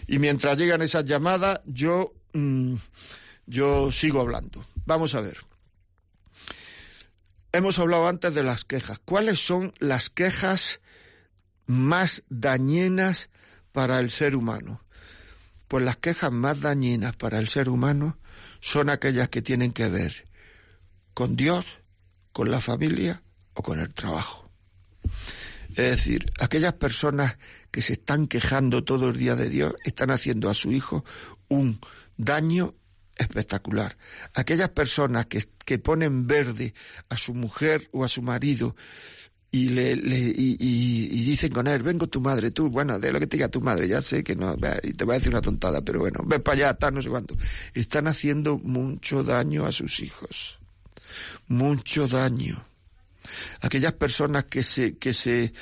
Y 0.07 0.19
mientras 0.19 0.57
llegan 0.57 0.81
esas 0.81 1.05
llamadas, 1.05 1.61
yo, 1.65 2.13
mm, 2.33 2.75
yo 3.45 3.91
sigo 3.91 4.21
hablando. 4.21 4.65
Vamos 4.85 5.15
a 5.15 5.21
ver. 5.21 5.37
Hemos 7.55 7.77
hablado 7.77 8.07
antes 8.07 8.33
de 8.33 8.41
las 8.41 8.65
quejas. 8.65 8.99
¿Cuáles 9.05 9.37
son 9.37 9.75
las 9.77 10.09
quejas 10.09 10.81
más 11.67 12.23
dañinas 12.27 13.29
para 13.71 13.99
el 13.99 14.09
ser 14.09 14.35
humano? 14.35 14.83
Pues 15.67 15.85
las 15.85 15.97
quejas 15.97 16.31
más 16.31 16.61
dañinas 16.61 17.15
para 17.15 17.37
el 17.37 17.47
ser 17.47 17.69
humano 17.69 18.17
son 18.59 18.89
aquellas 18.89 19.29
que 19.29 19.43
tienen 19.43 19.71
que 19.71 19.87
ver 19.87 20.27
con 21.13 21.35
Dios, 21.35 21.63
con 22.31 22.49
la 22.49 22.59
familia 22.59 23.21
o 23.53 23.61
con 23.61 23.79
el 23.79 23.93
trabajo. 23.93 24.49
Es 25.69 25.75
decir, 25.75 26.25
aquellas 26.39 26.73
personas 26.73 27.37
que 27.69 27.83
se 27.83 27.93
están 27.93 28.25
quejando 28.25 28.83
todo 28.83 29.09
el 29.09 29.17
día 29.17 29.35
de 29.35 29.49
Dios 29.49 29.75
están 29.85 30.09
haciendo 30.09 30.49
a 30.49 30.55
su 30.55 30.71
hijo 30.71 31.05
un 31.49 31.79
daño 32.17 32.73
espectacular. 33.17 33.97
Aquellas 34.33 34.69
personas 34.69 35.27
que, 35.27 35.43
que 35.65 35.79
ponen 35.79 36.27
verde 36.27 36.73
a 37.09 37.17
su 37.17 37.33
mujer 37.33 37.89
o 37.91 38.03
a 38.03 38.09
su 38.09 38.21
marido 38.21 38.75
y 39.53 39.69
le, 39.69 39.93
y, 39.93 41.25
dicen 41.25 41.53
con 41.53 41.67
él, 41.67 41.83
vengo 41.83 42.07
tu 42.07 42.19
madre, 42.19 42.49
tú, 42.49 42.71
bueno, 42.71 42.99
de 42.99 43.11
lo 43.11 43.19
que 43.19 43.27
te 43.27 43.37
diga 43.37 43.49
tu 43.49 43.61
madre, 43.61 43.87
ya 43.87 44.01
sé 44.01 44.23
que 44.23 44.35
no, 44.35 44.55
y 44.81 44.93
te 44.93 45.05
va 45.05 45.13
a 45.13 45.17
decir 45.17 45.31
una 45.31 45.43
tontada, 45.43 45.79
pero 45.81 45.99
bueno, 45.99 46.23
ven 46.25 46.41
para 46.41 46.55
allá, 46.55 46.73
tal, 46.73 46.95
no 46.95 47.03
sé 47.03 47.09
cuánto. 47.09 47.37
Están 47.75 48.07
haciendo 48.07 48.57
mucho 48.57 49.23
daño 49.23 49.67
a 49.67 49.71
sus 49.71 49.99
hijos. 49.99 50.57
Mucho 51.47 52.07
daño. 52.07 52.65
Aquellas 53.61 53.93
personas 53.93 54.45
que 54.45 54.63
se, 54.63 54.97
que 54.97 55.13
se, 55.13 55.53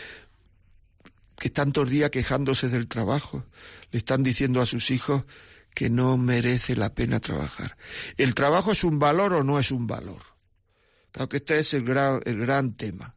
que 1.37 1.49
están 1.49 1.73
todo 1.73 1.83
el 1.83 1.89
día 1.89 2.09
quejándose 2.09 2.69
del 2.69 2.87
trabajo, 2.87 3.43
le 3.91 3.99
están 3.99 4.23
diciendo 4.23 4.61
a 4.61 4.65
sus 4.65 4.89
hijos 4.89 5.25
que 5.73 5.89
no 5.89 6.17
merece 6.17 6.75
la 6.75 6.93
pena 6.93 7.19
trabajar. 7.19 7.77
¿El 8.17 8.35
trabajo 8.35 8.71
es 8.71 8.83
un 8.83 8.99
valor 8.99 9.33
o 9.33 9.43
no 9.43 9.59
es 9.59 9.71
un 9.71 9.87
valor? 9.87 10.21
Claro 11.11 11.29
que 11.29 11.37
este 11.37 11.59
es 11.59 11.73
el 11.73 11.83
gran, 11.83 12.21
el 12.25 12.39
gran 12.39 12.73
tema. 12.75 13.15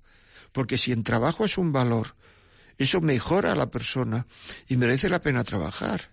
Porque 0.52 0.78
si 0.78 0.92
en 0.92 1.02
trabajo 1.02 1.44
es 1.44 1.58
un 1.58 1.72
valor, 1.72 2.14
eso 2.78 3.00
mejora 3.00 3.52
a 3.52 3.56
la 3.56 3.70
persona 3.70 4.26
y 4.68 4.76
merece 4.76 5.08
la 5.08 5.20
pena 5.20 5.44
trabajar. 5.44 6.12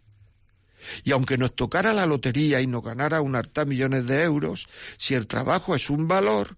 Y 1.03 1.11
aunque 1.11 1.37
nos 1.37 1.55
tocara 1.55 1.93
la 1.93 2.05
lotería 2.05 2.59
y 2.61 2.67
nos 2.67 2.83
ganara 2.83 3.21
un 3.21 3.35
harta 3.35 3.65
millones 3.65 4.07
de 4.07 4.23
euros, 4.23 4.67
si 4.97 5.13
el 5.13 5.27
trabajo 5.27 5.75
es 5.75 5.89
un 5.89 6.07
valor, 6.07 6.57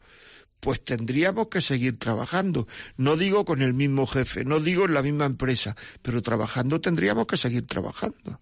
pues 0.59 0.83
tendríamos 0.83 1.47
que 1.47 1.59
seguir 1.59 1.99
trabajando. 1.99 2.67
No 2.95 3.17
digo 3.17 3.43
con 3.43 3.61
el 3.61 3.73
mismo 3.73 4.07
jefe, 4.07 4.45
no 4.45 4.61
digo 4.61 4.85
en 4.85 4.93
la 4.93 5.01
misma 5.01 5.25
empresa, 5.25 5.75
pero 6.01 6.21
trabajando 6.21 6.79
tendríamos 6.79 7.27
que 7.27 7.35
seguir 7.35 7.67
trabajando. 7.67 8.39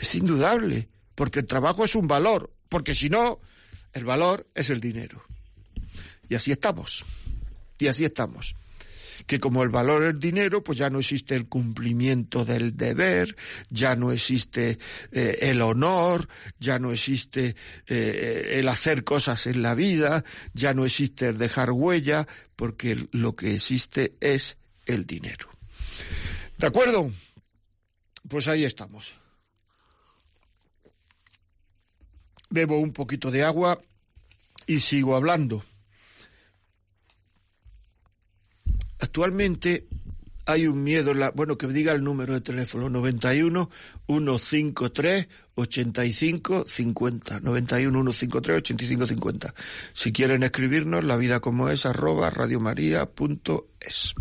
Es 0.00 0.14
indudable, 0.14 0.88
porque 1.14 1.40
el 1.40 1.46
trabajo 1.46 1.84
es 1.84 1.94
un 1.94 2.06
valor, 2.06 2.52
porque 2.68 2.94
si 2.94 3.08
no, 3.08 3.40
el 3.92 4.04
valor 4.04 4.46
es 4.54 4.70
el 4.70 4.80
dinero. 4.80 5.22
Y 6.28 6.34
así 6.34 6.50
estamos. 6.52 7.04
Y 7.78 7.88
así 7.88 8.04
estamos. 8.04 8.54
Que 9.26 9.40
como 9.40 9.62
el 9.62 9.70
valor 9.70 10.04
es 10.04 10.20
dinero, 10.20 10.62
pues 10.62 10.78
ya 10.78 10.90
no 10.90 11.00
existe 11.00 11.34
el 11.34 11.48
cumplimiento 11.48 12.44
del 12.44 12.76
deber, 12.76 13.36
ya 13.70 13.96
no 13.96 14.12
existe 14.12 14.78
eh, 15.10 15.38
el 15.40 15.62
honor, 15.62 16.28
ya 16.60 16.78
no 16.78 16.92
existe 16.92 17.56
eh, 17.86 18.50
el 18.52 18.68
hacer 18.68 19.02
cosas 19.02 19.46
en 19.46 19.62
la 19.62 19.74
vida, 19.74 20.24
ya 20.52 20.74
no 20.74 20.84
existe 20.84 21.26
el 21.26 21.38
dejar 21.38 21.72
huella, 21.72 22.26
porque 22.54 23.08
lo 23.12 23.34
que 23.34 23.54
existe 23.54 24.14
es 24.20 24.58
el 24.84 25.06
dinero. 25.06 25.48
¿De 26.58 26.66
acuerdo? 26.66 27.10
Pues 28.28 28.46
ahí 28.48 28.64
estamos. 28.64 29.14
Bebo 32.50 32.78
un 32.78 32.92
poquito 32.92 33.30
de 33.30 33.44
agua 33.44 33.80
y 34.66 34.80
sigo 34.80 35.16
hablando. 35.16 35.64
Actualmente 38.98 39.86
hay 40.46 40.68
un 40.68 40.82
miedo, 40.82 41.12
la, 41.12 41.30
bueno, 41.30 41.58
que 41.58 41.66
diga 41.66 41.92
el 41.92 42.04
número 42.04 42.34
de 42.34 42.40
teléfono, 42.40 42.88
91 42.88 43.68
153 44.06 45.28
85 45.56 46.64
50. 46.68 47.40
91 47.40 48.12
153 48.12 48.58
85 48.58 49.06
50. 49.06 49.54
Si 49.92 50.12
quieren 50.12 50.44
escribirnos, 50.44 51.04
la 51.04 51.16
vida 51.16 51.40
como 51.40 51.68
es, 51.68 51.84
arroba 51.84 52.30
radiomaria.es. 52.30 54.14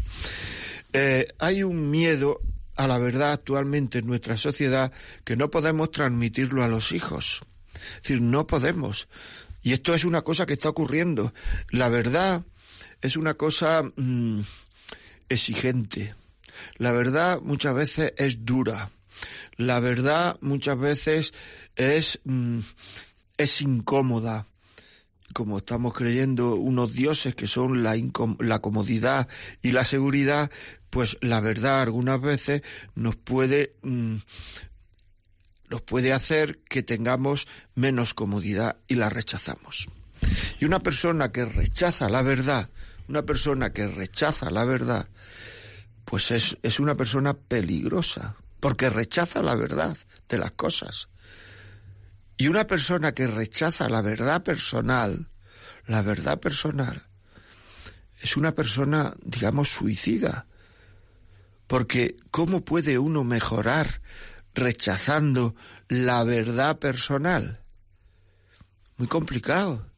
Eh, 0.93 1.27
hay 1.39 1.63
un 1.63 1.91
miedo 1.91 2.41
a 2.75 2.87
la 2.87 2.97
verdad 2.97 3.33
actualmente 3.33 3.99
en 3.99 4.07
nuestra 4.07 4.35
sociedad 4.35 4.91
que 5.23 5.35
no 5.35 5.51
podemos 5.51 5.91
transmitirlo 5.91 6.63
a 6.63 6.67
los 6.67 6.91
hijos. 6.91 7.43
Es 7.75 8.01
decir, 8.03 8.21
no 8.21 8.47
podemos. 8.47 9.07
Y 9.61 9.73
esto 9.73 9.93
es 9.93 10.05
una 10.05 10.21
cosa 10.21 10.45
que 10.45 10.53
está 10.53 10.69
ocurriendo. 10.69 11.33
La 11.69 11.89
verdad 11.89 12.43
es 13.01 13.17
una 13.17 13.33
cosa 13.33 13.83
mm, 13.95 14.41
exigente. 15.29 16.15
La 16.77 16.91
verdad 16.91 17.41
muchas 17.41 17.75
veces 17.75 18.13
es 18.17 18.45
dura. 18.45 18.91
La 19.57 19.79
verdad 19.79 20.37
muchas 20.41 20.79
veces 20.79 21.33
es, 21.75 22.19
mm, 22.25 22.59
es 23.37 23.61
incómoda 23.61 24.45
como 25.33 25.57
estamos 25.57 25.93
creyendo 25.93 26.55
unos 26.55 26.93
dioses 26.93 27.35
que 27.35 27.47
son 27.47 27.83
la, 27.83 27.97
la 28.39 28.59
comodidad 28.59 29.27
y 29.61 29.73
la 29.73 29.83
seguridad, 29.83 30.49
pues 30.89 31.17
la 31.21 31.41
verdad 31.41 31.81
algunas 31.81 32.21
veces 32.21 32.61
nos 32.95 33.17
puede 33.17 33.75
mm, 33.81 34.15
nos 35.69 35.81
puede 35.81 36.13
hacer 36.13 36.59
que 36.69 36.83
tengamos 36.83 37.47
menos 37.73 38.13
comodidad 38.13 38.77
y 38.87 38.95
la 38.95 39.09
rechazamos. 39.09 39.87
Y 40.59 40.65
una 40.65 40.79
persona 40.79 41.31
que 41.31 41.45
rechaza 41.45 42.09
la 42.09 42.21
verdad, 42.21 42.69
una 43.07 43.23
persona 43.23 43.73
que 43.73 43.87
rechaza 43.87 44.49
la 44.49 44.65
verdad, 44.65 45.07
pues 46.05 46.31
es, 46.31 46.57
es 46.63 46.79
una 46.79 46.95
persona 46.95 47.33
peligrosa, 47.33 48.35
porque 48.59 48.89
rechaza 48.89 49.41
la 49.41 49.55
verdad 49.55 49.97
de 50.29 50.37
las 50.37 50.51
cosas. 50.51 51.09
Y 52.37 52.47
una 52.47 52.67
persona 52.67 53.13
que 53.13 53.27
rechaza 53.27 53.89
la 53.89 54.01
verdad 54.01 54.43
personal, 54.43 55.29
la 55.87 56.01
verdad 56.01 56.39
personal, 56.39 57.07
es 58.21 58.37
una 58.37 58.53
persona, 58.53 59.15
digamos, 59.23 59.69
suicida. 59.69 60.47
Porque 61.67 62.15
¿cómo 62.31 62.63
puede 62.63 62.99
uno 62.99 63.23
mejorar 63.23 64.01
rechazando 64.55 65.55
la 65.87 66.23
verdad 66.23 66.79
personal. 66.79 67.63
Muy 68.97 69.07
complicado. 69.07 69.91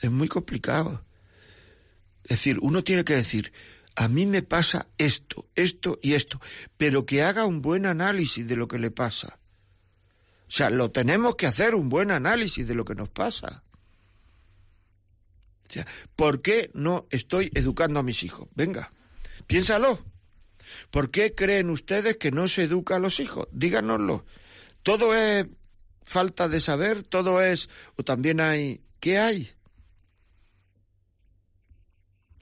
Es 0.00 0.10
muy 0.10 0.28
complicado. 0.28 1.04
Es 2.24 2.30
decir, 2.30 2.58
uno 2.62 2.82
tiene 2.82 3.04
que 3.04 3.16
decir, 3.16 3.52
a 3.96 4.08
mí 4.08 4.24
me 4.24 4.42
pasa 4.42 4.88
esto, 4.96 5.48
esto 5.54 5.98
y 6.00 6.14
esto, 6.14 6.40
pero 6.76 7.04
que 7.04 7.22
haga 7.22 7.44
un 7.44 7.60
buen 7.60 7.86
análisis 7.86 8.46
de 8.46 8.56
lo 8.56 8.68
que 8.68 8.78
le 8.78 8.90
pasa. 8.90 9.40
O 10.48 10.52
sea, 10.52 10.70
lo 10.70 10.90
tenemos 10.90 11.36
que 11.36 11.46
hacer 11.46 11.74
un 11.74 11.88
buen 11.88 12.10
análisis 12.10 12.66
de 12.66 12.74
lo 12.74 12.84
que 12.84 12.94
nos 12.94 13.08
pasa. 13.08 13.62
O 15.68 15.72
sea, 15.72 15.86
¿por 16.16 16.42
qué 16.42 16.70
no 16.74 17.06
estoy 17.10 17.50
educando 17.54 18.00
a 18.00 18.02
mis 18.02 18.22
hijos? 18.24 18.48
Venga, 18.54 18.92
piénsalo. 19.46 20.09
¿Por 20.90 21.10
qué 21.10 21.34
creen 21.34 21.70
ustedes 21.70 22.16
que 22.16 22.30
no 22.30 22.48
se 22.48 22.64
educa 22.64 22.96
a 22.96 22.98
los 22.98 23.20
hijos? 23.20 23.48
Díganoslo. 23.52 24.24
¿Todo 24.82 25.14
es 25.14 25.46
falta 26.04 26.48
de 26.48 26.60
saber? 26.60 27.02
¿Todo 27.02 27.42
es... 27.42 27.68
o 27.96 28.02
también 28.02 28.40
hay... 28.40 28.80
¿Qué 29.00 29.18
hay? 29.18 29.50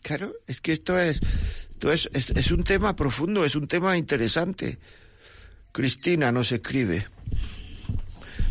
Claro, 0.03 0.35
es 0.47 0.61
que 0.61 0.72
esto 0.72 0.99
es, 0.99 1.20
esto 1.70 1.93
es, 1.93 2.09
es, 2.12 2.31
es 2.31 2.51
un 2.51 2.64
tema 2.64 2.97
profundo, 2.97 3.45
es 3.45 3.55
un 3.57 3.68
tema 3.68 3.97
interesante. 3.97 4.79
Cristina 5.72 6.33
nos 6.33 6.51
escribe. 6.51 7.07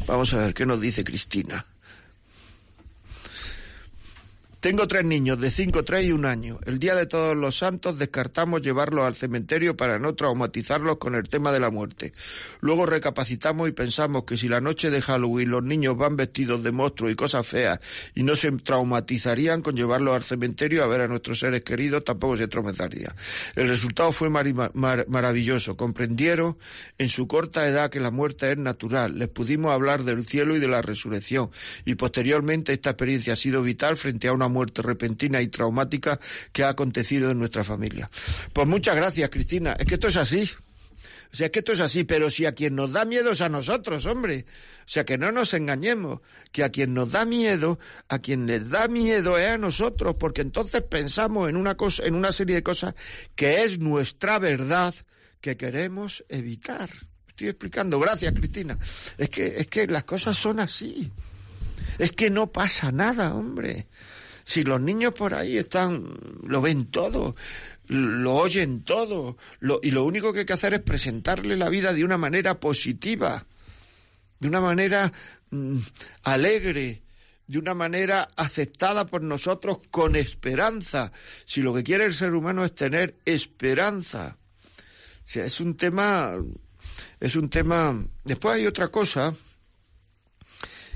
Vamos 0.06 0.34
a 0.34 0.38
ver 0.38 0.54
qué 0.54 0.66
nos 0.66 0.80
dice 0.80 1.04
Cristina. 1.04 1.66
Tengo 4.68 4.86
tres 4.86 5.06
niños 5.06 5.40
de 5.40 5.50
cinco, 5.50 5.86
tres 5.86 6.04
y 6.04 6.12
un 6.12 6.26
año. 6.26 6.60
El 6.66 6.78
día 6.78 6.94
de 6.94 7.06
todos 7.06 7.38
los 7.38 7.58
santos 7.58 7.98
descartamos 7.98 8.62
llevarlos 8.62 9.06
al 9.06 9.16
cementerio 9.16 9.78
para 9.78 9.98
no 9.98 10.14
traumatizarlos 10.14 10.98
con 10.98 11.16
el 11.16 11.30
tema 11.30 11.54
de 11.54 11.62
la 11.62 11.70
muerte. 11.70 12.12
Luego 12.60 12.86
recapacitamos 12.86 13.70
y 13.70 13.72
pensamos 13.72 14.26
que 14.26 14.36
si 14.36 14.50
la 14.50 14.60
noche 14.60 14.90
de 14.90 15.02
Halloween 15.02 15.52
los 15.52 15.64
niños 15.64 15.96
van 15.96 16.18
vestidos 16.18 16.62
de 16.64 16.74
monstruos 16.74 17.14
y 17.14 17.16
cosas 17.16 17.48
feas 17.48 17.80
y 18.14 18.24
no 18.24 18.36
se 18.36 18.52
traumatizarían 18.52 19.62
con 19.62 19.78
llevarlos 19.78 20.18
al 20.18 20.24
cementerio 20.24 20.84
a 20.84 20.88
ver 20.88 21.00
a 21.00 21.08
nuestros 21.08 21.40
seres 21.40 21.64
queridos, 21.64 22.04
tampoco 22.04 22.36
se 22.36 22.50
traumatizaría. 22.50 23.16
El 23.56 23.70
resultado 23.70 24.12
fue 24.12 24.30
maravilloso. 24.30 25.78
Comprendieron 25.78 26.58
en 26.98 27.08
su 27.08 27.26
corta 27.26 27.66
edad 27.70 27.90
que 27.90 28.02
la 28.02 28.12
muerte 28.12 28.52
es 28.52 28.58
natural. 28.58 29.18
Les 29.18 29.30
pudimos 29.30 29.72
hablar 29.72 30.04
del 30.04 30.28
cielo 30.28 30.58
y 30.58 30.60
de 30.60 30.68
la 30.68 30.82
resurrección. 30.82 31.52
Y 31.86 31.96
posteriormente 31.96 32.74
esta 32.74 32.90
experiencia 32.90 33.32
ha 33.32 33.38
sido 33.38 33.64
vital 33.64 33.96
frente 33.96 34.28
a 34.28 34.34
una 34.34 34.50
muerte 34.50 34.57
repentina 34.66 35.42
y 35.42 35.48
traumática 35.48 36.20
que 36.52 36.64
ha 36.64 36.70
acontecido 36.70 37.32
en 37.32 37.40
nuestra 37.40 37.64
familia. 37.64 38.10
Pues 38.54 38.68
muchas 38.68 38.96
gracias, 38.96 39.30
Cristina. 39.30 39.76
Es 39.78 39.86
que 39.86 39.96
esto 39.96 40.08
es 40.08 40.16
así. 40.16 40.50
O 41.32 41.36
sea, 41.36 41.48
es 41.48 41.52
que 41.52 41.60
esto 41.60 41.74
es 41.74 41.82
así, 41.82 42.04
pero 42.04 42.32
si 42.32 42.46
a 42.46 42.54
quien 42.54 42.76
nos 42.76 42.92
da 42.92 43.06
miedo 43.06 43.32
es 43.32 43.42
a 43.42 43.50
nosotros, 43.50 44.06
hombre. 44.06 44.46
O 44.80 44.90
sea, 44.90 45.06
que 45.06 45.18
no 45.18 45.32
nos 45.32 45.54
engañemos, 45.54 46.22
que 46.52 46.64
a 46.64 46.70
quien 46.70 46.94
nos 46.94 47.12
da 47.12 47.26
miedo, 47.26 47.80
a 48.08 48.20
quien 48.20 48.48
les 48.48 48.70
da 48.70 48.88
miedo 48.88 49.38
es 49.38 49.50
a 49.50 49.58
nosotros, 49.58 50.16
porque 50.18 50.42
entonces 50.42 50.82
pensamos 50.84 51.50
en 51.50 51.58
una 51.58 51.76
cosa, 51.76 52.06
en 52.06 52.16
una 52.16 52.32
serie 52.32 52.56
de 52.56 52.64
cosas 52.64 52.96
que 53.36 53.64
es 53.64 53.80
nuestra 53.80 54.40
verdad 54.40 54.96
que 55.42 55.58
queremos 55.58 56.24
evitar. 56.30 56.90
Estoy 57.28 57.50
explicando, 57.50 58.00
gracias 58.00 58.34
Cristina. 58.34 58.78
Es 59.18 59.30
que, 59.30 59.48
es 59.58 59.68
que 59.68 59.86
las 59.88 60.06
cosas 60.06 60.38
son 60.38 60.60
así. 60.60 61.12
Es 62.00 62.12
que 62.12 62.30
no 62.30 62.52
pasa 62.52 62.92
nada, 62.92 63.34
hombre. 63.36 63.88
Si 64.48 64.64
los 64.64 64.80
niños 64.80 65.14
por 65.14 65.34
ahí 65.34 65.58
están, 65.58 66.18
lo 66.44 66.62
ven 66.62 66.86
todo, 66.86 67.36
lo 67.90 68.36
oyen 68.36 68.82
todo, 68.86 69.36
y 69.82 69.92
lo 69.92 70.06
único 70.06 70.32
que 70.32 70.40
hay 70.40 70.46
que 70.46 70.54
hacer 70.54 70.74
es 70.74 70.80
presentarle 70.80 71.58
la 71.58 71.68
vida 71.68 71.92
de 71.92 72.06
una 72.06 72.18
manera 72.18 72.58
positiva, 72.58 73.46
de 74.40 74.48
una 74.48 74.62
manera 74.62 75.12
mm, 75.50 75.80
alegre, 76.24 77.02
de 77.46 77.60
una 77.60 77.74
manera 77.74 78.30
aceptada 78.38 79.06
por 79.06 79.22
nosotros 79.22 79.80
con 79.92 80.16
esperanza. 80.16 81.12
Si 81.44 81.62
lo 81.62 81.74
que 81.74 81.84
quiere 81.84 82.06
el 82.06 82.14
ser 82.14 82.34
humano 82.34 82.64
es 82.64 82.74
tener 82.74 83.18
esperanza. 83.26 84.38
O 84.38 85.22
sea, 85.26 85.44
es 85.44 85.60
un 85.60 85.76
tema, 85.76 86.42
es 87.20 87.36
un 87.36 87.50
tema. 87.50 88.02
Después 88.24 88.56
hay 88.56 88.66
otra 88.66 88.88
cosa 88.88 89.36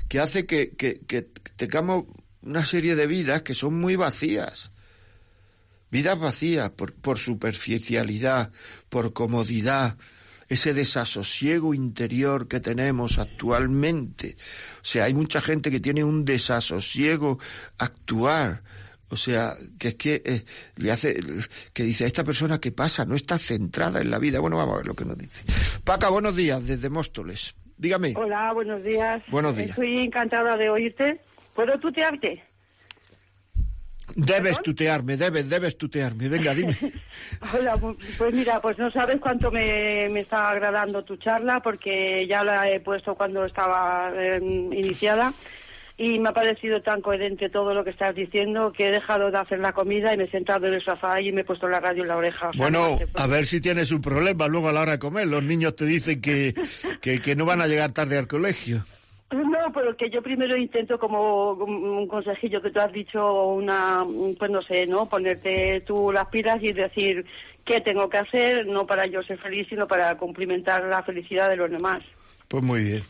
que 0.08 0.20
hace 0.20 0.46
que, 0.46 0.70
que 0.70 1.28
tengamos 1.56 2.06
una 2.42 2.64
serie 2.64 2.96
de 2.96 3.06
vidas 3.06 3.42
que 3.42 3.54
son 3.54 3.78
muy 3.78 3.96
vacías. 3.96 4.72
Vidas 5.90 6.18
vacías 6.18 6.70
por, 6.70 6.94
por 6.94 7.18
superficialidad, 7.18 8.50
por 8.88 9.12
comodidad, 9.12 9.96
ese 10.48 10.74
desasosiego 10.74 11.74
interior 11.74 12.48
que 12.48 12.60
tenemos 12.60 13.18
actualmente. 13.18 14.36
O 14.82 14.84
sea, 14.84 15.04
hay 15.04 15.14
mucha 15.14 15.40
gente 15.40 15.70
que 15.70 15.80
tiene 15.80 16.04
un 16.04 16.24
desasosiego 16.24 17.38
actuar. 17.78 18.62
O 19.08 19.16
sea, 19.16 19.52
que 19.78 19.88
es 19.88 19.94
que 19.94 20.22
eh, 20.24 20.44
le 20.76 20.90
hace, 20.90 21.16
que 21.74 21.82
dice, 21.82 22.06
esta 22.06 22.24
persona 22.24 22.58
que 22.58 22.72
pasa 22.72 23.04
no 23.04 23.14
está 23.14 23.38
centrada 23.38 24.00
en 24.00 24.10
la 24.10 24.18
vida. 24.18 24.40
Bueno, 24.40 24.56
vamos 24.56 24.74
a 24.74 24.76
ver 24.78 24.86
lo 24.86 24.94
que 24.94 25.04
nos 25.04 25.18
dice. 25.18 25.44
Paca, 25.84 26.08
buenos 26.08 26.34
días, 26.34 26.66
desde 26.66 26.88
Móstoles. 26.88 27.54
Dígame. 27.76 28.14
Hola, 28.16 28.52
buenos 28.52 28.82
días. 28.82 29.22
Buenos 29.28 29.56
días. 29.56 29.70
Estoy 29.70 30.04
encantada 30.04 30.56
de 30.56 30.70
oírte. 30.70 31.20
¿Puedo 31.54 31.78
tutearte? 31.78 32.42
Debes 34.14 34.60
tutearme, 34.60 35.16
debes, 35.16 35.48
debes 35.48 35.76
tutearme. 35.78 36.28
Venga, 36.28 36.52
dime. 36.54 36.76
Hola, 37.54 37.76
pues 37.76 38.34
mira, 38.34 38.60
pues 38.60 38.78
no 38.78 38.90
sabes 38.90 39.20
cuánto 39.20 39.50
me, 39.50 40.08
me, 40.10 40.20
está 40.20 40.50
agradando 40.50 41.02
tu 41.04 41.16
charla 41.16 41.60
porque 41.60 42.26
ya 42.28 42.44
la 42.44 42.68
he 42.68 42.80
puesto 42.80 43.14
cuando 43.14 43.44
estaba 43.44 44.12
em, 44.14 44.72
iniciada 44.72 45.32
y 45.96 46.18
me 46.18 46.30
ha 46.30 46.32
parecido 46.32 46.82
tan 46.82 47.00
coherente 47.00 47.48
todo 47.48 47.74
lo 47.74 47.84
que 47.84 47.90
estás 47.90 48.14
diciendo 48.14 48.72
que 48.72 48.88
he 48.88 48.90
dejado 48.90 49.30
de 49.30 49.38
hacer 49.38 49.60
la 49.60 49.72
comida 49.72 50.12
y 50.12 50.16
me 50.16 50.24
he 50.24 50.30
sentado 50.30 50.66
en 50.66 50.74
el 50.74 50.82
sofá 50.82 51.20
y 51.20 51.32
me 51.32 51.42
he 51.42 51.44
puesto 51.44 51.68
la 51.68 51.80
radio 51.80 52.02
en 52.02 52.08
la 52.08 52.16
oreja. 52.16 52.50
bueno, 52.56 52.98
a 53.14 53.26
ver 53.26 53.46
si 53.46 53.60
tienes 53.60 53.92
un 53.92 54.00
problema 54.00 54.48
luego 54.48 54.68
a 54.68 54.72
la 54.72 54.82
hora 54.82 54.92
de 54.92 54.98
comer. 54.98 55.28
Los 55.28 55.42
niños 55.42 55.76
te 55.76 55.84
dicen 55.84 56.20
que, 56.20 56.54
que, 57.00 57.20
que 57.20 57.36
no 57.36 57.44
van 57.44 57.60
a 57.60 57.66
llegar 57.66 57.92
tarde 57.92 58.18
al 58.18 58.26
colegio. 58.26 58.84
No, 59.32 59.72
pero 59.72 59.96
que 59.96 60.10
yo 60.10 60.22
primero 60.22 60.56
intento 60.56 60.98
como 60.98 61.52
un 61.52 62.06
consejillo 62.06 62.60
que 62.60 62.70
tú 62.70 62.80
has 62.80 62.92
dicho, 62.92 63.44
una, 63.46 64.04
pues 64.38 64.50
no 64.50 64.60
sé, 64.60 64.86
¿no? 64.86 65.08
Ponerte 65.08 65.82
tú 65.86 66.12
las 66.12 66.26
pilas 66.28 66.62
y 66.62 66.72
decir 66.72 67.24
qué 67.64 67.80
tengo 67.80 68.08
que 68.10 68.18
hacer, 68.18 68.66
no 68.66 68.86
para 68.86 69.06
yo 69.06 69.22
ser 69.22 69.38
feliz, 69.38 69.66
sino 69.68 69.86
para 69.86 70.16
cumplimentar 70.18 70.84
la 70.84 71.02
felicidad 71.02 71.48
de 71.48 71.56
los 71.56 71.70
demás. 71.70 72.02
Pues 72.48 72.62
muy 72.62 72.84
bien. 72.84 73.02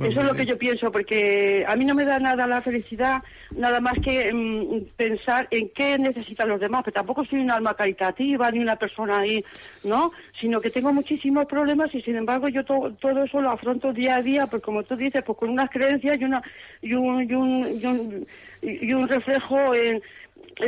Pues 0.00 0.12
Eso 0.12 0.20
es 0.22 0.28
lo 0.28 0.34
que 0.34 0.46
yo 0.46 0.56
pienso, 0.56 0.90
porque 0.90 1.62
a 1.68 1.76
mí 1.76 1.84
no 1.84 1.94
me 1.94 2.06
da 2.06 2.18
nada 2.18 2.46
la 2.46 2.62
felicidad, 2.62 3.22
nada 3.54 3.80
más 3.80 4.00
que 4.00 4.32
mm, 4.32 4.96
pensar 4.96 5.46
en 5.50 5.68
qué 5.74 5.98
necesitan 5.98 6.48
los 6.48 6.58
demás, 6.58 6.80
pero 6.86 6.94
tampoco 6.94 7.22
soy 7.26 7.40
un 7.40 7.50
alma 7.50 7.74
caritativa 7.74 8.50
ni 8.50 8.60
una 8.60 8.76
persona 8.76 9.18
ahí, 9.18 9.44
¿no? 9.84 10.10
Sino 10.40 10.58
que 10.62 10.70
tengo 10.70 10.90
muchísimos 10.90 11.44
problemas 11.44 11.94
y 11.94 12.00
sin 12.00 12.16
embargo 12.16 12.48
yo 12.48 12.64
todo 12.64 13.22
eso 13.22 13.42
lo 13.42 13.50
afronto 13.50 13.92
día 13.92 14.16
a 14.16 14.22
día, 14.22 14.46
pues 14.46 14.62
como 14.62 14.84
tú 14.84 14.96
dices, 14.96 15.22
pues 15.22 15.36
con 15.36 15.50
unas 15.50 15.68
creencias 15.68 16.18
y, 16.18 16.24
una, 16.24 16.42
y, 16.80 16.94
un, 16.94 17.22
y, 17.30 17.34
un, 17.34 18.26
y, 18.62 18.94
un, 18.94 19.06
reflejo 19.06 19.74
en, 19.74 20.00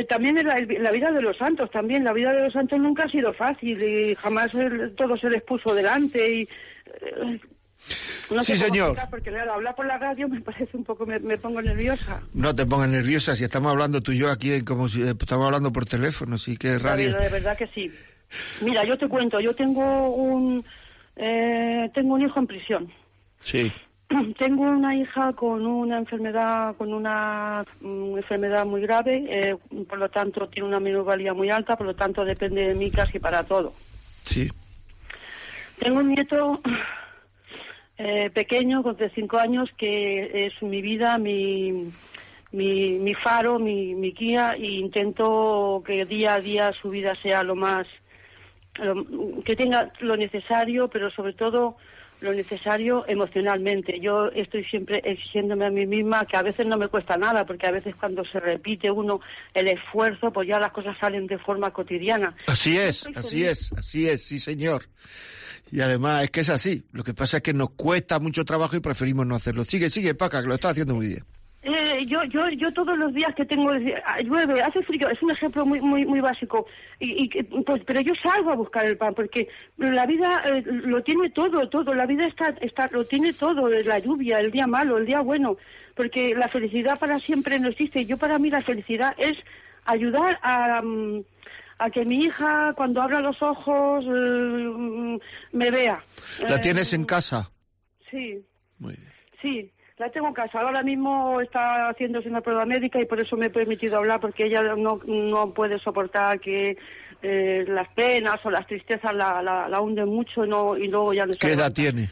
también 0.07 0.37
en 0.37 0.45
la, 0.45 0.91
vida 0.91 1.11
de 1.11 1.23
los 1.23 1.37
santos, 1.37 1.71
también 1.71 2.03
la 2.03 2.13
vida 2.13 2.33
de 2.33 2.43
los 2.43 2.53
santos 2.53 2.79
nunca 2.79 3.05
ha 3.05 3.09
sido 3.09 3.33
fácil 3.33 3.83
y 3.83 4.13
jamás 4.13 4.51
todo 4.95 5.17
se 5.17 5.31
les 5.31 5.41
puso 5.41 5.73
delante 5.73 6.35
y 6.35 6.41
eh, 7.01 7.39
no 8.33 8.43
sí, 8.43 8.57
señor. 8.57 8.97
Porque 9.09 9.29
hablar 9.29 9.75
por 9.75 9.85
la 9.85 9.97
radio 9.97 10.27
me 10.27 10.41
parece 10.41 10.75
un 10.75 10.83
poco, 10.83 11.05
me, 11.05 11.37
pongo 11.37 11.61
nerviosa. 11.61 12.21
No 12.33 12.55
te 12.55 12.65
pongas 12.65 12.89
nerviosa, 12.89 13.35
si 13.35 13.43
estamos 13.43 13.71
hablando 13.71 14.01
tú 14.01 14.11
y 14.11 14.19
yo 14.19 14.31
aquí 14.31 14.61
como 14.63 14.89
si 14.89 15.01
eh, 15.01 15.13
estamos 15.19 15.45
hablando 15.45 15.71
por 15.71 15.85
teléfono, 15.85 16.37
sí 16.37 16.57
que 16.57 16.75
es 16.75 16.81
radio. 16.81 17.17
de 17.17 17.29
verdad 17.29 17.57
que 17.57 17.67
sí. 17.67 17.91
Mira, 18.61 18.83
yo 18.85 18.97
te 18.97 19.07
cuento, 19.07 19.39
yo 19.39 19.53
tengo 19.55 20.09
un, 20.09 20.63
eh, 21.15 21.89
tengo 21.93 22.15
un 22.15 22.21
hijo 22.21 22.39
en 22.39 22.47
prisión. 22.47 22.91
Sí. 23.39 23.71
Tengo 24.37 24.63
una 24.63 24.95
hija 24.95 25.33
con 25.33 25.65
una 25.65 25.97
enfermedad, 25.97 26.75
con 26.75 26.93
una 26.93 27.65
mm, 27.81 28.17
enfermedad 28.17 28.65
muy 28.65 28.81
grave, 28.81 29.25
eh, 29.29 29.57
por 29.87 29.97
lo 29.97 30.09
tanto 30.09 30.47
tiene 30.49 30.67
una 30.67 30.79
minusvalía 30.79 31.33
muy 31.33 31.49
alta, 31.49 31.75
por 31.75 31.87
lo 31.87 31.95
tanto 31.95 32.23
depende 32.23 32.67
de 32.67 32.75
mí 32.75 32.91
casi 32.91 33.19
para 33.19 33.43
todo. 33.43 33.73
Sí. 34.23 34.49
Tengo 35.79 35.99
un 35.99 36.09
nieto 36.09 36.61
eh, 38.05 38.29
pequeño, 38.31 38.83
con 38.83 38.97
cinco 39.15 39.37
años, 39.37 39.69
que 39.77 40.47
es 40.47 40.61
mi 40.61 40.81
vida, 40.81 41.17
mi, 41.17 41.91
mi, 42.51 42.99
mi 42.99 43.13
faro, 43.13 43.59
mi, 43.59 43.95
mi 43.95 44.11
guía, 44.11 44.55
e 44.57 44.65
intento 44.65 45.81
que 45.85 46.05
día 46.05 46.35
a 46.35 46.41
día 46.41 46.73
su 46.81 46.89
vida 46.89 47.15
sea 47.15 47.43
lo 47.43 47.55
más, 47.55 47.87
que 49.45 49.55
tenga 49.55 49.91
lo 49.99 50.17
necesario, 50.17 50.87
pero 50.89 51.11
sobre 51.11 51.33
todo 51.33 51.77
lo 52.23 52.33
necesario 52.33 53.05
emocionalmente. 53.07 53.99
Yo 53.99 54.27
estoy 54.29 54.63
siempre 54.65 55.01
exigiéndome 55.03 55.65
a 55.65 55.69
mí 55.69 55.85
misma 55.85 56.25
que 56.25 56.37
a 56.37 56.41
veces 56.41 56.65
no 56.65 56.77
me 56.77 56.87
cuesta 56.87 57.17
nada, 57.17 57.45
porque 57.45 57.67
a 57.67 57.71
veces 57.71 57.95
cuando 57.95 58.23
se 58.25 58.39
repite 58.39 58.89
uno 58.89 59.19
el 59.53 59.67
esfuerzo, 59.67 60.31
pues 60.31 60.47
ya 60.47 60.59
las 60.59 60.71
cosas 60.71 60.97
salen 60.99 61.27
de 61.27 61.37
forma 61.37 61.71
cotidiana. 61.71 62.33
Así 62.47 62.77
es, 62.77 63.07
así 63.15 63.45
es, 63.45 63.73
así 63.73 64.07
es, 64.07 64.23
sí 64.23 64.39
señor. 64.39 64.83
Y 65.73 65.81
además 65.81 66.21
es 66.21 66.29
que 66.29 66.41
es 66.41 66.49
así. 66.49 66.83
Lo 66.91 67.03
que 67.03 67.15
pasa 67.15 67.37
es 67.37 67.43
que 67.43 67.51
nos 67.51 67.71
cuesta 67.71 68.19
mucho 68.19 68.45
trabajo 68.45 68.75
y 68.75 68.79
preferimos 68.79 69.25
no 69.25 69.33
hacerlo. 69.33 69.63
Sigue, 69.63 69.89
sigue, 69.89 70.13
Paca, 70.13 70.43
que 70.43 70.47
lo 70.47 70.53
está 70.53 70.69
haciendo 70.69 70.93
muy 70.93 71.07
bien. 71.07 71.23
Eh, 71.63 72.05
yo, 72.05 72.23
yo, 72.25 72.47
yo 72.49 72.71
todos 72.73 72.95
los 72.95 73.11
días 73.11 73.33
que 73.33 73.43
tengo 73.43 73.71
ah, 73.71 74.21
llueve, 74.21 74.61
hace 74.61 74.83
frío, 74.83 75.09
es 75.09 75.19
un 75.23 75.31
ejemplo 75.31 75.65
muy, 75.65 75.81
muy, 75.81 76.05
muy 76.05 76.19
básico. 76.19 76.67
Y, 76.99 77.27
pues, 77.41 77.81
pero 77.87 78.01
yo 78.01 78.13
salgo 78.21 78.51
a 78.51 78.55
buscar 78.55 78.85
el 78.85 78.97
pan 78.97 79.15
porque 79.15 79.47
la 79.77 80.05
vida 80.05 80.43
eh, 80.45 80.61
lo 80.63 81.01
tiene 81.01 81.31
todo, 81.31 81.67
todo. 81.67 81.95
La 81.95 82.05
vida 82.05 82.27
está, 82.27 82.53
está, 82.61 82.85
lo 82.91 83.07
tiene 83.07 83.33
todo, 83.33 83.67
la 83.67 83.97
lluvia, 83.97 84.41
el 84.41 84.51
día 84.51 84.67
malo, 84.67 84.99
el 84.99 85.07
día 85.07 85.21
bueno. 85.21 85.57
Porque 85.95 86.35
la 86.35 86.49
felicidad 86.49 86.99
para 86.99 87.17
siempre 87.17 87.59
no 87.59 87.69
existe. 87.69 88.05
Yo 88.05 88.17
para 88.17 88.37
mí 88.37 88.51
la 88.51 88.61
felicidad 88.61 89.15
es 89.17 89.33
ayudar 89.85 90.37
a, 90.43 90.83
mm, 90.83 91.23
a 91.79 91.89
que 91.89 92.05
mi 92.05 92.25
hija 92.25 92.73
cuando 92.75 93.01
abra 93.01 93.19
los 93.19 93.41
ojos 93.41 94.05
eh, 94.05 95.19
me 95.51 95.71
vea. 95.71 96.03
¿La 96.47 96.59
tienes 96.59 96.93
en 96.93 97.05
casa? 97.05 97.51
Sí. 98.09 98.43
Muy 98.79 98.93
bien. 98.93 99.11
Sí, 99.41 99.71
la 99.97 100.09
tengo 100.11 100.27
en 100.27 100.33
casa. 100.33 100.61
Ahora 100.61 100.83
mismo 100.83 101.41
está 101.41 101.89
haciéndose 101.89 102.29
una 102.29 102.41
prueba 102.41 102.65
médica 102.65 102.99
y 102.99 103.05
por 103.05 103.19
eso 103.19 103.35
me 103.35 103.47
he 103.47 103.49
permitido 103.49 103.97
hablar 103.97 104.19
porque 104.19 104.45
ella 104.45 104.61
no, 104.75 104.99
no 105.05 105.53
puede 105.53 105.79
soportar 105.79 106.39
que 106.39 106.77
eh, 107.21 107.65
las 107.67 107.87
penas 107.89 108.39
o 108.45 108.51
las 108.51 108.67
tristezas 108.67 109.13
la, 109.13 109.41
la, 109.41 109.81
hunden 109.81 110.09
mucho 110.09 110.45
no, 110.45 110.77
y 110.77 110.87
luego 110.87 111.13
ya 111.13 111.25
no 111.25 111.33
¿Qué 111.33 111.51
edad 111.51 111.71
tiene? 111.71 112.09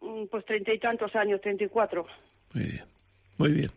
Mm, 0.00 0.24
pues 0.30 0.44
treinta 0.44 0.72
y 0.72 0.78
tantos 0.78 1.14
años, 1.14 1.40
treinta 1.40 1.64
y 1.64 1.68
cuatro. 1.68 2.06
Muy 2.54 2.64
bien, 2.64 2.84
muy 3.38 3.52
bien. 3.52 3.70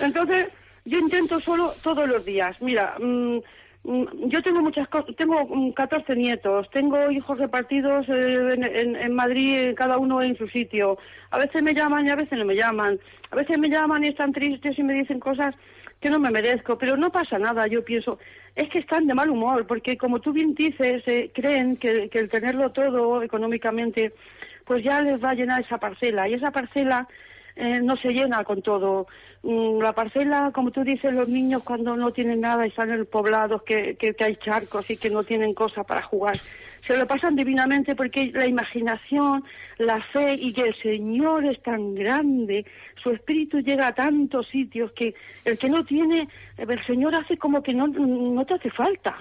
Entonces, 0.00 0.52
yo 0.84 0.98
intento 0.98 1.40
solo 1.40 1.74
todos 1.82 2.08
los 2.08 2.24
días. 2.24 2.56
Mira, 2.60 2.96
mm, 2.98 3.26
Mm, 3.36 3.40
yo 3.86 4.42
tengo 4.42 4.60
muchas 4.62 4.88
tengo 5.16 5.72
14 5.74 6.14
mm, 6.14 6.18
nietos, 6.18 6.68
tengo 6.70 7.10
hijos 7.10 7.38
repartidos 7.38 8.08
eh, 8.08 8.48
en, 8.54 8.96
en, 8.96 9.14
Madrid, 9.14 9.74
cada 9.76 9.98
uno 9.98 10.22
en 10.22 10.36
su 10.36 10.48
sitio. 10.48 10.98
A 11.30 11.38
veces 11.38 11.62
me 11.62 11.72
llaman 11.72 12.06
y 12.06 12.10
a 12.10 12.16
veces 12.16 12.36
no 12.38 12.44
me 12.44 12.56
llaman. 12.56 12.98
A 13.30 13.36
veces 13.36 13.58
me 13.58 13.68
llaman 13.68 14.04
y 14.04 14.08
están 14.08 14.32
tristes 14.32 14.76
y 14.76 14.82
me 14.82 14.94
dicen 14.94 15.20
cosas 15.20 15.54
que 16.00 16.10
no 16.10 16.18
me 16.18 16.30
merezco, 16.30 16.76
pero 16.76 16.96
no 16.96 17.10
pasa 17.10 17.38
nada, 17.38 17.66
yo 17.68 17.84
pienso. 17.84 18.18
Es 18.56 18.68
que 18.70 18.80
están 18.80 19.06
de 19.06 19.14
mal 19.14 19.30
humor, 19.30 19.66
porque 19.66 19.96
como 19.96 20.20
tú 20.20 20.32
bien 20.32 20.54
dices, 20.54 21.02
eh, 21.06 21.30
creen 21.32 21.76
que, 21.76 22.08
que 22.08 22.18
el 22.18 22.28
tenerlo 22.28 22.72
todo 22.72 23.22
económicamente, 23.22 24.12
pues 24.64 24.82
ya 24.82 25.00
les 25.00 25.22
va 25.22 25.30
a 25.30 25.34
llenar 25.34 25.60
esa 25.60 25.78
parcela. 25.78 26.28
Y 26.28 26.34
esa 26.34 26.50
parcela 26.50 27.06
eh, 27.56 27.80
no 27.82 27.96
se 27.96 28.08
llena 28.08 28.44
con 28.44 28.62
todo. 28.62 29.06
Mm, 29.42 29.80
la 29.80 29.92
parcela, 29.92 30.50
como 30.52 30.70
tú 30.70 30.82
dices, 30.82 31.12
los 31.12 31.28
niños 31.28 31.62
cuando 31.62 31.96
no 31.96 32.12
tienen 32.12 32.40
nada 32.40 32.66
y 32.66 32.70
están 32.70 32.90
en 32.90 33.06
poblados, 33.06 33.62
que, 33.62 33.96
que, 33.96 34.14
hay 34.24 34.36
charcos 34.36 34.90
y 34.90 34.96
que 34.96 35.10
no 35.10 35.24
tienen 35.24 35.54
cosas 35.54 35.84
para 35.86 36.02
jugar, 36.02 36.38
se 36.86 36.96
lo 36.96 37.06
pasan 37.06 37.36
divinamente 37.36 37.94
porque 37.94 38.30
la 38.32 38.46
imaginación, 38.46 39.44
la 39.78 40.00
fe 40.12 40.34
y 40.38 40.52
que 40.52 40.62
el 40.62 40.82
Señor 40.82 41.44
es 41.44 41.62
tan 41.62 41.94
grande, 41.94 42.64
su 43.02 43.10
espíritu 43.10 43.60
llega 43.60 43.88
a 43.88 43.94
tantos 43.94 44.48
sitios 44.48 44.92
que 44.92 45.14
el 45.44 45.58
que 45.58 45.68
no 45.68 45.84
tiene, 45.84 46.28
el 46.56 46.86
Señor 46.86 47.14
hace 47.14 47.36
como 47.36 47.62
que 47.62 47.74
no, 47.74 47.88
no 47.88 48.44
te 48.46 48.54
hace 48.54 48.70
falta. 48.70 49.16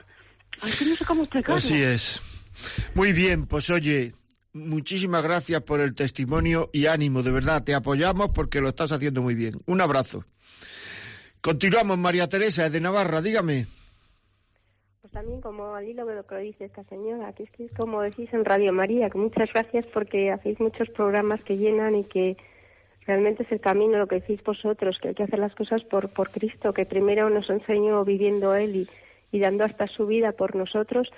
Así 0.61 0.85
no 0.85 0.95
sé 0.95 1.05
cómo. 1.05 1.27
Así 1.55 1.81
es. 1.81 2.21
Muy 2.93 3.11
bien, 3.11 3.45
pues 3.45 3.69
oye, 3.69 4.13
muchísimas 4.55 5.21
gracias 5.21 5.61
por 5.61 5.81
el 5.81 5.93
testimonio 5.93 6.69
y 6.71 6.87
ánimo, 6.87 7.21
de 7.21 7.31
verdad, 7.31 7.63
te 7.63 7.75
apoyamos 7.75 8.29
porque 8.29 8.61
lo 8.61 8.69
estás 8.69 8.91
haciendo 8.91 9.21
muy 9.21 9.35
bien. 9.35 9.53
Un 9.67 9.81
abrazo. 9.81 10.23
Continuamos, 11.41 11.97
María 11.97 12.27
Teresa 12.27 12.69
de 12.69 12.79
Navarra, 12.79 13.21
dígame. 13.21 13.67
Pues 15.01 15.13
también 15.13 15.41
como 15.41 15.75
al 15.75 15.87
hilo 15.87 16.05
de 16.05 16.15
lo 16.15 16.25
que 16.25 16.37
dice 16.37 16.65
esta 16.65 16.83
señora, 16.85 17.33
que 17.33 17.43
es 17.43 17.51
que 17.51 17.69
como 17.69 18.01
decís 18.01 18.29
en 18.33 18.45
Radio 18.45 18.71
María, 18.71 19.09
que 19.09 19.17
muchas 19.17 19.51
gracias 19.53 19.85
porque 19.93 20.31
hacéis 20.31 20.59
muchos 20.59 20.89
programas 20.89 21.43
que 21.43 21.57
llenan 21.57 21.95
y 21.95 22.05
que 22.05 22.37
realmente 23.05 23.43
es 23.43 23.51
el 23.51 23.59
camino 23.59 23.97
lo 23.97 24.07
que 24.07 24.21
decís 24.21 24.41
vosotros, 24.43 24.97
que 25.01 25.09
hay 25.09 25.15
que 25.15 25.23
hacer 25.23 25.39
las 25.39 25.53
cosas 25.53 25.83
por, 25.83 26.09
por 26.09 26.31
Cristo, 26.31 26.73
que 26.73 26.85
primero 26.85 27.29
nos 27.29 27.49
enseñó 27.49 28.03
viviendo 28.05 28.55
Él 28.55 28.89
y 29.31 29.39
dando 29.39 29.65
hasta 29.65 29.87
su 29.87 30.07
vida 30.07 30.31
por 30.31 30.55
nosotros 30.55 31.09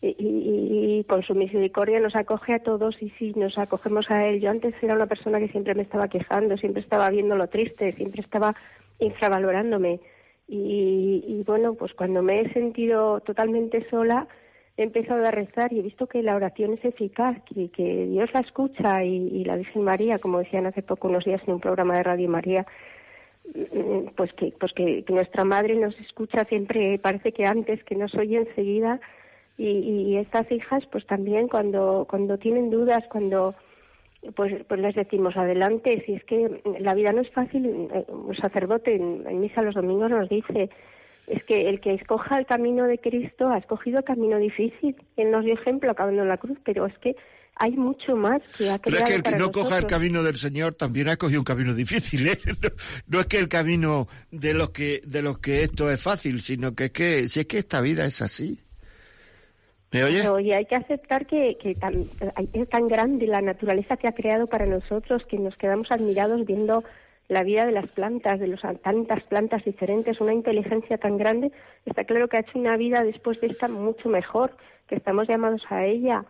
y, 0.00 1.04
con 1.08 1.22
su 1.22 1.34
misericordia 1.34 2.00
nos 2.00 2.14
acoge 2.14 2.54
a 2.54 2.62
todos 2.62 3.00
y 3.02 3.10
si 3.10 3.32
nos 3.32 3.58
acogemos 3.58 4.10
a 4.10 4.26
Él. 4.26 4.40
Yo 4.40 4.50
antes 4.50 4.74
era 4.82 4.94
una 4.94 5.06
persona 5.06 5.38
que 5.38 5.48
siempre 5.48 5.74
me 5.74 5.82
estaba 5.82 6.08
quejando, 6.08 6.56
siempre 6.56 6.82
estaba 6.82 7.10
viendo 7.10 7.36
lo 7.36 7.48
triste, 7.48 7.92
siempre 7.92 8.22
estaba 8.22 8.54
infravalorándome. 9.00 10.00
Y, 10.46 11.24
y 11.26 11.42
bueno, 11.44 11.74
pues 11.74 11.92
cuando 11.94 12.22
me 12.22 12.40
he 12.40 12.52
sentido 12.52 13.20
totalmente 13.20 13.88
sola, 13.90 14.28
he 14.76 14.84
empezado 14.84 15.26
a 15.26 15.30
rezar 15.30 15.72
y 15.72 15.80
he 15.80 15.82
visto 15.82 16.06
que 16.06 16.22
la 16.22 16.36
oración 16.36 16.74
es 16.74 16.84
eficaz, 16.84 17.36
que, 17.42 17.68
que 17.70 18.06
Dios 18.06 18.32
la 18.32 18.40
escucha 18.40 19.04
y, 19.04 19.28
y, 19.28 19.44
la 19.44 19.56
Virgen 19.56 19.82
María, 19.82 20.18
como 20.18 20.38
decían 20.38 20.66
hace 20.66 20.82
poco 20.82 21.08
unos 21.08 21.24
días 21.24 21.42
en 21.46 21.54
un 21.54 21.60
programa 21.60 21.96
de 21.96 22.04
Radio 22.04 22.28
María, 22.28 22.64
mm, 23.54 24.14
pues 24.16 24.32
que, 24.34 24.54
pues 24.58 24.72
que, 24.72 25.02
que 25.04 25.12
nuestra 25.12 25.44
madre 25.44 25.74
nos 25.74 25.98
escucha 25.98 26.44
siempre, 26.44 26.98
parece 27.00 27.32
que 27.32 27.44
antes, 27.44 27.82
que 27.82 27.96
nos 27.96 28.14
oye 28.14 28.36
enseguida 28.36 29.00
y, 29.58 29.66
y 29.68 30.16
estas 30.16 30.50
hijas 30.50 30.84
pues 30.90 31.04
también 31.06 31.48
cuando, 31.48 32.06
cuando 32.08 32.38
tienen 32.38 32.70
dudas, 32.70 33.04
cuando 33.10 33.54
pues, 34.34 34.54
pues 34.66 34.80
les 34.80 34.94
decimos 34.94 35.36
adelante, 35.36 36.02
si 36.06 36.14
es 36.14 36.24
que 36.24 36.62
la 36.80 36.94
vida 36.94 37.12
no 37.12 37.20
es 37.20 37.30
fácil, 37.30 37.90
un 38.08 38.36
sacerdote 38.36 38.94
en, 38.94 39.24
en 39.26 39.40
misa 39.40 39.62
los 39.62 39.74
domingos 39.74 40.10
nos 40.10 40.28
dice, 40.28 40.70
es 41.26 41.42
que 41.44 41.68
el 41.68 41.80
que 41.80 41.94
escoja 41.94 42.38
el 42.38 42.46
camino 42.46 42.86
de 42.86 42.98
Cristo 42.98 43.48
ha 43.48 43.58
escogido 43.58 43.98
el 43.98 44.04
camino 44.04 44.38
difícil. 44.38 44.96
Él 45.16 45.30
nos 45.30 45.44
dio 45.44 45.54
ejemplo 45.54 45.90
acabando 45.90 46.22
en 46.22 46.28
la 46.28 46.38
cruz, 46.38 46.58
pero 46.64 46.86
es 46.86 46.98
que 46.98 47.16
hay 47.54 47.72
mucho 47.72 48.16
más 48.16 48.40
que 48.56 48.70
ha 48.70 48.78
Pero 48.78 48.98
es 48.98 49.02
que 49.04 49.14
el 49.16 49.22
que 49.22 49.30
no 49.32 49.38
nosotros. 49.38 49.64
coja 49.64 49.78
el 49.78 49.86
camino 49.86 50.22
del 50.22 50.36
Señor 50.36 50.74
también 50.74 51.08
ha 51.08 51.12
escogido 51.12 51.40
un 51.40 51.44
camino 51.44 51.74
difícil, 51.74 52.28
¿eh? 52.28 52.38
No, 52.46 52.70
no, 53.08 53.20
es 53.20 53.26
que 53.26 53.38
el 53.38 53.48
camino 53.48 54.08
de 54.30 54.54
los 54.54 54.70
que 54.70 55.02
de 55.04 55.22
los 55.22 55.38
que 55.38 55.64
esto 55.64 55.90
es 55.90 56.00
fácil, 56.00 56.40
sino 56.40 56.74
que 56.74 56.86
es 56.86 56.90
que 56.92 57.28
si 57.28 57.40
es 57.40 57.46
que 57.46 57.58
esta 57.58 57.80
vida 57.80 58.06
es 58.06 58.22
así. 58.22 58.60
¿Me 59.90 60.04
oye? 60.04 60.54
Hay 60.54 60.66
que 60.66 60.76
aceptar 60.76 61.26
que, 61.26 61.56
que 61.56 61.74
tan, 61.74 62.04
es 62.52 62.68
tan 62.68 62.88
grande 62.88 63.26
la 63.26 63.40
naturaleza 63.40 63.96
que 63.96 64.08
ha 64.08 64.12
creado 64.12 64.46
para 64.46 64.66
nosotros 64.66 65.24
que 65.26 65.38
nos 65.38 65.56
quedamos 65.56 65.90
admirados 65.90 66.44
viendo 66.44 66.84
la 67.28 67.42
vida 67.42 67.66
de 67.66 67.72
las 67.72 67.86
plantas, 67.88 68.40
de 68.40 68.48
los, 68.48 68.60
tantas 68.82 69.22
plantas 69.24 69.64
diferentes, 69.64 70.20
una 70.20 70.32
inteligencia 70.32 70.98
tan 70.98 71.18
grande, 71.18 71.52
está 71.84 72.04
claro 72.04 72.28
que 72.28 72.38
ha 72.38 72.40
hecho 72.40 72.58
una 72.58 72.76
vida 72.76 73.02
después 73.02 73.40
de 73.40 73.48
esta 73.48 73.68
mucho 73.68 74.08
mejor, 74.08 74.56
que 74.88 74.96
estamos 74.96 75.28
llamados 75.28 75.62
a 75.68 75.84
ella. 75.84 76.24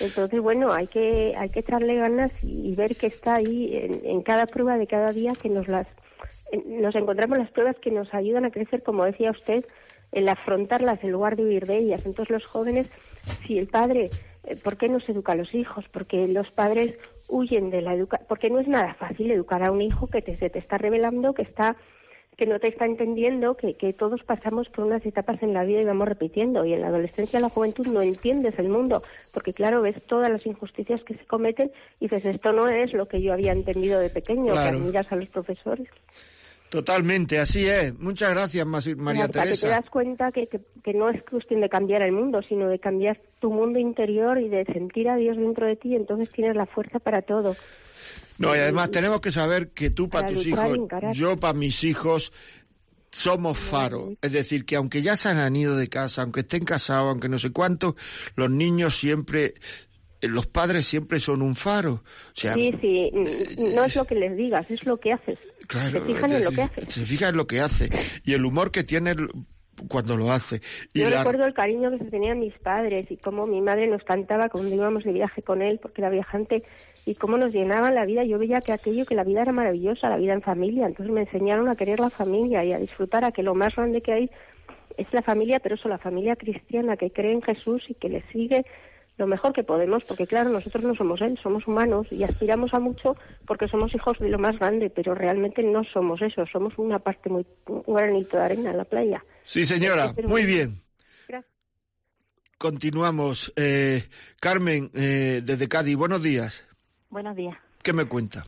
Entonces, 0.00 0.40
bueno, 0.40 0.72
hay 0.72 0.86
que, 0.86 1.34
hay 1.36 1.48
que 1.48 1.60
echarle 1.60 1.96
ganas 1.96 2.32
y, 2.44 2.70
y 2.70 2.74
ver 2.74 2.94
que 2.96 3.06
está 3.06 3.36
ahí 3.36 3.76
en, 3.76 4.04
en, 4.04 4.22
cada 4.22 4.46
prueba 4.46 4.78
de 4.78 4.86
cada 4.86 5.12
día 5.12 5.32
que 5.40 5.48
nos 5.48 5.66
las, 5.68 5.86
nos 6.66 6.94
encontramos 6.94 7.38
las 7.38 7.50
pruebas 7.50 7.76
que 7.80 7.90
nos 7.90 8.12
ayudan 8.14 8.44
a 8.44 8.50
crecer, 8.50 8.82
como 8.82 9.04
decía 9.04 9.30
usted, 9.30 9.64
el 10.12 10.28
afrontarlas 10.28 11.02
en 11.02 11.10
lugar 11.10 11.36
de 11.36 11.44
huir 11.44 11.66
de 11.66 11.78
ellas. 11.78 12.06
Entonces, 12.06 12.30
los 12.30 12.46
jóvenes, 12.46 12.86
si 13.46 13.58
el 13.58 13.66
padre, 13.66 14.10
¿por 14.62 14.76
qué 14.76 14.88
no 14.88 15.00
se 15.00 15.12
educa 15.12 15.32
a 15.32 15.36
los 15.36 15.54
hijos? 15.54 15.84
Porque 15.90 16.28
los 16.28 16.50
padres 16.50 16.98
huyen 17.28 17.70
de 17.70 17.80
la 17.80 17.94
educación, 17.94 18.26
porque 18.28 18.50
no 18.50 18.60
es 18.60 18.68
nada 18.68 18.94
fácil 18.94 19.30
educar 19.30 19.62
a 19.62 19.72
un 19.72 19.80
hijo 19.80 20.06
que 20.08 20.20
te, 20.22 20.36
se 20.36 20.50
te 20.50 20.58
está 20.58 20.78
revelando, 20.78 21.32
que 21.34 21.42
está 21.42 21.76
que 22.36 22.46
no 22.46 22.58
te 22.58 22.68
está 22.68 22.86
entendiendo, 22.86 23.58
que, 23.58 23.74
que 23.74 23.92
todos 23.92 24.22
pasamos 24.24 24.66
por 24.70 24.86
unas 24.86 25.04
etapas 25.04 25.42
en 25.42 25.52
la 25.52 25.64
vida 25.64 25.82
y 25.82 25.84
vamos 25.84 26.08
repitiendo. 26.08 26.64
Y 26.64 26.72
en 26.72 26.80
la 26.80 26.86
adolescencia, 26.88 27.36
en 27.36 27.42
la 27.42 27.50
juventud, 27.50 27.86
no 27.86 28.00
entiendes 28.00 28.58
el 28.58 28.70
mundo, 28.70 29.02
porque 29.34 29.52
claro, 29.52 29.82
ves 29.82 29.96
todas 30.06 30.30
las 30.30 30.44
injusticias 30.46 31.04
que 31.04 31.14
se 31.14 31.26
cometen 31.26 31.70
y 32.00 32.06
dices, 32.08 32.24
esto 32.24 32.52
no 32.54 32.68
es 32.68 32.94
lo 32.94 33.06
que 33.06 33.20
yo 33.20 33.34
había 33.34 33.52
entendido 33.52 34.00
de 34.00 34.08
pequeño, 34.08 34.54
Claro. 34.54 34.62
que 34.62 34.76
admiras 34.76 35.12
a 35.12 35.16
los 35.16 35.28
profesores. 35.28 35.88
Totalmente, 36.72 37.38
así 37.38 37.66
es. 37.66 37.92
Muchas 37.98 38.30
gracias, 38.30 38.64
María 38.66 39.24
Hasta 39.26 39.42
que 39.42 39.50
te 39.50 39.56
Teresa. 39.56 39.68
das 39.68 39.90
cuenta 39.90 40.32
que, 40.32 40.46
que, 40.46 40.58
que 40.82 40.94
no 40.94 41.10
es 41.10 41.22
cuestión 41.24 41.60
de 41.60 41.68
cambiar 41.68 42.00
el 42.00 42.12
mundo, 42.12 42.40
sino 42.48 42.66
de 42.66 42.78
cambiar 42.78 43.20
tu 43.40 43.50
mundo 43.52 43.78
interior 43.78 44.38
y 44.40 44.48
de 44.48 44.64
sentir 44.64 45.10
a 45.10 45.16
Dios 45.16 45.36
dentro 45.36 45.66
de 45.66 45.76
ti, 45.76 45.94
entonces 45.94 46.30
tienes 46.30 46.56
la 46.56 46.64
fuerza 46.64 46.98
para 46.98 47.20
todo. 47.20 47.54
No, 48.38 48.56
y 48.56 48.58
además 48.58 48.90
tenemos 48.90 49.20
que 49.20 49.30
saber 49.32 49.68
que 49.72 49.90
tú 49.90 50.08
para 50.08 50.28
Para 50.28 50.34
tus 50.34 50.46
hijos, 50.46 50.78
yo 51.12 51.36
para 51.36 51.52
mis 51.52 51.84
hijos, 51.84 52.32
somos 53.10 53.58
faro. 53.58 54.14
Es 54.22 54.32
decir, 54.32 54.64
que 54.64 54.76
aunque 54.76 55.02
ya 55.02 55.14
se 55.16 55.28
han 55.28 55.54
ido 55.54 55.76
de 55.76 55.90
casa, 55.90 56.22
aunque 56.22 56.40
estén 56.40 56.64
casados, 56.64 57.10
aunque 57.10 57.28
no 57.28 57.38
sé 57.38 57.52
cuánto, 57.52 57.96
los 58.34 58.48
niños 58.48 58.96
siempre, 58.96 59.52
eh, 60.22 60.28
los 60.28 60.46
padres 60.46 60.86
siempre 60.86 61.20
son 61.20 61.42
un 61.42 61.54
faro. 61.54 62.02
O 62.02 62.32
sea, 62.32 62.54
Sí, 62.54 62.72
sí, 62.80 63.10
n- 63.12 63.74
no 63.74 63.84
es 63.84 63.94
lo 63.94 64.06
que 64.06 64.14
les 64.14 64.34
digas, 64.34 64.64
es 64.70 64.82
lo 64.86 64.96
que 64.98 65.12
haces. 65.12 65.38
Claro, 65.66 66.00
Se 66.00 66.06
fijan 66.06 66.32
en 66.32 66.44
lo 66.44 66.50
que 66.50 66.62
haces. 66.62 66.88
Se 66.94 67.00
fija 67.04 67.28
en 67.28 67.36
lo 67.36 67.46
que 67.46 67.60
hace 67.60 67.90
y 68.24 68.32
el 68.34 68.44
humor 68.44 68.70
que 68.70 68.84
tiene 68.84 69.14
cuando 69.88 70.16
lo 70.16 70.30
hace. 70.30 70.60
Y 70.92 71.00
Yo 71.00 71.10
la- 71.10 71.18
recuerdo 71.18 71.44
el 71.46 71.54
cariño 71.54 71.90
que 71.90 71.98
se 71.98 72.04
tenían 72.04 72.38
mis 72.38 72.56
padres 72.58 73.10
y 73.10 73.16
cómo 73.16 73.46
mi 73.46 73.60
madre 73.60 73.86
nos 73.88 74.02
cantaba 74.04 74.48
cuando 74.48 74.74
íbamos 74.74 75.02
de 75.04 75.12
viaje 75.12 75.42
con 75.42 75.62
él, 75.62 75.78
porque 75.82 76.02
era 76.02 76.10
viajante, 76.10 76.62
y 77.04 77.14
cómo 77.16 77.36
nos 77.36 77.52
llenaban 77.52 77.94
la 77.94 78.04
vida. 78.04 78.22
Yo 78.24 78.38
veía 78.38 78.60
que 78.60 78.72
aquello, 78.72 79.04
que 79.06 79.14
la 79.16 79.24
vida 79.24 79.42
era 79.42 79.52
maravillosa, 79.52 80.08
la 80.08 80.18
vida 80.18 80.34
en 80.34 80.42
familia. 80.42 80.86
Entonces 80.86 81.12
me 81.12 81.22
enseñaron 81.22 81.68
a 81.68 81.74
querer 81.76 81.98
la 82.00 82.10
familia 82.10 82.64
y 82.64 82.72
a 82.72 82.78
disfrutar, 82.78 83.24
a 83.24 83.32
que 83.32 83.42
lo 83.42 83.54
más 83.54 83.74
grande 83.74 84.02
que 84.02 84.12
hay 84.12 84.30
es 84.96 85.06
la 85.12 85.22
familia, 85.22 85.58
pero 85.58 85.74
eso, 85.74 85.88
la 85.88 85.98
familia 85.98 86.36
cristiana 86.36 86.96
que 86.96 87.10
cree 87.10 87.32
en 87.32 87.42
Jesús 87.42 87.82
y 87.88 87.94
que 87.94 88.08
le 88.08 88.22
sigue 88.30 88.64
lo 89.18 89.26
mejor 89.26 89.52
que 89.52 89.62
podemos, 89.62 90.02
porque 90.04 90.26
claro, 90.26 90.50
nosotros 90.50 90.82
no 90.84 90.94
somos 90.94 91.20
Él, 91.20 91.38
somos 91.42 91.66
humanos 91.66 92.06
y 92.10 92.22
aspiramos 92.22 92.72
a 92.74 92.78
mucho 92.78 93.16
porque 93.46 93.68
somos 93.68 93.94
hijos 93.94 94.18
de 94.18 94.28
lo 94.28 94.38
más 94.38 94.58
grande, 94.58 94.90
pero 94.90 95.14
realmente 95.14 95.62
no 95.62 95.84
somos 95.84 96.22
eso, 96.22 96.44
somos 96.46 96.72
una 96.78 96.98
parte 96.98 97.28
muy, 97.28 97.46
un 97.66 97.94
granito 97.94 98.36
de 98.36 98.42
arena 98.42 98.70
en 98.70 98.78
la 98.78 98.84
playa. 98.84 99.22
Sí, 99.44 99.64
señora, 99.64 100.14
muy 100.24 100.44
bien. 100.46 100.80
Gracias. 101.28 101.52
Continuamos. 102.58 103.52
Eh, 103.56 104.04
Carmen, 104.40 104.90
eh, 104.94 105.42
desde 105.44 105.68
Cádiz, 105.68 105.96
buenos 105.96 106.22
días. 106.22 106.66
Buenos 107.10 107.36
días. 107.36 107.56
¿Qué 107.82 107.92
me 107.92 108.06
cuenta? 108.06 108.44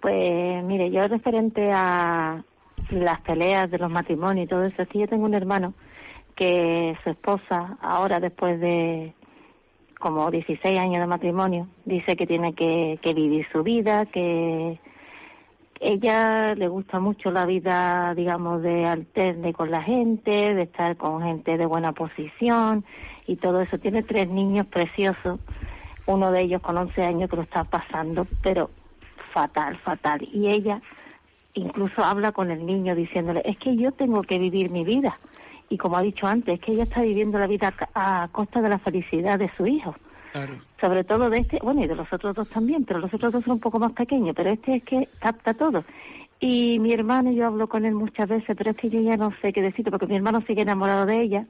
Pues 0.00 0.64
mire, 0.64 0.90
yo 0.90 1.06
referente 1.06 1.70
a 1.72 2.42
las 2.90 3.20
peleas 3.20 3.70
de 3.70 3.78
los 3.78 3.90
matrimonios 3.90 4.46
y 4.46 4.48
todo 4.48 4.64
eso, 4.64 4.82
es 4.82 4.88
que 4.88 5.00
yo 5.00 5.08
tengo 5.08 5.24
un 5.24 5.34
hermano 5.34 5.74
que 6.34 6.96
su 7.02 7.10
esposa, 7.10 7.76
ahora 7.80 8.20
después 8.20 8.60
de 8.60 9.12
como 9.98 10.30
16 10.30 10.78
años 10.78 11.00
de 11.00 11.06
matrimonio, 11.06 11.68
dice 11.84 12.16
que 12.16 12.26
tiene 12.26 12.54
que, 12.54 12.98
que 13.02 13.14
vivir 13.14 13.46
su 13.52 13.62
vida, 13.62 14.06
que 14.06 14.78
ella 15.80 16.54
le 16.54 16.68
gusta 16.68 16.98
mucho 16.98 17.30
la 17.30 17.46
vida, 17.46 18.14
digamos, 18.14 18.62
de 18.62 18.86
alterne 18.86 19.52
con 19.52 19.70
la 19.70 19.82
gente, 19.82 20.30
de 20.30 20.62
estar 20.62 20.96
con 20.96 21.22
gente 21.22 21.56
de 21.56 21.66
buena 21.66 21.92
posición 21.92 22.84
y 23.26 23.36
todo 23.36 23.60
eso. 23.60 23.78
Tiene 23.78 24.02
tres 24.02 24.28
niños 24.28 24.66
preciosos, 24.66 25.38
uno 26.06 26.32
de 26.32 26.42
ellos 26.42 26.62
con 26.62 26.76
11 26.76 27.02
años 27.02 27.30
que 27.30 27.36
lo 27.36 27.42
está 27.42 27.64
pasando, 27.64 28.26
pero 28.42 28.70
fatal, 29.32 29.76
fatal. 29.78 30.26
Y 30.32 30.48
ella 30.48 30.80
incluso 31.54 32.02
habla 32.02 32.32
con 32.32 32.50
el 32.50 32.64
niño 32.64 32.94
diciéndole, 32.94 33.42
es 33.44 33.58
que 33.58 33.76
yo 33.76 33.92
tengo 33.92 34.22
que 34.22 34.38
vivir 34.38 34.70
mi 34.70 34.84
vida. 34.84 35.18
Y 35.70 35.76
como 35.78 35.96
ha 35.96 36.02
dicho 36.02 36.26
antes, 36.26 36.54
es 36.54 36.60
que 36.64 36.72
ella 36.72 36.84
está 36.84 37.02
viviendo 37.02 37.38
la 37.38 37.46
vida 37.46 37.72
a 37.94 38.28
costa 38.32 38.60
de 38.62 38.68
la 38.70 38.78
felicidad 38.78 39.38
de 39.38 39.50
su 39.56 39.66
hijo 39.66 39.94
Claro. 40.32 40.54
sobre 40.80 41.04
todo 41.04 41.30
de 41.30 41.38
este, 41.38 41.58
bueno, 41.62 41.82
y 41.82 41.86
de 41.86 41.94
los 41.96 42.12
otros 42.12 42.34
dos 42.34 42.48
también, 42.48 42.84
pero 42.84 43.00
los 43.00 43.12
otros 43.12 43.32
dos 43.32 43.44
son 43.44 43.54
un 43.54 43.60
poco 43.60 43.78
más 43.78 43.92
pequeños, 43.92 44.34
pero 44.36 44.50
este 44.50 44.76
es 44.76 44.84
que 44.84 45.08
capta 45.18 45.54
todo. 45.54 45.84
Y 46.38 46.78
mi 46.78 46.92
hermano, 46.92 47.32
yo 47.32 47.46
hablo 47.46 47.66
con 47.68 47.84
él 47.84 47.94
muchas 47.94 48.28
veces, 48.28 48.54
pero 48.56 48.70
es 48.70 48.76
que 48.76 48.90
yo 48.90 49.00
ya 49.00 49.16
no 49.16 49.32
sé 49.40 49.52
qué 49.52 49.62
decirte, 49.62 49.90
porque 49.90 50.06
mi 50.06 50.16
hermano 50.16 50.42
sigue 50.46 50.62
enamorado 50.62 51.06
de 51.06 51.20
ella, 51.22 51.46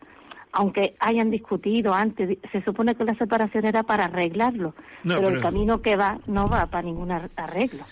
aunque 0.53 0.95
hayan 1.01 1.31
discutido 1.31 1.93
antes, 1.93 2.39
se 2.53 2.63
supone 2.63 2.95
que 2.95 3.05
la 3.05 3.15
separación 3.17 3.67
era 3.67 3.83
para 3.83 4.07
arreglarlo, 4.07 4.75
No, 5.05 5.17
pero, 5.17 5.29
el 5.29 5.41
camino 5.43 5.83
que 5.83 5.97
va 5.97 6.19
no 6.27 6.49
va 6.49 6.65
para 6.67 6.83
ningún 6.85 7.11
ar- 7.11 7.29
arreglo. 7.37 7.83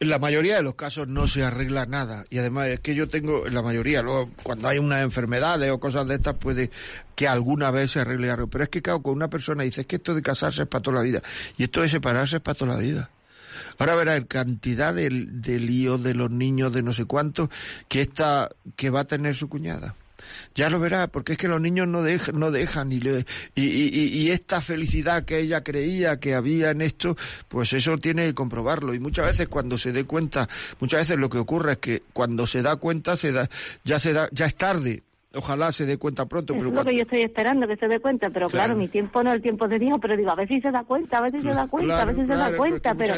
En 0.00 0.10
la 0.10 0.18
mayoría 0.18 0.56
de 0.56 0.62
los 0.62 0.74
casos 0.74 1.08
no 1.08 1.26
se 1.26 1.42
arregla 1.42 1.86
nada. 1.86 2.24
Y 2.30 2.38
además 2.38 2.68
es 2.68 2.80
que 2.80 2.94
yo 2.94 3.08
tengo, 3.08 3.46
en 3.46 3.54
la 3.54 3.62
mayoría, 3.62 4.00
luego 4.00 4.30
cuando 4.42 4.68
hay 4.68 4.78
unas 4.78 5.02
enfermedades 5.02 5.70
o 5.70 5.80
cosas 5.80 6.06
de 6.06 6.14
estas, 6.14 6.36
puede 6.36 6.70
que 7.16 7.26
alguna 7.26 7.70
vez 7.72 7.92
se 7.92 8.00
arregle 8.00 8.30
algo. 8.30 8.46
Pero 8.46 8.64
es 8.64 8.70
que, 8.70 8.80
claro, 8.80 9.02
con 9.02 9.14
una 9.14 9.28
persona 9.28 9.64
dice, 9.64 9.80
es 9.80 9.86
que 9.88 9.96
esto 9.96 10.14
de 10.14 10.22
casarse 10.22 10.62
es 10.62 10.68
para 10.68 10.82
toda 10.82 10.98
la 10.98 11.02
vida. 11.02 11.20
Y 11.56 11.64
esto 11.64 11.82
de 11.82 11.88
separarse 11.88 12.36
es 12.36 12.42
para 12.42 12.54
toda 12.54 12.74
la 12.74 12.80
vida. 12.80 13.10
Ahora 13.78 13.96
verás 13.96 14.24
cantidad 14.26 14.94
de, 14.94 15.08
de 15.10 15.58
líos 15.58 16.02
de 16.02 16.14
los 16.14 16.30
niños 16.30 16.72
de 16.72 16.82
no 16.82 16.92
sé 16.92 17.04
cuántos 17.04 17.48
que 17.88 18.08
que 18.76 18.90
va 18.90 19.00
a 19.00 19.04
tener 19.04 19.34
su 19.34 19.48
cuñada. 19.48 19.94
Ya 20.54 20.70
lo 20.70 20.80
verá, 20.80 21.08
porque 21.08 21.32
es 21.32 21.38
que 21.38 21.48
los 21.48 21.60
niños 21.60 21.86
no, 21.88 22.02
dejan, 22.02 22.38
no 22.38 22.50
dejan 22.50 22.92
y, 22.92 23.00
le, 23.00 23.24
y, 23.54 23.64
y, 23.64 24.30
esta 24.30 24.60
felicidad 24.60 25.24
que 25.24 25.38
ella 25.38 25.62
creía 25.62 26.18
que 26.18 26.34
había 26.34 26.70
en 26.70 26.82
esto, 26.82 27.16
pues 27.48 27.72
eso 27.72 27.98
tiene 27.98 28.26
que 28.26 28.34
comprobarlo. 28.34 28.94
Y 28.94 29.00
muchas 29.00 29.26
veces 29.26 29.48
cuando 29.48 29.78
se 29.78 29.92
dé 29.92 30.04
cuenta, 30.04 30.48
muchas 30.80 31.00
veces 31.00 31.18
lo 31.18 31.30
que 31.30 31.38
ocurre 31.38 31.72
es 31.72 31.78
que 31.78 32.02
cuando 32.12 32.46
se 32.46 32.62
da 32.62 32.76
cuenta, 32.76 33.16
se 33.16 33.32
da, 33.32 33.48
ya 33.84 33.98
se 33.98 34.12
da, 34.12 34.28
ya 34.32 34.46
es 34.46 34.56
tarde, 34.56 35.02
Ojalá 35.34 35.70
se 35.72 35.84
dé 35.84 35.98
cuenta 35.98 36.26
pronto. 36.26 36.54
Pero 36.54 36.68
es 36.68 36.74
lo 36.74 36.84
que 36.84 36.96
yo 36.96 37.02
estoy 37.02 37.20
esperando, 37.20 37.66
que 37.68 37.76
se 37.76 37.86
dé 37.86 38.00
cuenta. 38.00 38.30
Pero 38.30 38.48
claro. 38.48 38.74
mi 38.74 38.88
tiempo 38.88 39.22
no 39.22 39.30
es 39.30 39.36
el 39.36 39.42
tiempo 39.42 39.68
de 39.68 39.78
Dios, 39.78 39.98
pero 40.00 40.16
digo, 40.16 40.30
a 40.30 40.34
ver 40.34 40.48
si 40.48 40.58
se 40.60 40.70
da 40.70 40.84
cuenta, 40.84 41.18
a 41.18 41.20
ver 41.20 41.32
si 41.32 41.42
se 41.42 41.48
da 41.48 41.66
cuenta, 41.66 42.00
a 42.00 42.04
ver 42.06 42.14
si 42.14 42.22
se 42.22 42.34
da 42.34 42.56
cuenta. 42.56 42.94
Pero... 42.94 43.14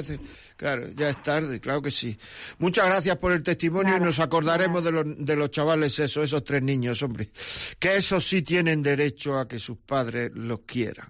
claro, 0.56 0.88
ya 0.96 1.10
es 1.10 1.22
tarde, 1.22 1.60
claro 1.60 1.80
que 1.82 1.92
sí. 1.92 2.18
Muchas 2.58 2.86
gracias 2.86 3.16
por 3.16 3.30
el 3.30 3.44
testimonio 3.44 3.96
y 3.96 4.00
nos 4.00 4.18
acordaremos 4.18 4.82
de 4.82 4.90
los, 4.90 5.04
de 5.06 5.36
los 5.36 5.50
chavales, 5.52 5.96
eso, 6.00 6.22
esos 6.24 6.42
tres 6.42 6.62
niños, 6.62 7.00
hombre. 7.04 7.30
Que 7.78 7.96
esos 7.96 8.26
sí 8.26 8.42
tienen 8.42 8.82
derecho 8.82 9.38
a 9.38 9.46
que 9.46 9.60
sus 9.60 9.78
padres 9.78 10.32
los 10.34 10.60
quieran. 10.60 11.08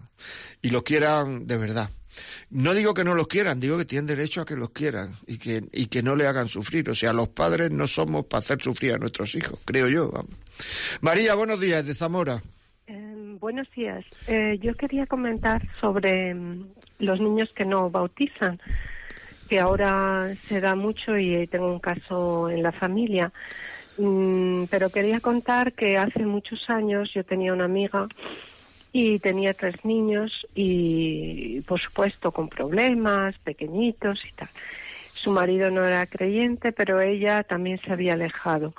Y 0.61 0.69
los 0.69 0.83
quieran 0.83 1.47
de 1.47 1.57
verdad. 1.57 1.89
No 2.51 2.75
digo 2.75 2.93
que 2.93 3.05
no 3.05 3.15
los 3.15 3.29
quieran, 3.29 3.61
digo 3.61 3.79
que 3.79 3.85
tienen 3.85 4.07
derecho 4.07 4.43
a 4.43 4.45
que 4.45 4.57
los 4.57 4.71
quieran 4.71 5.17
y 5.27 5.39
que, 5.39 5.65
y 5.73 5.87
que 5.87 6.03
no 6.03 6.17
le 6.17 6.27
hagan 6.27 6.49
sufrir. 6.49 6.91
O 6.91 6.95
sea, 6.95 7.13
los 7.13 7.29
padres 7.29 7.71
no 7.71 7.87
somos 7.87 8.27
para 8.27 8.41
hacer 8.41 8.63
sufrir 8.63 8.95
a 8.95 8.99
nuestros 8.99 9.35
hijos, 9.35 9.59
creo 9.65 9.89
yo. 9.89 10.13
María, 11.01 11.35
buenos 11.35 11.61
días, 11.61 11.87
de 11.87 11.95
Zamora. 11.95 12.43
Eh, 12.87 13.37
buenos 13.39 13.71
días. 13.73 14.05
Eh, 14.27 14.59
yo 14.61 14.75
quería 14.75 15.07
comentar 15.07 15.63
sobre 15.81 16.35
mm, 16.35 16.67
los 16.99 17.21
niños 17.21 17.51
que 17.55 17.65
no 17.65 17.91
bautizan, 17.91 18.61
que 19.49 19.61
ahora 19.61 20.35
se 20.47 20.61
da 20.61 20.75
mucho 20.75 21.17
y 21.17 21.47
tengo 21.47 21.73
un 21.73 21.81
caso 21.81 22.51
en 22.51 22.63
la 22.63 22.73
familia. 22.73 23.33
Mm, 23.99 24.65
pero 24.71 24.91
quería 24.91 25.21
contar 25.21 25.73
que 25.73 25.99
hace 25.99 26.25
muchos 26.25 26.71
años 26.71 27.11
yo 27.15 27.25
tenía 27.25 27.53
una 27.53 27.65
amiga 27.67 28.09
y 28.93 29.19
tenía 29.19 29.55
tres 29.55 29.85
niños 29.85 30.47
y 30.55 31.61
por 31.63 31.81
supuesto 31.81 32.33
con 32.33 32.49
problemas, 32.49 33.39
pequeñitos 33.39 34.25
y 34.25 34.33
tal. 34.33 34.49
Su 35.15 35.31
marido 35.31 35.71
no 35.71 35.85
era 35.85 36.07
creyente, 36.07 36.73
pero 36.73 37.01
ella 37.01 37.43
también 37.43 37.79
se 37.85 37.93
había 37.93 38.15
alejado. 38.15 38.75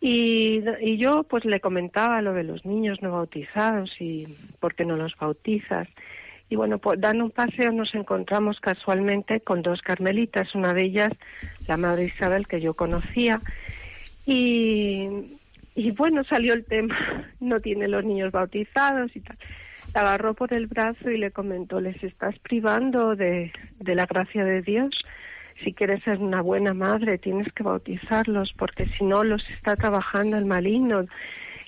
Y, 0.00 0.62
yo 0.98 1.22
pues 1.24 1.44
le 1.44 1.60
comentaba 1.60 2.22
lo 2.22 2.32
de 2.32 2.44
los 2.44 2.64
niños 2.64 3.00
no 3.02 3.12
bautizados 3.12 3.90
y 4.00 4.26
por 4.60 4.74
qué 4.74 4.84
no 4.84 4.96
los 4.96 5.16
bautizas. 5.16 5.88
Y 6.48 6.56
bueno, 6.56 6.78
pues 6.78 7.00
dando 7.00 7.24
un 7.24 7.30
paseo 7.30 7.72
nos 7.72 7.94
encontramos 7.94 8.60
casualmente 8.60 9.40
con 9.40 9.62
dos 9.62 9.82
carmelitas, 9.82 10.54
una 10.54 10.74
de 10.74 10.84
ellas 10.84 11.12
la 11.66 11.76
madre 11.76 12.04
Isabel 12.04 12.46
que 12.46 12.60
yo 12.60 12.74
conocía. 12.74 13.40
Y, 14.26 15.08
y 15.74 15.90
bueno, 15.92 16.24
salió 16.24 16.54
el 16.54 16.64
tema, 16.64 16.96
no 17.40 17.60
tiene 17.60 17.88
los 17.88 18.04
niños 18.04 18.32
bautizados 18.32 19.14
y 19.16 19.20
tal. 19.20 19.36
La 19.94 20.02
agarró 20.02 20.34
por 20.34 20.52
el 20.52 20.66
brazo 20.66 21.10
y 21.10 21.16
le 21.16 21.30
comentó, 21.30 21.80
les 21.80 22.02
estás 22.04 22.38
privando 22.40 23.16
de 23.16 23.50
la 23.80 24.04
gracia 24.06 24.44
de 24.44 24.60
Dios. 24.60 24.94
Si 25.62 25.72
quieres 25.72 26.02
ser 26.02 26.18
una 26.18 26.42
buena 26.42 26.74
madre, 26.74 27.18
tienes 27.18 27.52
que 27.52 27.62
bautizarlos, 27.62 28.52
porque 28.56 28.86
si 28.86 29.04
no, 29.04 29.24
los 29.24 29.48
está 29.50 29.76
trabajando 29.76 30.36
el 30.36 30.44
maligno. 30.44 31.06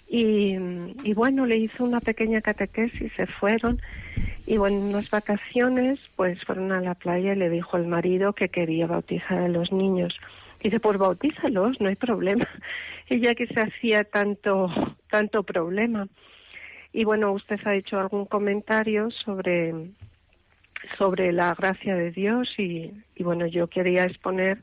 Y, 0.09 0.57
y 1.05 1.14
bueno, 1.14 1.47
le 1.47 1.57
hizo 1.57 1.84
una 1.84 2.01
pequeña 2.01 2.41
catequesis, 2.41 3.12
se 3.14 3.26
fueron. 3.26 3.80
Y 4.47 4.57
bueno, 4.57 4.78
en 4.78 4.93
las 4.93 5.11
vacaciones, 5.11 5.99
pues 6.16 6.43
fueron 6.45 6.72
a 6.72 6.80
la 6.80 6.95
playa 6.95 7.32
y 7.32 7.36
le 7.36 7.51
dijo 7.51 7.76
al 7.76 7.86
marido 7.86 8.32
que 8.32 8.49
quería 8.49 8.86
bautizar 8.86 9.39
a 9.39 9.49
los 9.49 9.72
niños. 9.72 10.18
Dice, 10.62 10.80
pues 10.80 10.99
bautízalos, 10.99 11.80
no 11.80 11.89
hay 11.89 11.97
problema. 11.97 12.49
Ella 13.09 13.34
que 13.34 13.47
se 13.47 13.61
hacía 13.61 14.05
tanto, 14.05 14.68
tanto 15.11 15.43
problema. 15.43 16.09
Y 16.93 17.05
bueno, 17.05 17.32
usted 17.32 17.61
ha 17.64 17.74
hecho 17.74 18.01
algún 18.01 18.24
comentario 18.24 19.11
sobre, 19.11 19.74
sobre 20.97 21.33
la 21.33 21.55
gracia 21.55 21.95
de 21.95 22.11
Dios 22.11 22.49
y, 22.59 22.93
y 23.16 23.22
bueno, 23.22 23.47
yo 23.47 23.68
quería 23.68 24.05
exponer 24.05 24.62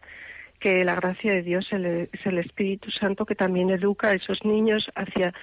que 0.60 0.84
la 0.84 0.96
gracia 0.96 1.34
de 1.34 1.44
Dios 1.44 1.66
es 1.72 2.26
el 2.26 2.38
Espíritu 2.40 2.90
Santo 2.92 3.26
que 3.26 3.36
también 3.36 3.70
educa 3.70 4.10
a 4.10 4.14
esos 4.14 4.40
niños 4.44 4.90
hacia 4.96 5.34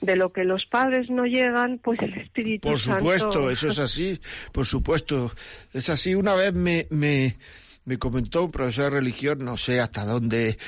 de 0.00 0.16
lo 0.16 0.32
que 0.32 0.44
los 0.44 0.66
padres 0.66 1.08
no 1.08 1.24
llegan, 1.24 1.78
pues 1.78 2.00
el 2.00 2.14
Espíritu 2.14 2.76
Santo. 2.76 3.04
Por 3.04 3.18
supuesto, 3.18 3.50
eso 3.50 3.68
es 3.68 3.78
así, 3.78 4.20
por 4.52 4.66
supuesto, 4.66 5.32
es 5.72 5.88
así. 5.88 6.14
Una 6.14 6.34
vez 6.34 6.52
me, 6.52 6.86
me, 6.90 7.36
me 7.84 7.98
comentó 7.98 8.44
un 8.44 8.50
profesor 8.50 8.84
de 8.84 8.90
religión, 8.90 9.44
no 9.44 9.56
sé 9.56 9.80
hasta 9.80 10.04
dónde, 10.04 10.58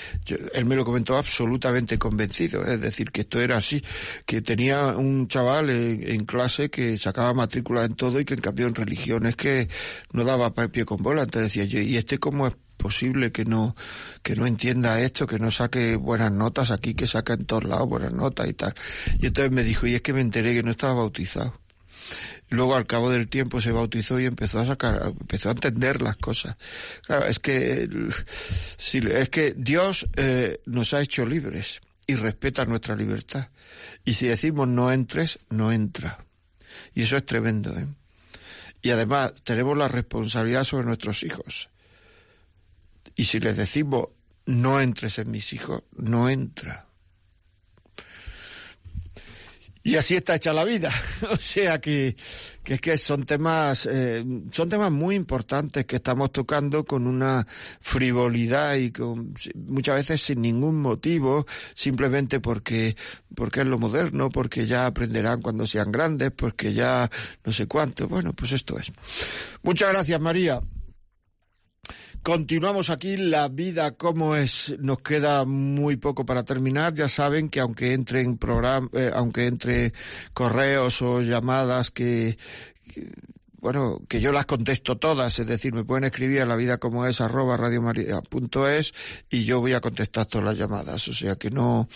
él 0.52 0.64
me 0.64 0.76
lo 0.76 0.84
comentó 0.84 1.16
absolutamente 1.16 1.98
convencido, 1.98 2.64
es 2.64 2.80
decir, 2.80 3.10
que 3.10 3.22
esto 3.22 3.40
era 3.40 3.56
así, 3.56 3.82
que 4.26 4.42
tenía 4.42 4.88
un 4.96 5.28
chaval 5.28 5.70
en, 5.70 6.24
clase 6.24 6.70
que 6.70 6.98
sacaba 6.98 7.34
matrícula 7.34 7.84
en 7.84 7.94
todo 7.94 8.18
y 8.18 8.24
que 8.24 8.34
en 8.34 8.40
cambio 8.40 8.66
en 8.66 8.74
religión 8.74 9.26
es 9.26 9.36
que 9.36 9.68
no 10.12 10.24
daba 10.24 10.52
pie 10.54 10.84
con 10.84 11.02
bola, 11.02 11.22
entonces 11.22 11.52
decía 11.52 11.64
yo, 11.64 11.80
¿y 11.80 11.96
este 11.96 12.18
cómo 12.18 12.46
es 12.46 12.54
posible 12.76 13.32
que 13.32 13.44
no 13.44 13.76
que 14.22 14.36
no 14.36 14.46
entienda 14.46 15.00
esto, 15.00 15.26
que 15.26 15.38
no 15.38 15.50
saque 15.50 15.96
buenas 15.96 16.32
notas 16.32 16.70
aquí, 16.70 16.94
que 16.94 17.06
saca 17.06 17.34
en 17.34 17.46
todos 17.46 17.64
lados 17.64 17.88
buenas 17.88 18.12
notas 18.12 18.48
y 18.48 18.54
tal. 18.54 18.74
Y 19.20 19.26
entonces 19.26 19.52
me 19.52 19.62
dijo, 19.62 19.86
y 19.86 19.94
es 19.94 20.02
que 20.02 20.12
me 20.12 20.20
enteré 20.20 20.54
que 20.54 20.62
no 20.62 20.70
estaba 20.70 20.94
bautizado. 20.94 21.63
Luego 22.50 22.76
al 22.76 22.86
cabo 22.86 23.10
del 23.10 23.28
tiempo 23.28 23.60
se 23.60 23.72
bautizó 23.72 24.20
y 24.20 24.26
empezó 24.26 24.60
a 24.60 24.66
sacar, 24.66 25.14
empezó 25.20 25.48
a 25.48 25.52
entender 25.52 26.02
las 26.02 26.16
cosas. 26.16 26.56
Claro, 27.06 27.26
es 27.26 27.38
que, 27.38 27.88
es 28.78 29.28
que 29.30 29.54
Dios 29.56 30.06
eh, 30.16 30.60
nos 30.66 30.94
ha 30.94 31.00
hecho 31.00 31.26
libres 31.26 31.80
y 32.06 32.14
respeta 32.14 32.64
nuestra 32.64 32.96
libertad. 32.96 33.48
Y 34.04 34.14
si 34.14 34.26
decimos 34.26 34.68
no 34.68 34.92
entres, 34.92 35.40
no 35.50 35.72
entra. 35.72 36.24
Y 36.94 37.02
eso 37.02 37.16
es 37.16 37.24
tremendo. 37.24 37.76
¿eh? 37.76 37.86
Y 38.82 38.90
además 38.90 39.32
tenemos 39.42 39.76
la 39.76 39.88
responsabilidad 39.88 40.64
sobre 40.64 40.86
nuestros 40.86 41.22
hijos. 41.22 41.70
Y 43.16 43.24
si 43.24 43.40
les 43.40 43.56
decimos 43.56 44.08
no 44.46 44.80
entres 44.80 45.18
en 45.18 45.30
mis 45.30 45.52
hijos, 45.52 45.82
no 45.96 46.28
entra. 46.28 46.83
Y 49.86 49.96
así 49.96 50.14
está 50.14 50.34
hecha 50.34 50.54
la 50.54 50.64
vida. 50.64 50.90
o 51.30 51.36
sea 51.36 51.78
que, 51.78 52.16
que, 52.62 52.78
que 52.78 52.96
son 52.96 53.26
temas, 53.26 53.86
eh, 53.90 54.24
son 54.50 54.68
temas 54.70 54.90
muy 54.90 55.14
importantes 55.14 55.84
que 55.84 55.96
estamos 55.96 56.32
tocando 56.32 56.86
con 56.86 57.06
una 57.06 57.46
frivolidad 57.80 58.76
y 58.76 58.90
con, 58.90 59.34
muchas 59.54 59.96
veces 59.96 60.22
sin 60.22 60.40
ningún 60.40 60.80
motivo, 60.80 61.46
simplemente 61.74 62.40
porque, 62.40 62.96
porque 63.36 63.60
es 63.60 63.66
lo 63.66 63.78
moderno, 63.78 64.30
porque 64.30 64.66
ya 64.66 64.86
aprenderán 64.86 65.42
cuando 65.42 65.66
sean 65.66 65.92
grandes, 65.92 66.30
porque 66.30 66.72
ya 66.72 67.10
no 67.44 67.52
sé 67.52 67.66
cuánto. 67.66 68.08
Bueno, 68.08 68.32
pues 68.32 68.52
esto 68.52 68.78
es. 68.78 68.90
Muchas 69.62 69.90
gracias, 69.90 70.18
María. 70.18 70.62
Continuamos 72.24 72.88
aquí, 72.88 73.18
la 73.18 73.48
vida 73.48 73.98
como 73.98 74.34
es, 74.34 74.74
nos 74.78 75.00
queda 75.00 75.44
muy 75.44 75.98
poco 75.98 76.24
para 76.24 76.42
terminar. 76.42 76.94
Ya 76.94 77.06
saben 77.06 77.50
que 77.50 77.60
aunque 77.60 77.92
entren 77.92 78.38
eh, 78.94 79.10
aunque 79.14 79.46
entre 79.46 79.92
correos 80.32 81.02
o 81.02 81.20
llamadas 81.20 81.90
que, 81.90 82.38
bueno, 83.64 84.00
que 84.08 84.22
yo 84.22 84.32
las 84.32 84.46
contesto 84.46 84.96
todas, 84.96 85.38
es 85.38 85.46
decir, 85.46 85.74
me 85.74 85.84
pueden 85.84 86.04
escribir 86.04 86.40
a 86.40 86.46
la 86.46 86.56
vida 86.56 86.76
como 86.76 87.06
es 87.06 87.20
arroba 87.20 87.58
radiomaria.es 87.58 88.94
y 89.30 89.44
yo 89.44 89.60
voy 89.60 89.74
a 89.74 89.82
contestar 89.82 90.24
todas 90.24 90.46
las 90.46 90.58
llamadas, 90.58 91.08
o 91.08 91.12
sea 91.12 91.36
que 91.36 91.50
no, 91.50 91.88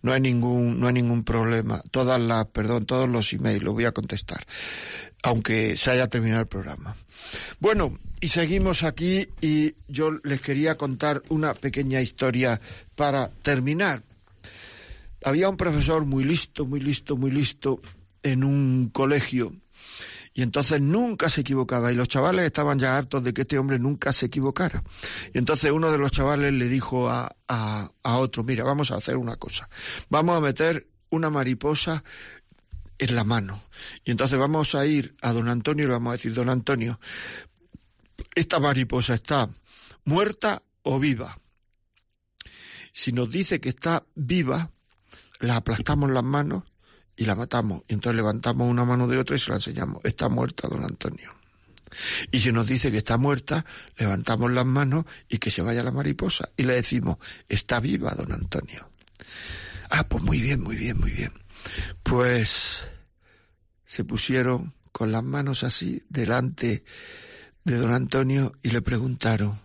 no 0.00 0.12
hay 0.12 0.20
ningún, 0.20 0.78
no 0.78 0.88
hay 0.88 0.94
ningún 0.94 1.24
problema. 1.24 1.82
Todas 1.90 2.18
las, 2.20 2.46
perdón, 2.46 2.84
todos 2.84 3.08
los 3.08 3.32
emails 3.32 3.62
los 3.62 3.74
voy 3.74 3.84
a 3.86 3.92
contestar, 3.92 4.46
aunque 5.22 5.76
se 5.76 5.90
haya 5.90 6.08
terminado 6.08 6.42
el 6.42 6.48
programa. 6.48 6.96
Bueno, 7.58 7.98
y 8.20 8.28
seguimos 8.28 8.82
aquí 8.82 9.28
y 9.40 9.74
yo 9.88 10.12
les 10.24 10.40
quería 10.40 10.76
contar 10.76 11.22
una 11.28 11.54
pequeña 11.54 12.00
historia 12.00 12.60
para 12.96 13.30
terminar. 13.30 14.02
Había 15.24 15.48
un 15.48 15.56
profesor 15.56 16.04
muy 16.04 16.24
listo, 16.24 16.64
muy 16.64 16.80
listo, 16.80 17.16
muy 17.16 17.30
listo 17.30 17.80
en 18.22 18.44
un 18.44 18.90
colegio 18.92 19.54
y 20.32 20.42
entonces 20.42 20.80
nunca 20.80 21.28
se 21.28 21.40
equivocaba 21.40 21.90
y 21.90 21.94
los 21.94 22.08
chavales 22.08 22.44
estaban 22.44 22.78
ya 22.78 22.96
hartos 22.96 23.22
de 23.22 23.34
que 23.34 23.42
este 23.42 23.58
hombre 23.58 23.78
nunca 23.78 24.12
se 24.12 24.26
equivocara. 24.26 24.82
Y 25.34 25.38
entonces 25.38 25.70
uno 25.70 25.90
de 25.90 25.98
los 25.98 26.12
chavales 26.12 26.52
le 26.52 26.68
dijo 26.68 27.08
a, 27.08 27.34
a, 27.48 27.90
a 28.02 28.16
otro, 28.16 28.44
mira, 28.44 28.64
vamos 28.64 28.90
a 28.90 28.96
hacer 28.96 29.16
una 29.16 29.36
cosa, 29.36 29.68
vamos 30.08 30.36
a 30.36 30.40
meter 30.40 30.86
una 31.10 31.30
mariposa 31.30 32.04
en 33.00 33.14
la 33.16 33.24
mano. 33.24 33.62
Y 34.04 34.12
entonces 34.12 34.38
vamos 34.38 34.74
a 34.74 34.86
ir 34.86 35.16
a 35.22 35.32
don 35.32 35.48
Antonio 35.48 35.84
y 35.84 35.88
le 35.88 35.94
vamos 35.94 36.10
a 36.10 36.16
decir, 36.16 36.34
don 36.34 36.50
Antonio, 36.50 37.00
esta 38.34 38.60
mariposa 38.60 39.14
está 39.14 39.50
muerta 40.04 40.62
o 40.82 41.00
viva. 41.00 41.40
Si 42.92 43.12
nos 43.12 43.30
dice 43.30 43.60
que 43.60 43.70
está 43.70 44.04
viva, 44.14 44.70
la 45.40 45.56
aplastamos 45.56 46.10
las 46.10 46.22
manos 46.22 46.64
y 47.16 47.24
la 47.24 47.34
matamos. 47.34 47.82
Y 47.88 47.94
entonces 47.94 48.16
levantamos 48.16 48.70
una 48.70 48.84
mano 48.84 49.08
de 49.08 49.18
otra 49.18 49.34
y 49.34 49.38
se 49.38 49.50
la 49.50 49.56
enseñamos. 49.56 50.04
Está 50.04 50.28
muerta, 50.28 50.68
don 50.68 50.84
Antonio. 50.84 51.34
Y 52.30 52.38
si 52.40 52.52
nos 52.52 52.66
dice 52.66 52.92
que 52.92 52.98
está 52.98 53.16
muerta, 53.16 53.64
levantamos 53.96 54.52
las 54.52 54.66
manos 54.66 55.06
y 55.28 55.38
que 55.38 55.50
se 55.50 55.62
vaya 55.62 55.82
la 55.82 55.90
mariposa. 55.90 56.50
Y 56.56 56.64
le 56.64 56.74
decimos, 56.74 57.16
está 57.48 57.80
viva, 57.80 58.14
don 58.14 58.32
Antonio. 58.32 58.90
Ah, 59.88 60.06
pues 60.06 60.22
muy 60.22 60.40
bien, 60.40 60.62
muy 60.62 60.76
bien, 60.76 61.00
muy 61.00 61.10
bien. 61.10 61.32
Pues 62.02 62.88
se 63.84 64.04
pusieron 64.04 64.74
con 64.92 65.12
las 65.12 65.22
manos 65.22 65.64
así 65.64 66.04
delante 66.08 66.84
de 67.64 67.76
don 67.76 67.92
Antonio 67.92 68.52
y 68.62 68.70
le 68.70 68.82
preguntaron, 68.82 69.60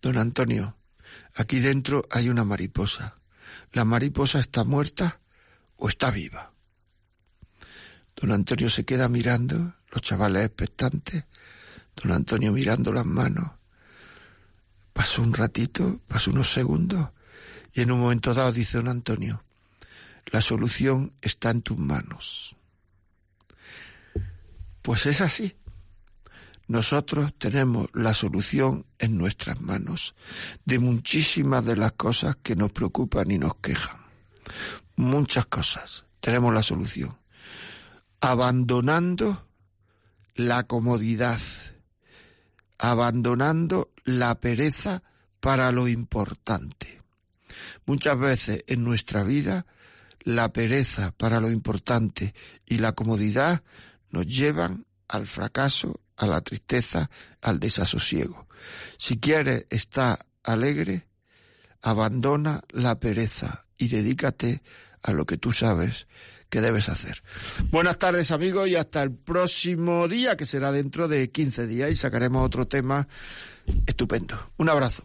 don 0.00 0.18
Antonio, 0.18 0.76
aquí 1.34 1.60
dentro 1.60 2.06
hay 2.10 2.28
una 2.28 2.44
mariposa. 2.44 3.16
¿La 3.72 3.84
mariposa 3.84 4.38
está 4.38 4.64
muerta 4.64 5.20
o 5.76 5.88
está 5.88 6.10
viva? 6.10 6.52
Don 8.16 8.32
Antonio 8.32 8.68
se 8.68 8.84
queda 8.84 9.08
mirando, 9.08 9.74
los 9.90 10.02
chavales 10.02 10.44
expectantes, 10.44 11.24
don 11.96 12.12
Antonio 12.12 12.52
mirando 12.52 12.92
las 12.92 13.06
manos. 13.06 13.52
Pasó 14.92 15.22
un 15.22 15.32
ratito, 15.32 16.00
pasó 16.08 16.30
unos 16.30 16.52
segundos, 16.52 17.10
y 17.72 17.82
en 17.82 17.92
un 17.92 18.00
momento 18.00 18.34
dado 18.34 18.52
dice 18.52 18.78
don 18.78 18.88
Antonio, 18.88 19.44
la 20.30 20.42
solución 20.42 21.12
está 21.20 21.50
en 21.50 21.62
tus 21.62 21.78
manos. 21.78 22.56
Pues 24.82 25.06
es 25.06 25.20
así. 25.20 25.56
Nosotros 26.66 27.32
tenemos 27.38 27.88
la 27.94 28.12
solución 28.12 28.84
en 28.98 29.16
nuestras 29.16 29.60
manos 29.60 30.14
de 30.66 30.78
muchísimas 30.78 31.64
de 31.64 31.76
las 31.76 31.92
cosas 31.92 32.36
que 32.36 32.56
nos 32.56 32.72
preocupan 32.72 33.30
y 33.30 33.38
nos 33.38 33.56
quejan. 33.56 33.98
Muchas 34.96 35.46
cosas. 35.46 36.04
Tenemos 36.20 36.52
la 36.52 36.62
solución. 36.62 37.18
Abandonando 38.20 39.46
la 40.34 40.64
comodidad, 40.64 41.40
abandonando 42.78 43.90
la 44.04 44.38
pereza 44.38 45.02
para 45.40 45.72
lo 45.72 45.88
importante. 45.88 47.02
Muchas 47.86 48.18
veces 48.18 48.64
en 48.66 48.84
nuestra 48.84 49.22
vida 49.22 49.66
la 50.28 50.52
pereza 50.52 51.10
para 51.16 51.40
lo 51.40 51.50
importante 51.50 52.34
y 52.66 52.76
la 52.76 52.92
comodidad 52.92 53.62
nos 54.10 54.26
llevan 54.26 54.84
al 55.08 55.26
fracaso, 55.26 56.02
a 56.18 56.26
la 56.26 56.42
tristeza, 56.42 57.08
al 57.40 57.58
desasosiego. 57.58 58.46
Si 58.98 59.18
quieres 59.18 59.64
estar 59.70 60.18
alegre, 60.44 61.06
abandona 61.80 62.60
la 62.68 63.00
pereza 63.00 63.64
y 63.78 63.88
dedícate 63.88 64.62
a 65.02 65.12
lo 65.12 65.24
que 65.24 65.38
tú 65.38 65.50
sabes 65.50 66.08
que 66.50 66.60
debes 66.60 66.90
hacer. 66.90 67.22
Buenas 67.70 67.96
tardes 67.96 68.30
amigos 68.30 68.68
y 68.68 68.76
hasta 68.76 69.02
el 69.02 69.14
próximo 69.14 70.08
día, 70.08 70.36
que 70.36 70.44
será 70.44 70.72
dentro 70.72 71.08
de 71.08 71.30
15 71.30 71.66
días 71.66 71.90
y 71.90 71.96
sacaremos 71.96 72.44
otro 72.44 72.68
tema 72.68 73.08
estupendo. 73.86 74.52
Un 74.58 74.68
abrazo. 74.68 75.04